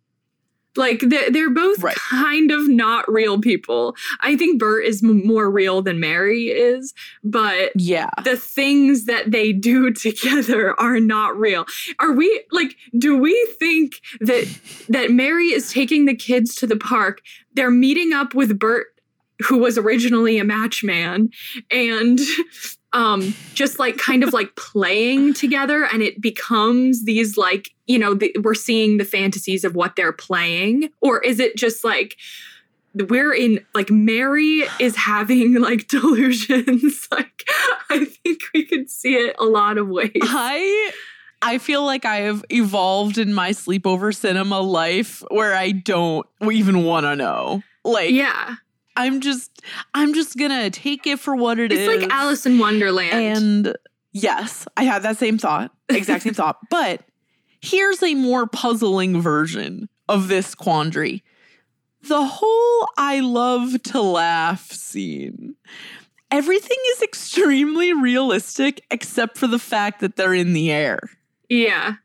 Like 0.78 1.02
they're, 1.02 1.32
they're 1.32 1.50
both 1.50 1.82
Right. 1.84 1.96
kind 1.96 2.52
of 2.52 2.68
not 2.70 3.12
real 3.12 3.40
people. 3.40 3.96
I 4.22 4.38
think 4.38 4.60
Bert 4.60 4.86
is 4.86 5.04
m- 5.04 5.26
more 5.26 5.50
real 5.50 5.82
than 5.82 6.00
Mary 6.00 6.46
is, 6.46 6.94
but 7.24 7.72
Yeah. 7.76 8.10
the 8.24 8.38
things 8.38 9.06
that 9.06 9.32
they 9.32 9.52
do 9.54 9.92
together 10.06 10.80
are 10.80 11.00
not 11.00 11.38
real. 11.38 11.66
Are 12.00 12.12
we 12.14 12.44
like 12.52 12.76
do 12.98 13.18
we 13.18 13.34
think 13.60 13.94
that 14.22 14.48
that 14.90 15.12
Mary 15.12 15.48
is 15.48 15.72
taking 15.72 16.06
the 16.06 16.16
kids 16.16 16.56
to 16.56 16.68
the 16.68 16.78
park, 16.78 17.22
they're 17.54 17.72
meeting 17.72 18.14
up 18.14 18.34
with 18.34 18.58
Bert 18.60 18.88
who 19.48 19.58
was 19.60 19.78
originally 19.78 20.40
a 20.40 20.44
matchman 20.44 21.30
and 21.70 22.20
um 22.94 23.36
just 23.54 23.80
like 23.80 23.98
kind 23.98 24.24
of 24.24 24.34
like 24.34 24.56
playing 24.56 25.34
together 25.34 25.86
and 25.86 26.02
it 26.02 26.22
becomes 26.22 27.06
these 27.06 27.38
like 27.38 27.72
you 27.86 28.00
know 28.00 28.14
the, 28.14 28.34
we're 28.44 28.54
seeing 28.54 28.98
the 28.98 29.06
fantasies 29.06 29.64
of 29.64 29.76
what 29.76 29.96
they're 29.96 30.14
playing 30.14 30.90
or 31.02 31.20
is 31.20 31.40
it 31.40 31.56
just 31.58 31.84
like 31.84 32.18
we're 32.94 33.34
in 33.34 33.60
like 33.76 33.92
Mary 33.92 34.64
is 34.80 34.96
having 34.96 35.56
like 35.56 35.88
delusions 35.90 37.08
like 37.12 37.44
I 37.90 38.06
think 38.06 38.42
we 38.54 38.66
could 38.66 38.90
see 38.90 39.16
it 39.16 39.36
a 39.40 39.46
lot 39.46 39.78
of 39.78 39.88
ways 39.88 40.12
I 40.22 40.92
I 41.42 41.60
feel 41.60 41.86
like 41.86 42.04
I 42.04 42.22
have 42.22 42.44
evolved 42.50 43.18
in 43.18 43.34
my 43.34 43.52
sleepover 43.52 44.16
cinema 44.16 44.60
life 44.60 45.24
where 45.30 45.54
I 45.54 45.72
don't 45.72 46.26
even 46.52 46.84
want 46.84 47.06
to 47.06 47.16
know. 47.16 47.62
Like 47.84 48.12
yeah 48.12 48.56
I'm 48.98 49.22
just 49.22 49.62
I'm 49.94 50.14
just 50.14 50.38
to 50.52 50.70
take 50.70 51.08
it 51.08 51.20
for 51.20 51.36
what 51.36 51.60
it 51.60 51.72
it's 51.72 51.82
is. 51.82 52.02
like 52.02 52.12
Alice 52.12 52.46
in 52.46 52.60
Wonderland 52.60 53.14
And 53.14 53.78
yes, 54.12 54.68
I 54.76 54.84
had 54.84 55.04
that 55.04 55.18
same 55.18 55.38
thought, 55.38 55.72
exact 55.88 56.24
same 56.24 56.34
thought. 56.42 56.58
But 56.70 57.04
here's 57.62 58.04
a 58.04 58.16
more 58.16 58.48
puzzling 58.48 59.22
version 59.22 59.88
of 60.10 60.28
this 60.28 60.54
quandary. 60.56 61.24
The 62.02 62.26
whole 62.26 62.88
I 62.98 63.20
love 63.22 63.82
to 63.84 64.02
laugh 64.02 64.72
scene. 64.72 65.56
Everything 66.30 66.78
is 66.96 67.02
extremely 67.02 67.94
realistic 67.94 68.84
except 68.92 69.38
for 69.38 69.48
the 69.48 69.60
fact 69.60 70.02
that 70.02 70.16
they're 70.18 70.34
in 70.34 70.54
the 70.54 70.72
air. 70.72 71.00
yeah 71.50 71.96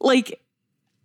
Like, 0.00 0.40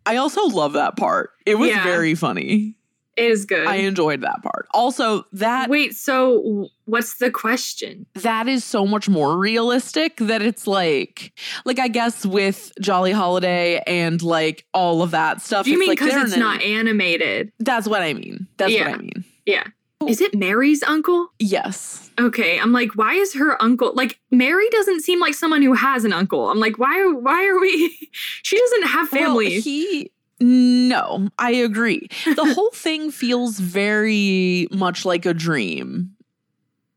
I 0.05 0.15
also 0.15 0.43
love 0.47 0.73
that 0.73 0.97
part. 0.97 1.31
It 1.45 1.55
was 1.55 1.69
Yeah. 1.69 1.83
very 1.83 2.15
funny. 2.15 2.75
It 3.19 3.31
is 3.31 3.45
good 3.45 3.67
I 3.67 3.75
enjoyed 3.75 4.21
that 4.21 4.41
part. 4.41 4.67
Also, 4.73 5.25
that 5.33 5.69
wait 5.69 5.95
so 5.95 6.69
what's 6.85 7.15
the 7.17 7.29
question 7.29 8.05
that 8.15 8.47
is 8.47 8.63
so 8.63 8.85
much 8.85 9.07
more 9.09 9.37
realistic 9.37 10.17
that 10.17 10.41
it's 10.41 10.65
like 10.67 11.33
like 11.65 11.79
I 11.79 11.87
guess 11.87 12.25
with 12.25 12.71
Jolly 12.81 13.11
Holiday 13.11 13.81
and 13.85 14.21
like 14.21 14.65
all 14.73 15.01
of 15.01 15.11
that 15.11 15.41
stuff. 15.41 15.65
do 15.65 15.71
you 15.71 15.77
it's 15.77 15.87
mean 15.87 15.89
because 15.91 16.09
they're 16.11 16.23
it's 16.23 16.33
in 16.33 16.39
not 16.39 16.63
an- 16.63 16.79
animated 16.79 17.51
That's 17.59 17.87
what 17.87 18.01
I 18.01 18.13
mean. 18.13 18.47
That's 18.57 18.71
Yeah. 18.71 18.89
what 18.91 18.99
I 18.99 19.01
mean. 19.01 19.23
yeah 19.45 19.63
is 20.07 20.21
it 20.21 20.33
Mary's 20.33 20.81
uncle 20.83 21.27
Yes. 21.39 22.09
Okay, 22.17 22.57
I'm 22.59 22.71
like, 22.73 22.95
why 22.95 23.13
is 23.13 23.33
her 23.35 23.61
uncle 23.61 23.93
like 23.95 24.19
Mary 24.31 24.67
doesn't 24.71 25.01
seem 25.01 25.19
like 25.19 25.33
someone 25.33 25.61
who 25.61 25.73
has 25.73 26.03
an 26.05 26.11
uncle. 26.13 26.49
I'm 26.49 26.59
like, 26.59 26.77
why 26.79 26.99
are 26.99 27.13
why 27.13 27.45
are 27.47 27.59
we 27.59 27.95
she 28.43 28.57
doesn't 28.57 28.87
have 28.87 29.09
family. 29.09 29.49
Well, 29.55 29.61
he 29.61 30.11
no, 30.39 31.29
I 31.37 31.51
agree. 31.51 32.07
The 32.25 32.53
whole 32.55 32.71
thing 32.71 33.11
feels 33.11 33.59
very 33.59 34.67
much 34.71 35.05
like 35.05 35.25
a 35.25 35.33
dream. 35.33 36.11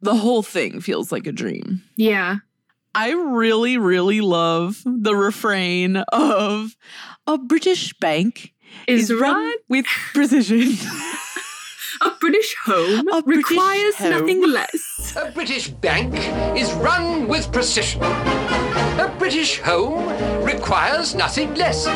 The 0.01 0.15
whole 0.17 0.43
thing 0.43 0.81
feels 0.81 1.13
like 1.13 1.27
a 1.27 1.33
dream. 1.33 1.83
yeah. 1.97 2.37
I 2.95 3.13
really, 3.13 3.79
really 3.79 4.21
love 4.21 4.83
the 4.85 5.17
refrain 5.17 5.97
of 6.13 6.77
a 7.27 7.39
British 7.39 7.95
bank 7.95 8.53
Is 8.87 9.09
is 9.09 9.19
run 9.19 9.33
run 9.33 9.55
with 9.71 9.87
precision. 10.13 10.77
a 12.03 12.11
British 12.21 12.55
home 12.67 13.09
A 13.09 13.23
British 13.23 13.49
requires 13.51 13.95
home. 13.97 14.11
nothing 14.11 14.43
less. 14.47 15.17
A 15.17 15.31
British 15.33 15.69
bank 15.69 16.13
is 16.55 16.71
run 16.75 17.29
with 17.29 17.51
precision. 17.51 18.03
A 18.03 19.11
British 19.19 19.59
home 19.61 20.05
requires 20.45 21.15
nothing 21.15 21.55
less. 21.55 21.87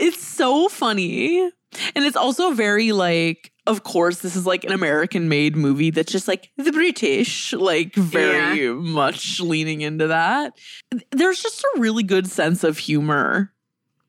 It's 0.00 0.26
so 0.26 0.68
funny. 0.68 1.50
And 1.94 2.04
it's 2.04 2.16
also 2.16 2.52
very 2.52 2.90
like, 2.90 3.52
of 3.66 3.84
course, 3.84 4.20
this 4.20 4.34
is 4.34 4.46
like 4.46 4.64
an 4.64 4.72
American 4.72 5.28
made 5.28 5.54
movie 5.54 5.90
that's 5.90 6.10
just 6.10 6.26
like 6.26 6.50
the 6.56 6.72
British, 6.72 7.52
like 7.52 7.94
very 7.94 8.72
much 8.72 9.38
leaning 9.38 9.82
into 9.82 10.08
that. 10.08 10.54
There's 11.12 11.40
just 11.40 11.62
a 11.62 11.80
really 11.80 12.02
good 12.02 12.26
sense 12.26 12.64
of 12.64 12.78
humor 12.78 13.52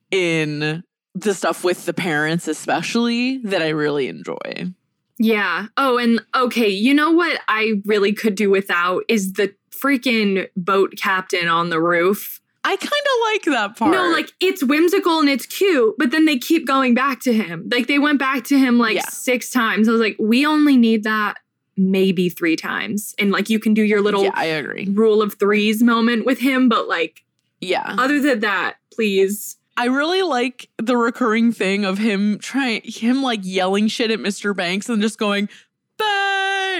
in 0.09 0.83
the 1.13 1.33
stuff 1.33 1.63
with 1.63 1.85
the 1.85 1.93
parents, 1.93 2.47
especially 2.47 3.37
that 3.39 3.61
I 3.61 3.69
really 3.69 4.07
enjoy. 4.07 4.73
Yeah. 5.19 5.67
Oh, 5.77 5.97
and 5.97 6.21
okay, 6.35 6.69
you 6.69 6.95
know 6.95 7.11
what 7.11 7.39
I 7.47 7.73
really 7.85 8.13
could 8.13 8.33
do 8.33 8.49
without 8.49 9.03
is 9.07 9.33
the 9.33 9.53
freaking 9.69 10.47
boat 10.57 10.93
captain 10.97 11.47
on 11.47 11.69
the 11.69 11.79
roof. 11.79 12.39
I 12.63 12.75
kind 12.75 12.83
of 12.83 13.23
like 13.25 13.43
that 13.57 13.77
part. 13.77 13.91
No, 13.91 14.09
like 14.11 14.31
it's 14.39 14.63
whimsical 14.63 15.19
and 15.19 15.27
it's 15.29 15.45
cute, 15.47 15.95
but 15.97 16.11
then 16.11 16.25
they 16.25 16.37
keep 16.37 16.67
going 16.67 16.93
back 16.93 17.19
to 17.21 17.33
him. 17.33 17.67
Like 17.71 17.87
they 17.87 17.97
went 17.99 18.19
back 18.19 18.43
to 18.45 18.57
him 18.59 18.77
like 18.77 18.95
Yeah. 18.95 19.09
six 19.09 19.49
times. 19.49 19.89
I 19.89 19.91
was 19.91 20.01
like, 20.01 20.15
we 20.19 20.45
only 20.45 20.77
need 20.77 21.03
that 21.03 21.37
maybe 21.75 22.29
three 22.29 22.55
times. 22.55 23.15
And 23.17 23.31
like 23.31 23.49
you 23.49 23.59
can 23.59 23.73
do 23.73 23.81
your 23.81 23.99
little 24.01 24.23
Yeah, 24.25 24.31
I 24.35 24.45
agree. 24.45 24.87
rule 24.91 25.21
of 25.23 25.35
threes 25.39 25.81
moment 25.81 26.25
with 26.25 26.37
him, 26.39 26.69
but 26.69 26.87
like 26.87 27.23
Yeah. 27.61 27.95
other 27.97 28.19
than 28.21 28.41
that, 28.41 28.75
please. 28.93 29.57
I 29.77 29.85
really 29.85 30.21
like 30.21 30.69
the 30.77 30.97
recurring 30.97 31.51
thing 31.53 31.83
of 31.85 31.97
him 31.97 32.37
trying 32.37 32.81
him 32.83 33.23
like 33.23 33.39
yelling 33.41 33.87
shit 33.87 34.11
at 34.11 34.19
Mr. 34.19 34.55
Banks 34.55 34.87
and 34.89 35.01
just 35.01 35.17
going 35.17 35.49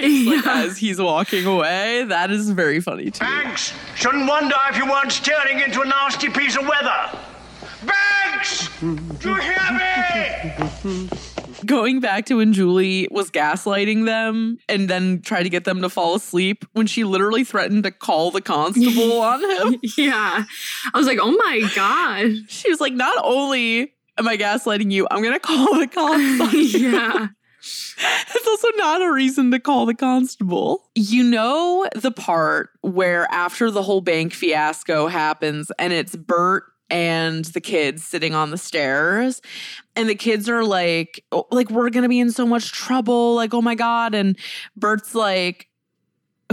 Banks 0.00 0.46
like, 0.46 0.56
as 0.56 0.78
he's 0.78 1.00
walking 1.00 1.46
away. 1.46 2.04
That 2.04 2.30
is 2.30 2.50
very 2.50 2.80
funny 2.80 3.10
too. 3.10 3.20
Banks, 3.24 3.72
shouldn't 3.94 4.28
wonder 4.28 4.56
if 4.70 4.76
you 4.78 4.86
weren't 4.90 5.12
steering 5.12 5.60
into 5.60 5.80
a 5.82 5.84
nasty 5.86 6.28
piece 6.28 6.56
of 6.56 6.66
weather. 6.66 7.18
Banks, 7.84 8.68
do 8.80 9.28
you 9.28 9.34
hear 9.36 10.72
me? 10.84 11.08
Going 11.66 12.00
back 12.00 12.26
to 12.26 12.38
when 12.38 12.52
Julie 12.52 13.06
was 13.10 13.30
gaslighting 13.30 14.04
them 14.04 14.58
and 14.68 14.88
then 14.90 15.20
tried 15.22 15.44
to 15.44 15.48
get 15.48 15.64
them 15.64 15.80
to 15.82 15.88
fall 15.88 16.16
asleep 16.16 16.64
when 16.72 16.88
she 16.88 17.04
literally 17.04 17.44
threatened 17.44 17.84
to 17.84 17.92
call 17.92 18.32
the 18.32 18.40
constable 18.40 19.20
on 19.20 19.40
him. 19.72 19.80
Yeah. 19.96 20.44
I 20.92 20.98
was 20.98 21.06
like, 21.06 21.18
oh 21.22 21.30
my 21.30 21.70
God. 21.76 22.32
She 22.48 22.68
was 22.68 22.80
like, 22.80 22.94
not 22.94 23.16
only 23.24 23.94
am 24.18 24.26
I 24.26 24.36
gaslighting 24.36 24.90
you, 24.90 25.06
I'm 25.10 25.22
gonna 25.22 25.38
call 25.38 25.78
the 25.78 25.86
cops 25.86 26.40
on 26.40 26.50
you. 26.52 26.90
yeah. 26.90 27.28
It's 28.34 28.46
also 28.46 28.68
not 28.76 29.02
a 29.02 29.12
reason 29.12 29.50
to 29.50 29.60
call 29.60 29.86
the 29.86 29.94
constable. 29.94 30.90
You 30.94 31.22
know 31.22 31.86
the 31.94 32.10
part 32.10 32.70
where 32.80 33.30
after 33.30 33.70
the 33.70 33.82
whole 33.82 34.00
bank 34.00 34.32
fiasco 34.32 35.06
happens 35.06 35.70
and 35.78 35.92
it's 35.92 36.16
Bert 36.16 36.64
and 36.90 37.44
the 37.46 37.60
kids 37.60 38.04
sitting 38.04 38.34
on 38.34 38.50
the 38.50 38.58
stairs 38.58 39.40
and 39.96 40.08
the 40.08 40.14
kids 40.14 40.48
are 40.48 40.64
like 40.64 41.24
oh, 41.32 41.46
like 41.50 41.70
we're 41.70 41.90
going 41.90 42.02
to 42.02 42.08
be 42.08 42.20
in 42.20 42.30
so 42.30 42.46
much 42.46 42.72
trouble 42.72 43.34
like 43.34 43.54
oh 43.54 43.62
my 43.62 43.74
god 43.74 44.14
and 44.14 44.38
Bert's 44.76 45.14
like 45.14 45.68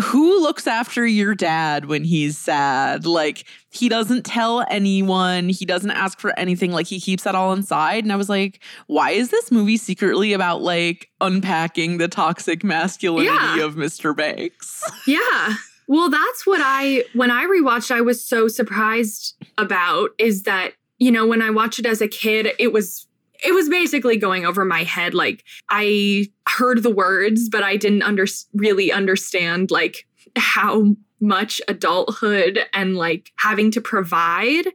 who 0.01 0.41
looks 0.41 0.67
after 0.67 1.05
your 1.05 1.35
dad 1.35 1.85
when 1.85 2.03
he's 2.03 2.37
sad? 2.37 3.05
Like, 3.05 3.45
he 3.71 3.89
doesn't 3.89 4.25
tell 4.25 4.65
anyone, 4.69 5.49
he 5.49 5.65
doesn't 5.65 5.91
ask 5.91 6.19
for 6.19 6.37
anything, 6.39 6.71
like, 6.71 6.87
he 6.87 6.99
keeps 6.99 7.23
that 7.23 7.35
all 7.35 7.53
inside. 7.53 8.03
And 8.03 8.11
I 8.11 8.15
was 8.15 8.29
like, 8.29 8.61
why 8.87 9.11
is 9.11 9.29
this 9.29 9.51
movie 9.51 9.77
secretly 9.77 10.33
about 10.33 10.61
like 10.61 11.09
unpacking 11.21 11.97
the 11.97 12.07
toxic 12.07 12.63
masculinity 12.63 13.27
Yeah. 13.35 13.63
of 13.65 13.75
Mr. 13.75 14.15
Banks? 14.15 14.83
Yeah. 15.07 15.55
Well, 15.87 16.09
that's 16.09 16.45
what 16.45 16.61
I, 16.63 17.03
when 17.13 17.31
I 17.31 17.45
rewatched, 17.45 17.89
I 17.89 18.01
was 18.01 18.23
so 18.23 18.47
surprised 18.47 19.35
about 19.57 20.11
is 20.19 20.43
that, 20.43 20.73
you 20.99 21.11
know, 21.11 21.25
when 21.25 21.41
I 21.41 21.49
watched 21.49 21.79
it 21.79 21.85
as 21.87 21.99
a 22.01 22.07
kid, 22.07 22.49
it 22.59 22.71
was, 22.71 23.07
it 23.43 23.53
was 23.53 23.69
basically 23.69 24.17
going 24.17 24.45
over 24.45 24.65
my 24.65 24.83
head. 24.83 25.13
Like 25.13 25.43
I 25.69 26.27
heard 26.47 26.83
the 26.83 26.89
words, 26.89 27.49
but 27.49 27.63
I 27.63 27.77
didn't 27.77 28.03
under, 28.03 28.25
really 28.53 28.91
understand 28.91 29.71
like 29.71 30.05
how 30.35 30.95
much 31.21 31.61
adulthood 31.67 32.59
and 32.73 32.95
like 32.95 33.31
having 33.37 33.71
to 33.71 33.81
provide 33.81 34.67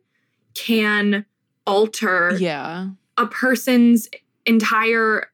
can 0.55 1.25
alter 1.67 2.37
Yeah. 2.39 2.89
a 3.17 3.27
person's 3.27 4.09
entire 4.47 5.29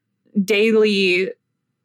daily 0.45 1.29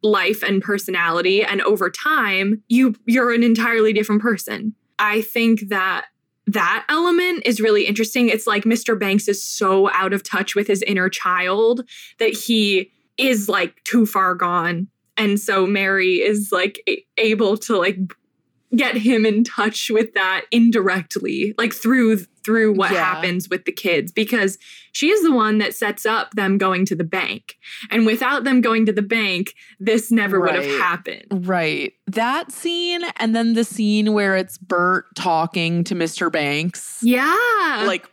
life 0.03 0.43
and 0.43 0.61
personality 0.61 1.43
and 1.43 1.61
over 1.63 1.89
time 1.89 2.63
you 2.69 2.95
you're 3.05 3.33
an 3.33 3.43
entirely 3.43 3.91
different 3.91 4.21
person 4.21 4.73
i 4.99 5.21
think 5.21 5.67
that 5.69 6.05
that 6.47 6.85
element 6.89 7.43
is 7.45 7.59
really 7.59 7.85
interesting. 7.85 8.29
It's 8.29 8.47
like 8.47 8.63
mr 8.63 8.99
banks 8.99 9.27
is 9.27 9.43
so 9.45 9.89
out 9.91 10.13
of 10.13 10.23
touch 10.23 10.55
with 10.55 10.67
his 10.67 10.81
inner 10.83 11.09
child 11.09 11.87
that 12.19 12.33
he 12.33 12.91
is 13.17 13.49
like 13.49 13.83
too 13.83 14.05
far 14.05 14.35
gone. 14.35 14.87
And 15.17 15.39
so 15.39 15.67
mary 15.67 16.15
is 16.15 16.49
like 16.51 16.81
a- 16.87 17.05
able 17.17 17.57
to 17.57 17.77
like 17.77 17.97
get 18.75 18.97
him 18.97 19.25
in 19.25 19.43
touch 19.43 19.89
with 19.89 20.13
that 20.13 20.45
indirectly 20.51 21.53
like 21.57 21.73
through 21.73 22.17
through 22.43 22.73
what 22.73 22.91
Yeah. 22.91 23.03
happens 23.03 23.49
with 23.49 23.65
the 23.65 23.71
kids 23.71 24.11
because 24.11 24.57
she 24.91 25.09
is 25.09 25.21
the 25.23 25.31
one 25.31 25.57
that 25.59 25.73
sets 25.73 26.05
up 26.05 26.31
them 26.33 26.57
going 26.57 26.85
to 26.85 26.95
the 26.95 27.03
bank 27.03 27.55
and 27.91 28.05
without 28.05 28.43
them 28.43 28.61
going 28.61 28.85
to 28.85 28.91
the 28.91 29.01
bank 29.01 29.53
this 29.79 30.11
never 30.11 30.39
would 30.41 30.55
have 30.55 30.65
happened 30.79 31.25
Right. 31.31 31.93
That 32.07 32.51
scene, 32.51 33.01
and 33.17 33.35
then 33.35 33.53
the 33.53 33.63
scene 33.63 34.13
where 34.13 34.35
it's 34.35 34.57
Bert 34.57 35.05
talking 35.15 35.83
to 35.85 35.95
Mr. 35.95 36.31
Banks. 36.31 36.99
yeah 37.01 37.83
Like, 37.85 38.05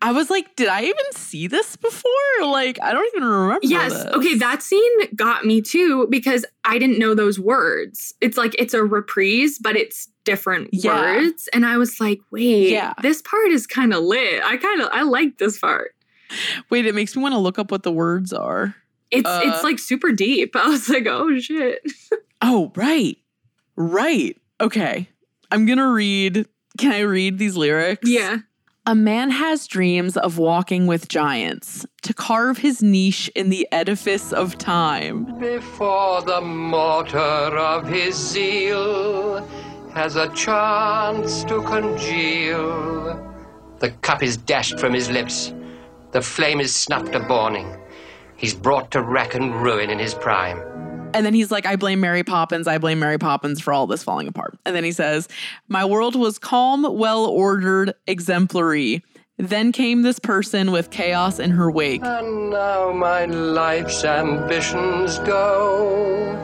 I 0.00 0.12
was 0.12 0.30
like, 0.30 0.54
did 0.56 0.68
I 0.68 0.82
even 0.82 1.12
see 1.12 1.46
this 1.48 1.74
before? 1.76 2.10
Like, 2.42 2.78
I 2.80 2.92
don't 2.92 3.06
even 3.16 3.28
remember. 3.28 3.60
Yes. 3.62 3.92
this. 3.92 4.04
Okay. 4.14 4.34
That 4.36 4.62
scene 4.62 5.14
got 5.16 5.44
me 5.44 5.60
too 5.60 6.06
because 6.08 6.44
I 6.64 6.78
didn't 6.78 6.98
know 7.00 7.14
those 7.14 7.38
words. 7.40 8.14
It's 8.20 8.36
like 8.36 8.54
it's 8.58 8.74
a 8.74 8.84
reprise, 8.84 9.58
but 9.60 9.74
it's 9.76 10.08
different 10.24 10.70
Yeah. 10.72 10.92
words. 11.00 11.48
And 11.52 11.66
I 11.66 11.78
was 11.78 12.00
like, 12.00 12.20
wait, 12.30 12.70
Yeah. 12.70 12.92
this 13.02 13.22
part 13.22 13.50
is 13.50 13.66
kind 13.66 13.92
of 13.92 14.04
lit. 14.04 14.42
I 14.44 14.56
kind 14.56 14.80
of 14.82 14.88
I 14.92 15.02
like 15.02 15.38
this 15.38 15.58
part. 15.58 15.94
Wait, 16.70 16.86
it 16.86 16.94
makes 16.94 17.16
me 17.16 17.22
want 17.22 17.32
to 17.34 17.38
look 17.38 17.58
up 17.58 17.70
what 17.70 17.82
the 17.82 17.90
words 17.92 18.32
are. 18.32 18.74
It's 19.10 19.28
Uh, 19.28 19.40
it's 19.44 19.64
like 19.64 19.78
super 19.78 20.12
deep. 20.12 20.54
I 20.56 20.68
was 20.68 20.88
like, 20.88 21.06
oh 21.08 21.38
shit. 21.38 21.82
Oh, 22.40 22.70
right. 22.76 23.16
Right. 23.74 24.36
Okay. 24.60 25.08
I'm 25.50 25.66
going 25.66 25.78
to 25.78 25.88
read. 25.88 26.46
Can 26.78 26.92
I 26.92 27.00
read 27.00 27.36
these 27.38 27.56
lyrics? 27.56 28.08
Yeah. 28.08 28.38
A 28.88 28.94
man 28.94 29.28
has 29.28 29.66
dreams 29.66 30.16
of 30.16 30.38
walking 30.38 30.86
with 30.86 31.08
giants 31.08 31.84
to 32.00 32.14
carve 32.14 32.56
his 32.56 32.82
niche 32.82 33.30
in 33.34 33.50
the 33.50 33.68
edifice 33.70 34.32
of 34.32 34.56
time. 34.56 35.38
Before 35.38 36.22
the 36.22 36.40
mortar 36.40 37.18
of 37.18 37.86
his 37.86 38.14
zeal 38.14 39.46
has 39.92 40.16
a 40.16 40.30
chance 40.30 41.44
to 41.44 41.60
congeal. 41.64 43.22
The 43.80 43.90
cup 44.00 44.22
is 44.22 44.38
dashed 44.38 44.80
from 44.80 44.94
his 44.94 45.10
lips. 45.10 45.52
The 46.12 46.22
flame 46.22 46.58
is 46.58 46.74
snuffed 46.74 47.14
a 47.14 47.20
burning. 47.20 47.76
He's 48.36 48.54
brought 48.54 48.90
to 48.92 49.02
wreck 49.02 49.34
and 49.34 49.54
ruin 49.54 49.90
in 49.90 49.98
his 49.98 50.14
prime. 50.14 50.62
And 51.14 51.24
then 51.24 51.34
he's 51.34 51.50
like, 51.50 51.66
I 51.66 51.76
blame 51.76 52.00
Mary 52.00 52.22
Poppins. 52.22 52.66
I 52.66 52.78
blame 52.78 52.98
Mary 52.98 53.18
Poppins 53.18 53.60
for 53.60 53.72
all 53.72 53.86
this 53.86 54.02
falling 54.02 54.28
apart. 54.28 54.58
And 54.64 54.76
then 54.76 54.84
he 54.84 54.92
says, 54.92 55.28
My 55.68 55.84
world 55.84 56.14
was 56.14 56.38
calm, 56.38 56.86
well 56.98 57.24
ordered, 57.24 57.94
exemplary. 58.06 59.02
Then 59.38 59.70
came 59.70 60.02
this 60.02 60.18
person 60.18 60.72
with 60.72 60.90
chaos 60.90 61.38
in 61.38 61.52
her 61.52 61.70
wake. 61.70 62.02
And 62.04 62.50
now 62.50 62.92
my 62.92 63.24
life's 63.26 64.04
ambitions 64.04 65.18
go 65.20 66.34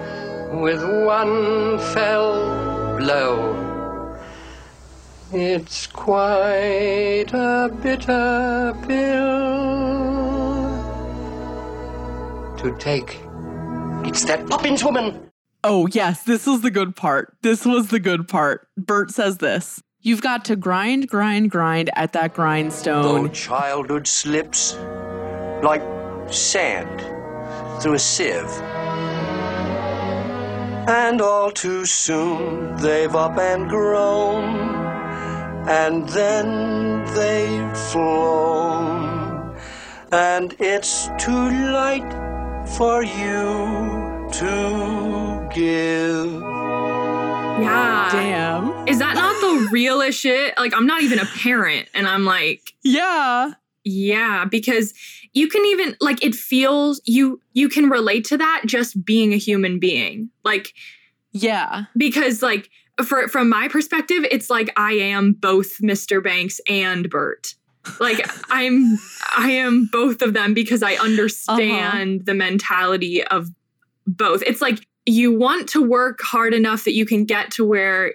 with 0.52 0.82
one 1.04 1.78
fell 1.92 2.96
blow. 2.96 3.60
It's 5.32 5.88
quite 5.88 7.32
a 7.32 7.68
bitter 7.82 8.76
pill 8.86 9.44
to 12.56 12.76
take. 12.78 13.23
It's 14.14 14.24
that 14.26 14.46
Poppins 14.46 14.84
woman. 14.84 15.32
Oh, 15.64 15.88
yes, 15.88 16.22
this 16.22 16.46
is 16.46 16.60
the 16.60 16.70
good 16.70 16.94
part. 16.94 17.36
This 17.42 17.66
was 17.66 17.88
the 17.88 17.98
good 17.98 18.28
part. 18.28 18.68
Bert 18.76 19.10
says 19.10 19.38
this 19.38 19.82
You've 20.02 20.22
got 20.22 20.44
to 20.44 20.54
grind, 20.54 21.08
grind, 21.08 21.50
grind 21.50 21.90
at 21.96 22.12
that 22.12 22.32
grindstone. 22.32 23.24
Though 23.24 23.28
childhood 23.30 24.06
slips 24.06 24.76
like 25.64 25.82
sand 26.32 27.00
through 27.82 27.94
a 27.94 27.98
sieve. 27.98 28.48
And 30.86 31.20
all 31.20 31.50
too 31.50 31.84
soon 31.84 32.76
they've 32.76 33.16
up 33.16 33.36
and 33.36 33.68
grown, 33.68 34.44
and 35.68 36.08
then 36.10 37.04
they've 37.16 37.76
flown. 37.90 39.58
And 40.12 40.54
it's 40.60 41.08
too 41.18 41.50
late 41.50 42.12
for 42.78 43.02
you 43.02 44.03
to 44.39 45.49
give. 45.55 46.32
Yeah. 47.62 48.09
Damn. 48.11 48.89
Is 48.89 48.99
that 48.99 49.14
not 49.14 49.35
the 49.41 49.68
realest 49.72 50.18
shit? 50.20 50.55
Like 50.59 50.74
I'm 50.74 50.87
not 50.87 51.03
even 51.03 51.18
a 51.18 51.24
parent 51.26 51.89
and 51.95 52.07
I'm 52.09 52.24
like, 52.24 52.61
Yeah. 52.82 53.53
Yeah, 53.87 54.47
because 54.47 54.95
you 55.35 55.47
can 55.49 55.64
even 55.66 55.95
like 56.01 56.24
it 56.24 56.35
feels 56.35 57.01
you 57.05 57.41
you 57.53 57.68
can 57.68 57.91
relate 57.91 58.24
to 58.26 58.39
that 58.39 58.62
just 58.66 59.05
being 59.05 59.32
a 59.32 59.37
human 59.37 59.78
being. 59.78 60.30
Like 60.43 60.72
yeah. 61.32 61.85
Because 61.97 62.43
like 62.43 62.70
for 63.05 63.28
from 63.28 63.49
my 63.49 63.68
perspective, 63.68 64.24
it's 64.30 64.49
like 64.51 64.72
I 64.76 64.93
am 64.93 65.32
both 65.32 65.78
Mr. 65.78 66.22
Banks 66.22 66.61
and 66.68 67.11
Bert. 67.11 67.55
Like 68.01 68.26
I'm 68.51 68.97
I 69.37 69.51
am 69.51 69.89
both 69.93 70.22
of 70.22 70.32
them 70.35 70.55
because 70.55 70.82
I 70.82 70.95
understand 70.95 72.20
Uh-huh. 72.20 72.22
the 72.24 72.35
mentality 72.35 73.22
of 73.22 73.49
both. 74.07 74.42
It's 74.46 74.61
like 74.61 74.86
you 75.07 75.36
want 75.36 75.68
to 75.70 75.82
work 75.82 76.20
hard 76.22 76.55
enough 76.55 76.84
that 76.84 76.94
you 76.94 77.05
can 77.07 77.24
get 77.24 77.50
to 77.52 77.64
where 77.64 78.14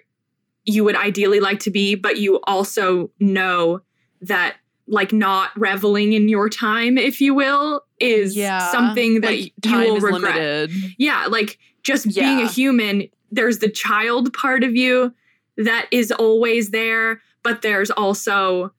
you 0.65 0.83
would 0.83 0.95
ideally 0.95 1.39
like 1.39 1.59
to 1.59 1.71
be, 1.71 1.95
but 1.95 2.17
you 2.17 2.39
also 2.43 3.09
know 3.19 3.81
that 4.21 4.57
like 4.87 5.13
not 5.13 5.51
reveling 5.55 6.13
in 6.13 6.27
your 6.27 6.49
time, 6.49 6.97
if 6.97 7.21
you 7.21 7.33
will, 7.33 7.83
is 7.99 8.35
Yeah. 8.35 8.71
something 8.71 9.21
that 9.21 9.31
Like, 9.31 9.39
you 9.45 9.51
time 9.61 9.81
will 9.87 9.97
is 9.97 10.03
regret. 10.03 10.35
limited. 10.35 10.71
Yeah, 10.97 11.27
like 11.27 11.59
just 11.83 12.13
being 12.15 12.41
a 12.41 12.47
human, 12.47 13.07
there's 13.31 13.59
the 13.59 13.69
child 13.69 14.33
part 14.33 14.63
of 14.63 14.75
you 14.75 15.13
that 15.57 15.87
is 15.91 16.11
always 16.11 16.71
there, 16.71 17.21
but 17.43 17.61
there's 17.61 17.91
also 17.91 18.71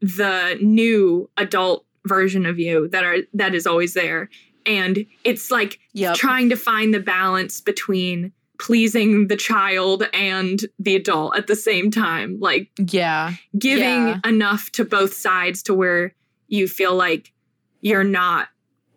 the 0.00 0.58
new 0.60 1.30
adult 1.38 1.86
version 2.06 2.44
of 2.44 2.58
you 2.58 2.88
that 2.88 3.04
are 3.04 3.16
that 3.32 3.54
is 3.54 3.66
always 3.66 3.94
there. 3.94 4.28
And 4.66 5.06
it's 5.24 5.50
like 5.50 5.78
Yep. 5.92 6.16
trying 6.16 6.48
to 6.50 6.56
find 6.56 6.92
the 6.94 7.00
balance 7.00 7.60
between 7.60 8.32
pleasing 8.58 9.26
the 9.28 9.36
child 9.36 10.04
and 10.14 10.60
the 10.78 10.94
adult 10.96 11.36
at 11.36 11.46
the 11.48 11.56
same 11.56 11.90
time. 11.90 12.38
Like 12.40 12.70
Yeah. 12.78 13.34
giving 13.58 14.08
Yeah. 14.08 14.20
enough 14.24 14.70
to 14.72 14.84
both 14.84 15.12
sides 15.14 15.62
to 15.64 15.74
where 15.74 16.14
you 16.48 16.68
feel 16.68 16.94
like 16.94 17.32
you're 17.80 18.04
not 18.04 18.48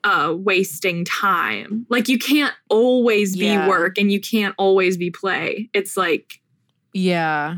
uh 0.04 0.34
wasting 0.38 1.04
time. 1.04 1.86
Like 1.90 2.08
you 2.08 2.20
can't 2.20 2.54
always 2.70 3.36
be 3.36 3.46
Yeah. 3.46 3.68
work 3.68 3.98
and 3.98 4.12
you 4.12 4.22
can't 4.22 4.54
always 4.58 4.96
be 4.96 5.10
play. 5.10 5.70
It's 5.74 5.98
like 5.98 6.40
Yeah. 6.94 7.58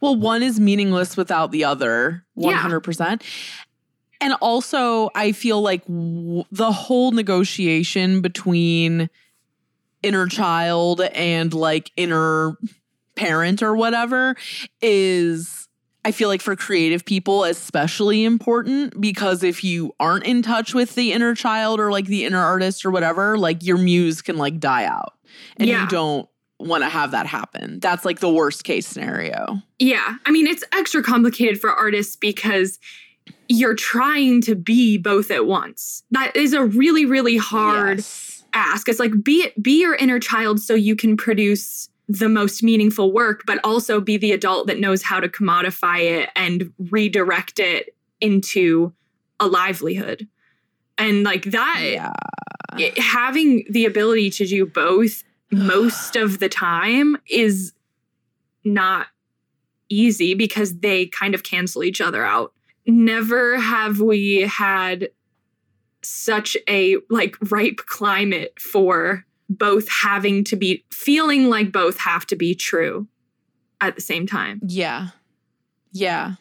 Well, 0.00 0.16
one 0.16 0.42
is 0.42 0.58
meaningless 0.58 1.16
without 1.16 1.52
the 1.52 1.64
other, 1.64 2.24
Yeah. 2.34 2.66
100%. 4.20 4.24
And 4.24 4.34
also, 4.40 5.10
I 5.14 5.32
feel 5.32 5.60
like 5.60 5.84
w- 5.86 6.44
the 6.50 6.72
whole 6.72 7.12
negotiation 7.12 8.20
between 8.20 9.08
inner 10.02 10.26
child 10.26 11.00
and 11.00 11.52
like 11.52 11.90
inner 11.96 12.56
parent 13.16 13.62
or 13.62 13.74
whatever 13.74 14.36
is, 14.80 15.68
I 16.04 16.12
feel 16.12 16.28
like 16.28 16.40
for 16.40 16.54
creative 16.54 17.04
people, 17.04 17.44
especially 17.44 18.24
important 18.24 19.00
because 19.00 19.42
if 19.42 19.64
you 19.64 19.92
aren't 19.98 20.24
in 20.24 20.42
touch 20.42 20.72
with 20.72 20.94
the 20.94 21.12
inner 21.12 21.34
child 21.34 21.80
or 21.80 21.90
like 21.90 22.06
the 22.06 22.24
inner 22.24 22.38
artist 22.38 22.86
or 22.86 22.90
whatever, 22.90 23.36
like 23.36 23.64
your 23.64 23.76
muse 23.78 24.22
can 24.22 24.36
like 24.36 24.60
die 24.60 24.84
out 24.84 25.14
and 25.56 25.68
Yeah. 25.68 25.82
you 25.82 25.88
don't 25.88 26.28
want 26.60 26.82
to 26.84 26.88
have 26.88 27.10
that 27.12 27.26
happen. 27.26 27.78
That's 27.80 28.04
like 28.04 28.20
the 28.20 28.30
worst 28.32 28.64
case 28.64 28.86
scenario. 28.86 29.60
Yeah. 29.80 30.16
I 30.26 30.30
mean, 30.30 30.46
it's 30.46 30.64
extra 30.72 31.02
complicated 31.02 31.60
for 31.60 31.70
artists 31.72 32.14
because 32.16 32.78
you're 33.48 33.74
trying 33.74 34.40
to 34.42 34.54
be 34.54 34.98
both 34.98 35.30
at 35.30 35.46
once. 35.46 36.02
That 36.10 36.36
is 36.36 36.52
a 36.52 36.64
really, 36.64 37.04
really 37.04 37.36
hard 37.36 38.04
ask. 38.52 38.88
It's 38.88 38.98
like 38.98 39.12
be 39.22 39.50
be 39.60 39.80
your 39.80 39.94
inner 39.94 40.18
child 40.18 40.60
so 40.60 40.74
you 40.74 40.96
can 40.96 41.16
produce 41.16 41.88
the 42.08 42.28
most 42.28 42.62
meaningful 42.62 43.12
work, 43.12 43.42
but 43.46 43.60
also 43.64 44.00
be 44.00 44.16
the 44.16 44.32
adult 44.32 44.66
that 44.66 44.80
knows 44.80 45.02
how 45.02 45.20
to 45.20 45.28
commodify 45.28 46.00
it 46.00 46.30
and 46.34 46.72
redirect 46.90 47.58
it 47.58 47.94
into 48.20 48.92
a 49.40 49.46
livelihood. 49.46 50.26
And 50.96 51.22
like 51.22 51.44
that 51.44 51.80
it- 52.78 52.98
having 52.98 53.64
the 53.70 53.84
ability 53.84 54.30
to 54.30 54.46
do 54.46 54.66
both 54.66 55.22
most 55.50 56.16
of 56.16 56.38
the 56.38 56.48
time 56.48 57.16
is 57.28 57.72
not 58.64 59.06
easy 59.88 60.34
because 60.34 60.80
they 60.80 61.06
kind 61.06 61.34
of 61.34 61.42
cancel 61.42 61.82
each 61.84 62.00
other 62.00 62.24
out. 62.24 62.52
Never 62.88 63.58
have 63.58 64.00
we 64.00 64.40
had 64.40 65.10
such 66.02 66.56
a 66.68 66.96
like 67.10 67.36
ripe 67.50 67.76
climate 67.86 68.58
for 68.58 69.24
both 69.50 69.88
having 69.88 70.42
to 70.44 70.56
be 70.56 70.84
feeling 70.90 71.48
like 71.50 71.70
both 71.70 71.98
have 71.98 72.26
to 72.26 72.36
be 72.36 72.54
true 72.54 73.06
at 73.80 73.94
the 73.94 74.00
same 74.00 74.26
time 74.26 74.60
Yeah. 74.66 75.08
Yeah. 75.92 76.34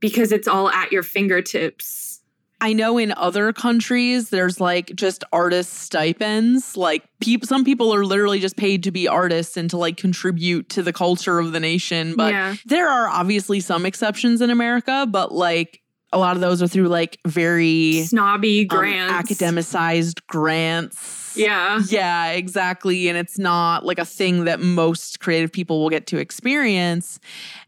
because 0.00 0.30
it's 0.32 0.46
all 0.48 0.68
at 0.70 0.92
your 0.92 1.02
fingertips. 1.02 2.20
I 2.60 2.72
know 2.72 2.96
in 2.98 3.12
other 3.16 3.52
countries 3.52 4.30
there's 4.30 4.60
like 4.60 4.94
just 4.94 5.24
artist 5.32 5.72
stipends. 5.74 6.76
Like 6.76 7.02
people 7.20 7.46
some 7.46 7.64
people 7.64 7.94
are 7.94 8.04
literally 8.06 8.40
just 8.40 8.56
paid 8.56 8.82
to 8.84 8.90
be 8.90 9.06
artists 9.08 9.56
and 9.56 9.68
to 9.70 9.76
like 9.76 9.96
contribute 9.96 10.68
to 10.70 10.82
the 10.82 10.92
culture 10.92 11.38
of 11.38 11.52
the 11.52 11.60
nation. 11.60 12.14
But 12.16 12.32
Yeah. 12.32 12.56
there 12.66 12.88
are 12.88 13.08
obviously 13.08 13.60
some 13.60 13.84
exceptions 13.86 14.40
in 14.40 14.50
America, 14.50 15.06
but 15.10 15.32
like 15.32 15.80
a 16.14 16.18
lot 16.18 16.36
of 16.36 16.40
those 16.40 16.62
are 16.62 16.68
through 16.68 16.88
like 16.88 17.18
very 17.26 18.04
Snobby 18.04 18.68
um, 18.70 18.78
academicized 18.78 20.24
grants. 20.28 21.36
Yeah. 21.36 21.80
Yeah, 21.88 22.30
exactly. 22.30 23.08
And 23.08 23.18
it's 23.18 23.38
not 23.38 23.84
like 23.84 23.98
a 23.98 24.04
thing 24.04 24.44
that 24.44 24.60
most 24.60 25.18
creative 25.18 25.52
people 25.52 25.82
will 25.82 25.90
get 25.90 26.06
to 26.08 26.18
experience. 26.18 27.18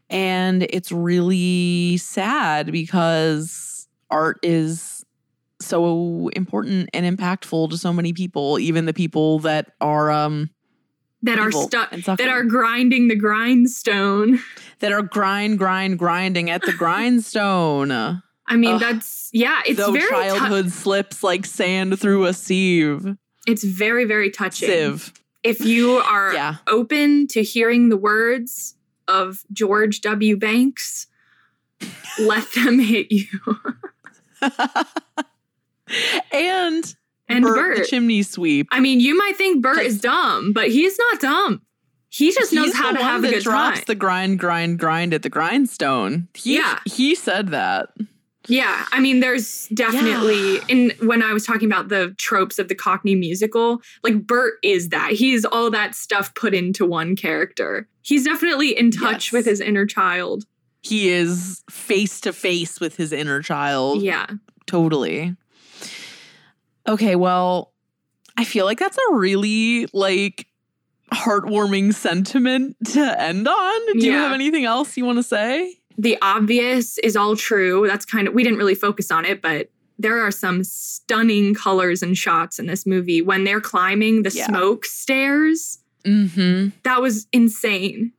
And 0.09 0.63
it's 0.63 0.91
really 0.91 1.97
sad 1.97 2.71
because 2.71 3.87
art 4.09 4.39
is 4.41 5.05
so 5.59 6.29
important 6.29 6.89
and 6.93 7.17
impactful 7.17 7.69
to 7.71 7.77
so 7.77 7.91
many 7.91 8.13
people, 8.13 8.57
even 8.59 8.85
the 8.85 8.93
people 8.93 9.39
that 9.39 9.73
are 9.81 10.09
um 10.09 10.49
that 11.23 11.39
are 11.39 11.51
stuck 11.51 11.91
that 11.91 12.29
are 12.29 12.43
grinding 12.43 13.09
the 13.09 13.15
grindstone. 13.15 14.39
that 14.79 14.93
are 14.93 15.01
grind, 15.01 15.57
grind, 15.57 15.99
grinding 15.99 16.49
at 16.49 16.61
the 16.61 16.71
grindstone. 16.77 18.21
I 18.47 18.55
mean, 18.55 18.75
Ugh. 18.75 18.79
that's 18.79 19.29
yeah, 19.33 19.61
it's 19.65 19.77
Though 19.77 19.91
very 19.91 20.09
childhood 20.09 20.71
slips 20.71 21.21
like 21.23 21.45
sand 21.45 21.99
through 21.99 22.25
a 22.25 22.33
sieve. 22.33 23.17
it's 23.45 23.63
very 23.63 24.05
very 24.05 24.29
touching. 24.29 24.69
Sieve. 24.69 25.13
If 25.43 25.61
you 25.65 25.97
are 25.97 26.33
Yeah. 26.33 26.55
open 26.67 27.27
to 27.27 27.43
hearing 27.43 27.89
the 27.89 27.97
words 27.97 28.75
of 29.07 29.43
George 29.53 30.01
W. 30.01 30.35
Banks, 30.37 31.07
let 32.19 32.49
them 32.53 32.79
hit 32.79 33.07
you. 33.11 33.27
And 36.31 36.95
And 37.29 37.43
Bert, 37.43 37.55
Bert. 37.55 37.77
the 37.77 37.85
chimney 37.85 38.23
sweep. 38.23 38.67
I 38.71 38.79
mean, 38.79 38.99
you 38.99 39.17
might 39.17 39.37
think 39.37 39.61
Bert 39.61 39.79
is 39.79 40.01
dumb, 40.01 40.51
but 40.53 40.69
he's 40.69 40.97
not 40.97 41.21
dumb. 41.21 41.61
He 42.09 42.31
just 42.31 42.51
knows 42.53 42.73
how 42.73 42.91
to 42.91 43.01
have 43.03 43.23
a 43.23 43.29
good 43.29 43.43
drops 43.43 43.79
time. 43.79 43.83
the 43.87 43.95
grind, 43.95 44.39
grind, 44.39 44.79
grind 44.79 45.13
at 45.13 45.23
the 45.23 45.29
grindstone. 45.29 46.27
He, 46.33 46.55
Yeah. 46.55 46.79
he 46.85 47.15
said 47.15 47.49
that. 47.49 47.89
Yeah, 48.49 48.85
I 48.91 48.99
mean, 49.01 49.19
there's 49.19 49.67
definitely 49.73 50.59
in 50.69 50.91
when 51.05 51.21
I 51.21 51.33
was 51.33 51.45
talking 51.45 51.65
about 51.69 51.89
the 51.89 52.15
tropes 52.17 52.59
of 52.59 52.69
the 52.69 52.75
Cockney 52.75 53.13
musical, 53.15 53.81
like 54.03 54.25
Bert 54.25 54.55
is 54.63 54.89
that. 54.89 55.11
He's 55.11 55.43
all 55.43 55.69
that 55.71 55.95
stuff 55.95 56.33
put 56.33 56.53
into 56.53 56.85
one 56.85 57.15
character. 57.15 57.87
He's 58.03 58.23
definitely 58.23 58.77
in 58.77 58.91
touch 58.91 59.27
Yes. 59.27 59.31
with 59.33 59.45
his 59.45 59.59
inner 59.59 59.85
child. 59.85 60.45
He 60.81 61.09
is 61.09 61.63
face 61.69 62.21
to 62.21 62.31
face 62.31 62.79
with 62.79 62.95
his 62.95 63.11
inner 63.11 63.41
child. 63.41 64.01
Yeah. 64.01 64.27
Totally. 64.65 65.35
Okay, 66.87 67.15
well, 67.17 67.73
I 68.37 68.45
feel 68.45 68.65
like 68.65 68.79
that's 68.79 68.97
a 68.97 69.13
really 69.15 69.87
like 69.93 70.47
heartwarming 71.11 71.93
sentiment 71.93 72.77
to 72.93 73.21
end 73.21 73.47
on. 73.47 73.93
Do 73.99 74.05
you 74.05 74.13
have 74.13 74.31
anything 74.33 74.63
else 74.65 74.95
you 74.95 75.03
want 75.05 75.17
to 75.17 75.23
say? 75.23 75.75
The 75.97 76.17
obvious 76.21 76.97
is 76.99 77.15
all 77.15 77.35
true. 77.35 77.85
That's 77.87 78.05
kind 78.05 78.27
of 78.27 78.33
we 78.33 78.43
didn't 78.43 78.59
really 78.59 78.75
focus 78.75 79.09
on 79.11 79.25
it, 79.25 79.41
but 79.41 79.69
there 79.99 80.19
are 80.19 80.29
some 80.31 80.63
stunning 80.63 81.55
colors 81.55 82.03
and 82.03 82.15
shots 82.15 82.59
in 82.59 82.67
this 82.67 82.85
movie 82.85 83.21
when 83.21 83.43
they're 83.43 83.61
climbing 83.61 84.23
the 84.23 84.29
Yeah. 84.29 84.45
smoke 84.47 84.85
stairs. 84.85 85.79
Mm-hmm. 86.05 86.69
That 86.83 87.01
was 87.01 87.27
insane. 87.33 88.13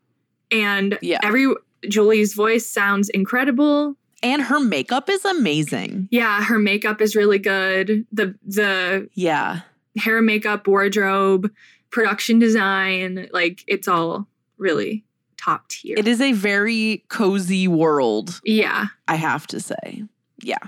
And 0.51 0.99
Yeah. 1.03 1.21
every 1.23 1.47
Julie's 1.89 2.35
voice 2.35 2.69
sounds 2.69 3.09
incredible. 3.11 3.97
And 4.25 4.43
her 4.43 4.59
makeup 4.59 5.09
is 5.09 5.25
amazing. 5.25 6.09
Yeah, 6.11 6.43
her 6.43 6.59
makeup 6.59 7.01
is 7.01 7.15
really 7.15 7.39
good. 7.39 8.05
The 8.11 8.35
the 8.45 9.09
Yeah. 9.15 9.61
hair, 9.97 10.21
makeup, 10.21 10.67
wardrobe, 10.67 11.51
production 11.91 12.41
design, 12.41 13.29
like 13.33 13.63
it's 13.69 13.87
all 13.87 14.27
really 14.59 15.05
top 15.39 15.69
tier. 15.69 15.95
It 15.97 16.07
is 16.09 16.21
a 16.21 16.33
very 16.33 17.05
cozy 17.09 17.67
world, 17.69 18.41
Yeah. 18.45 18.87
I 19.07 19.15
have 19.17 19.47
to 19.49 19.61
say. 19.61 20.03
Yeah. 20.43 20.59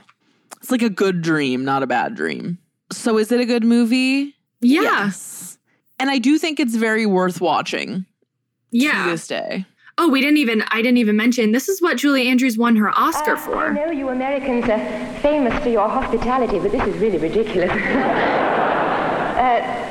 It's 0.58 0.70
like 0.70 0.82
a 0.82 0.90
good 0.90 1.22
dream, 1.22 1.64
not 1.64 1.82
a 1.82 1.86
bad 1.86 2.14
dream. 2.14 2.58
So 2.92 3.18
is 3.18 3.30
it 3.32 3.40
a 3.40 3.46
good 3.46 3.64
movie? 3.64 4.34
Yeah. 4.60 4.82
Yes. 4.82 5.58
And 5.98 6.10
I 6.10 6.18
do 6.18 6.38
think 6.38 6.58
it's 6.60 6.74
very 6.76 7.06
worth 7.06 7.40
watching 7.40 8.04
Yeah. 8.70 9.04
to 9.04 9.10
this 9.10 9.26
day. 9.26 9.66
Oh, 9.98 10.08
we 10.08 10.20
didn't 10.22 10.38
even, 10.38 10.62
I 10.68 10.80
didn't 10.82 10.96
even 10.98 11.16
mention, 11.16 11.52
this 11.52 11.68
is 11.68 11.82
what 11.82 11.98
Julie 11.98 12.26
Andrews 12.28 12.56
won 12.56 12.76
her 12.76 12.90
Oscar 12.98 13.36
Uh, 13.36 13.56
I 13.58 13.68
know 13.74 13.90
you 13.90 14.08
Americans 14.08 14.64
are 14.68 14.78
famous 15.20 15.52
for 15.62 15.68
your 15.68 15.88
hospitality, 15.88 16.58
but 16.58 16.72
this 16.72 16.82
is 16.86 16.96
really 16.98 17.18
ridiculous. 17.18 17.70
uh, 17.70 17.74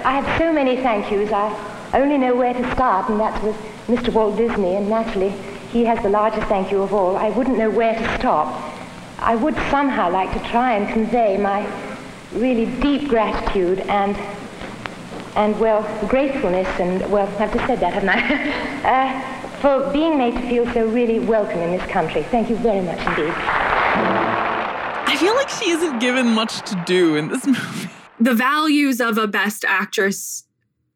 I 0.06 0.12
have 0.20 0.40
so 0.40 0.52
many 0.52 0.78
thank 0.78 1.12
yous. 1.12 1.32
I 1.32 1.54
only 1.94 2.18
know 2.18 2.36
where 2.36 2.54
to 2.54 2.72
start, 2.74 3.10
and 3.10 3.20
that's 3.20 3.44
with 3.44 3.56
Mr. 3.90 4.14
Walt 4.14 4.38
Disney, 4.38 4.76
and 4.76 4.88
naturally, 4.88 5.34
he 5.72 5.84
has 5.84 6.02
the 6.04 6.10
largest 6.10 6.48
thank 6.48 6.72
you 6.72 6.84
of 6.84 6.94
all. 6.94 7.18
I 7.18 7.30
wouldn't 7.30 7.58
know 7.58 7.72
where 7.72 7.96
to 7.96 8.18
stop. 8.20 8.48
I 9.18 9.36
would 9.36 9.56
somehow 9.72 10.12
like 10.12 10.32
to 10.34 10.50
try 10.50 10.76
and 10.76 10.88
convey 10.94 11.38
my 11.38 11.68
really 12.34 12.68
deep 12.80 13.10
gratitude 13.10 13.80
and 13.82 14.16
and 15.36 15.60
well, 15.60 15.82
gratefulness 16.08 16.68
and 16.80 17.10
well, 17.12 17.28
I've 17.40 17.54
just 17.54 17.66
said 17.66 17.80
that, 17.80 17.94
haven't 17.94 18.10
I? 18.10 18.22
uh, 19.34 19.40
for 19.60 19.92
being 19.92 20.18
made 20.18 20.36
to 20.36 20.42
feel 20.42 20.72
so 20.74 20.88
really 20.88 21.20
welcome 21.20 21.60
in 21.60 21.72
this 21.72 21.86
country. 21.90 22.24
Thank 22.24 22.50
you 22.50 22.58
very 22.58 22.82
much 22.82 23.00
indeed. 23.00 23.34
I 23.36 25.16
feel 25.20 25.36
like 25.36 25.50
she 25.50 25.72
isn't 25.72 26.00
given 26.00 26.28
much 26.28 26.62
to 26.70 26.84
do 26.86 27.16
in 27.16 27.30
this 27.30 27.46
movie. 27.48 27.90
The 28.20 28.36
values 28.36 29.02
of 29.02 29.18
a 29.18 29.28
Best 29.28 29.66
Actress 29.66 30.46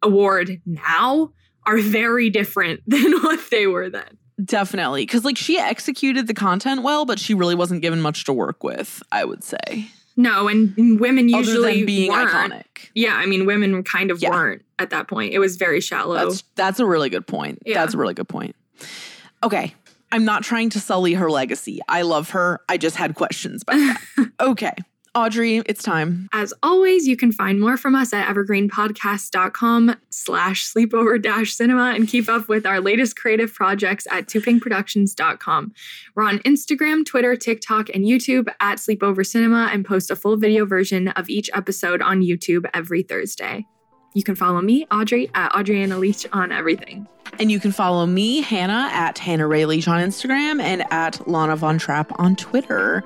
award 0.01 0.61
now 0.65 1.31
are 1.66 1.80
very 1.80 2.30
different 2.30 2.82
than 2.88 3.11
what 3.22 3.39
they 3.51 3.68
were 3.68 3.89
then. 3.89 4.18
Definitely. 4.43 5.03
Because, 5.03 5.24
like, 5.24 5.38
she 5.38 5.59
executed 5.59 6.28
the 6.28 6.34
content 6.34 6.82
well, 6.84 7.05
but 7.05 7.20
she 7.20 7.34
really 7.34 7.55
wasn't 7.55 7.82
given 7.82 8.01
much 8.01 8.26
to 8.26 8.34
work 8.34 8.64
with, 8.64 9.01
I 9.11 9.26
would 9.26 9.43
say. 9.43 9.88
No, 10.18 10.47
and 10.47 10.99
women 10.99 11.30
usually 11.30 11.86
being 11.86 12.11
weren't. 12.11 12.30
iconic. 12.32 12.89
Yeah, 12.93 13.16
I 13.16 13.26
mean, 13.26 13.45
women 13.45 13.84
kind 13.84 14.11
of 14.11 14.22
Yeah. 14.22 14.30
weren't 14.30 14.64
at 14.80 14.89
that 14.91 15.07
point. 15.07 15.34
It 15.34 15.39
was 15.39 15.55
very 15.55 15.82
shallow. 15.82 16.16
That's, 16.16 16.43
that's 16.55 16.80
a 16.80 16.86
really 16.86 17.09
good 17.09 17.26
point. 17.28 17.59
Yeah. 17.66 17.76
That's 17.80 17.93
a 17.93 17.97
really 17.97 18.14
good 18.14 18.28
point. 18.30 18.55
Okay. 19.43 19.74
I'm 20.11 20.26
not 20.26 20.43
trying 20.43 20.70
to 20.72 20.80
sully 20.80 21.14
her 21.14 21.30
legacy. 21.32 21.80
I 21.89 22.03
love 22.03 22.32
her. 22.32 22.59
I 22.70 22.78
just 22.78 22.95
had 22.95 23.16
questions 23.16 23.64
about 23.64 23.78
that. 24.18 24.32
okay. 24.39 24.74
Audrey, 25.16 25.57
it's 25.68 25.84
time. 25.84 26.28
As 26.34 26.55
always, 26.64 27.07
you 27.07 27.16
can 27.16 27.32
find 27.32 27.59
more 27.59 27.78
from 27.78 27.93
us 27.93 28.14
at 28.14 28.28
evergreenpodcast.com 28.28 29.95
slash 30.09 30.66
sleepover 30.66 31.22
dash 31.22 31.53
cinema 31.53 31.93
and 31.93 32.07
keep 32.07 32.28
up 32.28 32.49
with 32.49 32.66
our 32.66 32.82
latest 32.82 33.16
creative 33.16 33.53
projects 33.53 34.07
at 34.09 34.26
toopinkproductions.com. 34.26 35.72
We're 36.16 36.24
on 36.24 36.39
Instagram, 36.39 37.05
Twitter, 37.05 37.36
TikTok, 37.36 37.89
and 37.93 38.05
YouTube 38.05 38.47
at 38.59 38.80
Sleepover 38.80 39.24
Cinema 39.24 39.70
and 39.72 39.86
post 39.86 40.09
a 40.09 40.16
full 40.16 40.36
video 40.36 40.66
version 40.66 41.09
of 41.09 41.30
each 41.30 41.47
episode 41.53 42.01
on 42.01 42.22
YouTube 42.22 42.68
every 42.74 43.03
Thursday. 43.03 43.68
You 44.16 44.24
can 44.24 44.36
follow 44.36 44.61
me, 44.61 44.88
Audrey, 44.91 45.30
at 45.36 45.51
Audriana 45.51 45.99
Leach 45.99 46.26
on 46.34 46.51
everything. 46.51 47.07
And 47.39 47.51
you 47.51 47.59
can 47.59 47.72
follow 47.72 48.07
me, 48.07 48.41
Hannah, 48.41 48.89
at 48.91 49.20
Hannah 49.20 49.47
Ray 49.47 49.66
Leach 49.66 49.88
on 49.88 50.01
Instagram 50.01 50.59
and 50.59 50.84
at 50.91 51.28
Lana 51.28 51.55
Von 51.55 51.78
Trapp 51.78 52.11
on 52.20 52.36
Twitter. 52.36 53.03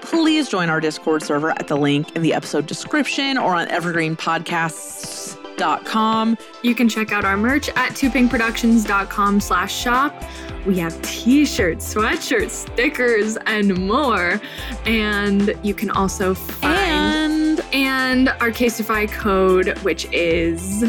Please 0.00 0.48
join 0.48 0.70
our 0.70 0.80
Discord 0.80 1.22
server 1.22 1.50
at 1.50 1.68
the 1.68 1.76
link 1.76 2.16
in 2.16 2.22
the 2.22 2.34
episode 2.34 2.66
description 2.66 3.38
or 3.38 3.54
on 3.54 3.68
evergreenpodcasts.com. 3.68 6.38
You 6.62 6.74
can 6.74 6.88
check 6.88 7.12
out 7.12 7.24
our 7.24 7.36
merch 7.36 7.68
at 7.70 7.92
toopinkproductions.com 7.92 9.40
slash 9.40 9.74
shop. 9.74 10.14
We 10.66 10.78
have 10.78 11.00
t-shirts, 11.02 11.94
sweatshirts, 11.94 12.50
stickers, 12.50 13.36
and 13.46 13.78
more. 13.86 14.40
And 14.86 15.54
you 15.62 15.74
can 15.74 15.90
also 15.90 16.34
find 16.34 17.60
and, 17.72 18.28
our 18.28 18.50
Casetify 18.50 19.10
code, 19.10 19.78
which 19.78 20.06
is 20.12 20.84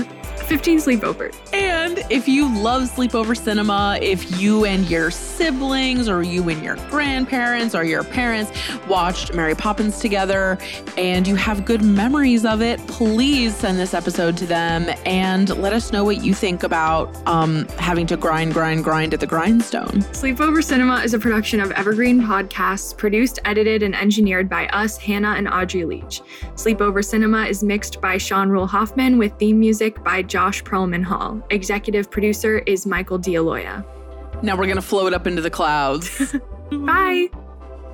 15 0.49 0.79
sleepovers. 0.79 1.37
And 1.53 1.99
if 2.09 2.27
you 2.27 2.51
love 2.59 2.89
sleepover 2.89 3.37
cinema, 3.37 3.99
if 4.01 4.41
you 4.41 4.65
and 4.65 4.89
your 4.89 5.11
siblings 5.11 6.09
or 6.09 6.23
you 6.23 6.49
and 6.49 6.63
your 6.63 6.75
grandparents 6.89 7.75
or 7.75 7.83
your 7.83 8.03
parents 8.03 8.51
watched 8.87 9.35
Mary 9.35 9.53
Poppins 9.53 9.99
together 9.99 10.57
and 10.97 11.27
you 11.27 11.35
have 11.35 11.65
good 11.65 11.83
memories 11.83 12.45
of 12.45 12.63
it, 12.63 12.79
please 12.87 13.55
send 13.55 13.77
this 13.77 13.93
episode 13.93 14.35
to 14.37 14.47
them 14.47 14.87
and 15.05 15.55
let 15.57 15.71
us 15.71 15.91
know 15.91 16.03
what 16.03 16.23
you 16.23 16.33
think 16.33 16.63
about 16.63 17.15
um, 17.27 17.67
having 17.77 18.07
to 18.07 18.17
grind, 18.17 18.53
grind, 18.53 18.83
grind 18.83 19.13
at 19.13 19.19
the 19.19 19.27
grindstone. 19.27 20.01
Sleepover 20.13 20.63
Cinema 20.63 20.95
is 21.03 21.13
a 21.13 21.19
production 21.19 21.59
of 21.59 21.71
Evergreen 21.73 22.21
Podcasts, 22.21 22.97
produced, 22.97 23.37
edited, 23.45 23.83
and 23.83 23.95
engineered 23.95 24.49
by 24.49 24.65
us, 24.69 24.97
Hannah 24.97 25.35
and 25.37 25.47
Audrey 25.47 25.85
Leach. 25.85 26.23
Sleepover 26.55 27.05
Cinema 27.05 27.45
is 27.45 27.63
mixed 27.63 28.01
by 28.01 28.17
Sean 28.17 28.49
Rule 28.49 28.65
Hoffman 28.65 29.19
with 29.19 29.31
theme 29.37 29.59
music 29.59 30.03
by 30.03 30.23
Josh 30.39 30.63
Perlman 30.63 31.03
Hall. 31.03 31.43
Executive 31.49 32.09
producer 32.09 32.59
is 32.59 32.85
Michael 32.85 33.17
D'Aloia. 33.17 33.85
Now 34.41 34.55
we're 34.55 34.67
going 34.67 34.77
to 34.77 34.81
float 34.81 35.11
up 35.11 35.27
into 35.27 35.41
the 35.41 35.49
clouds. 35.49 36.33
Bye. 36.71 37.27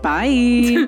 Bye. 0.03 0.87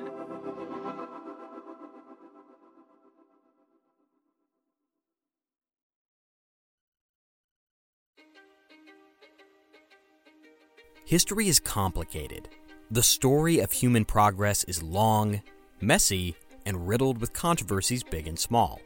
History 11.04 11.48
is 11.48 11.58
complicated. 11.58 12.50
The 12.92 13.02
story 13.02 13.58
of 13.58 13.72
human 13.72 14.04
progress 14.04 14.62
is 14.62 14.80
long, 14.80 15.42
messy, 15.80 16.36
and 16.64 16.86
riddled 16.86 17.20
with 17.20 17.32
controversies 17.32 18.04
big 18.04 18.28
and 18.28 18.38
small. 18.38 18.80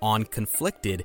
On 0.00 0.24
Conflicted, 0.24 1.04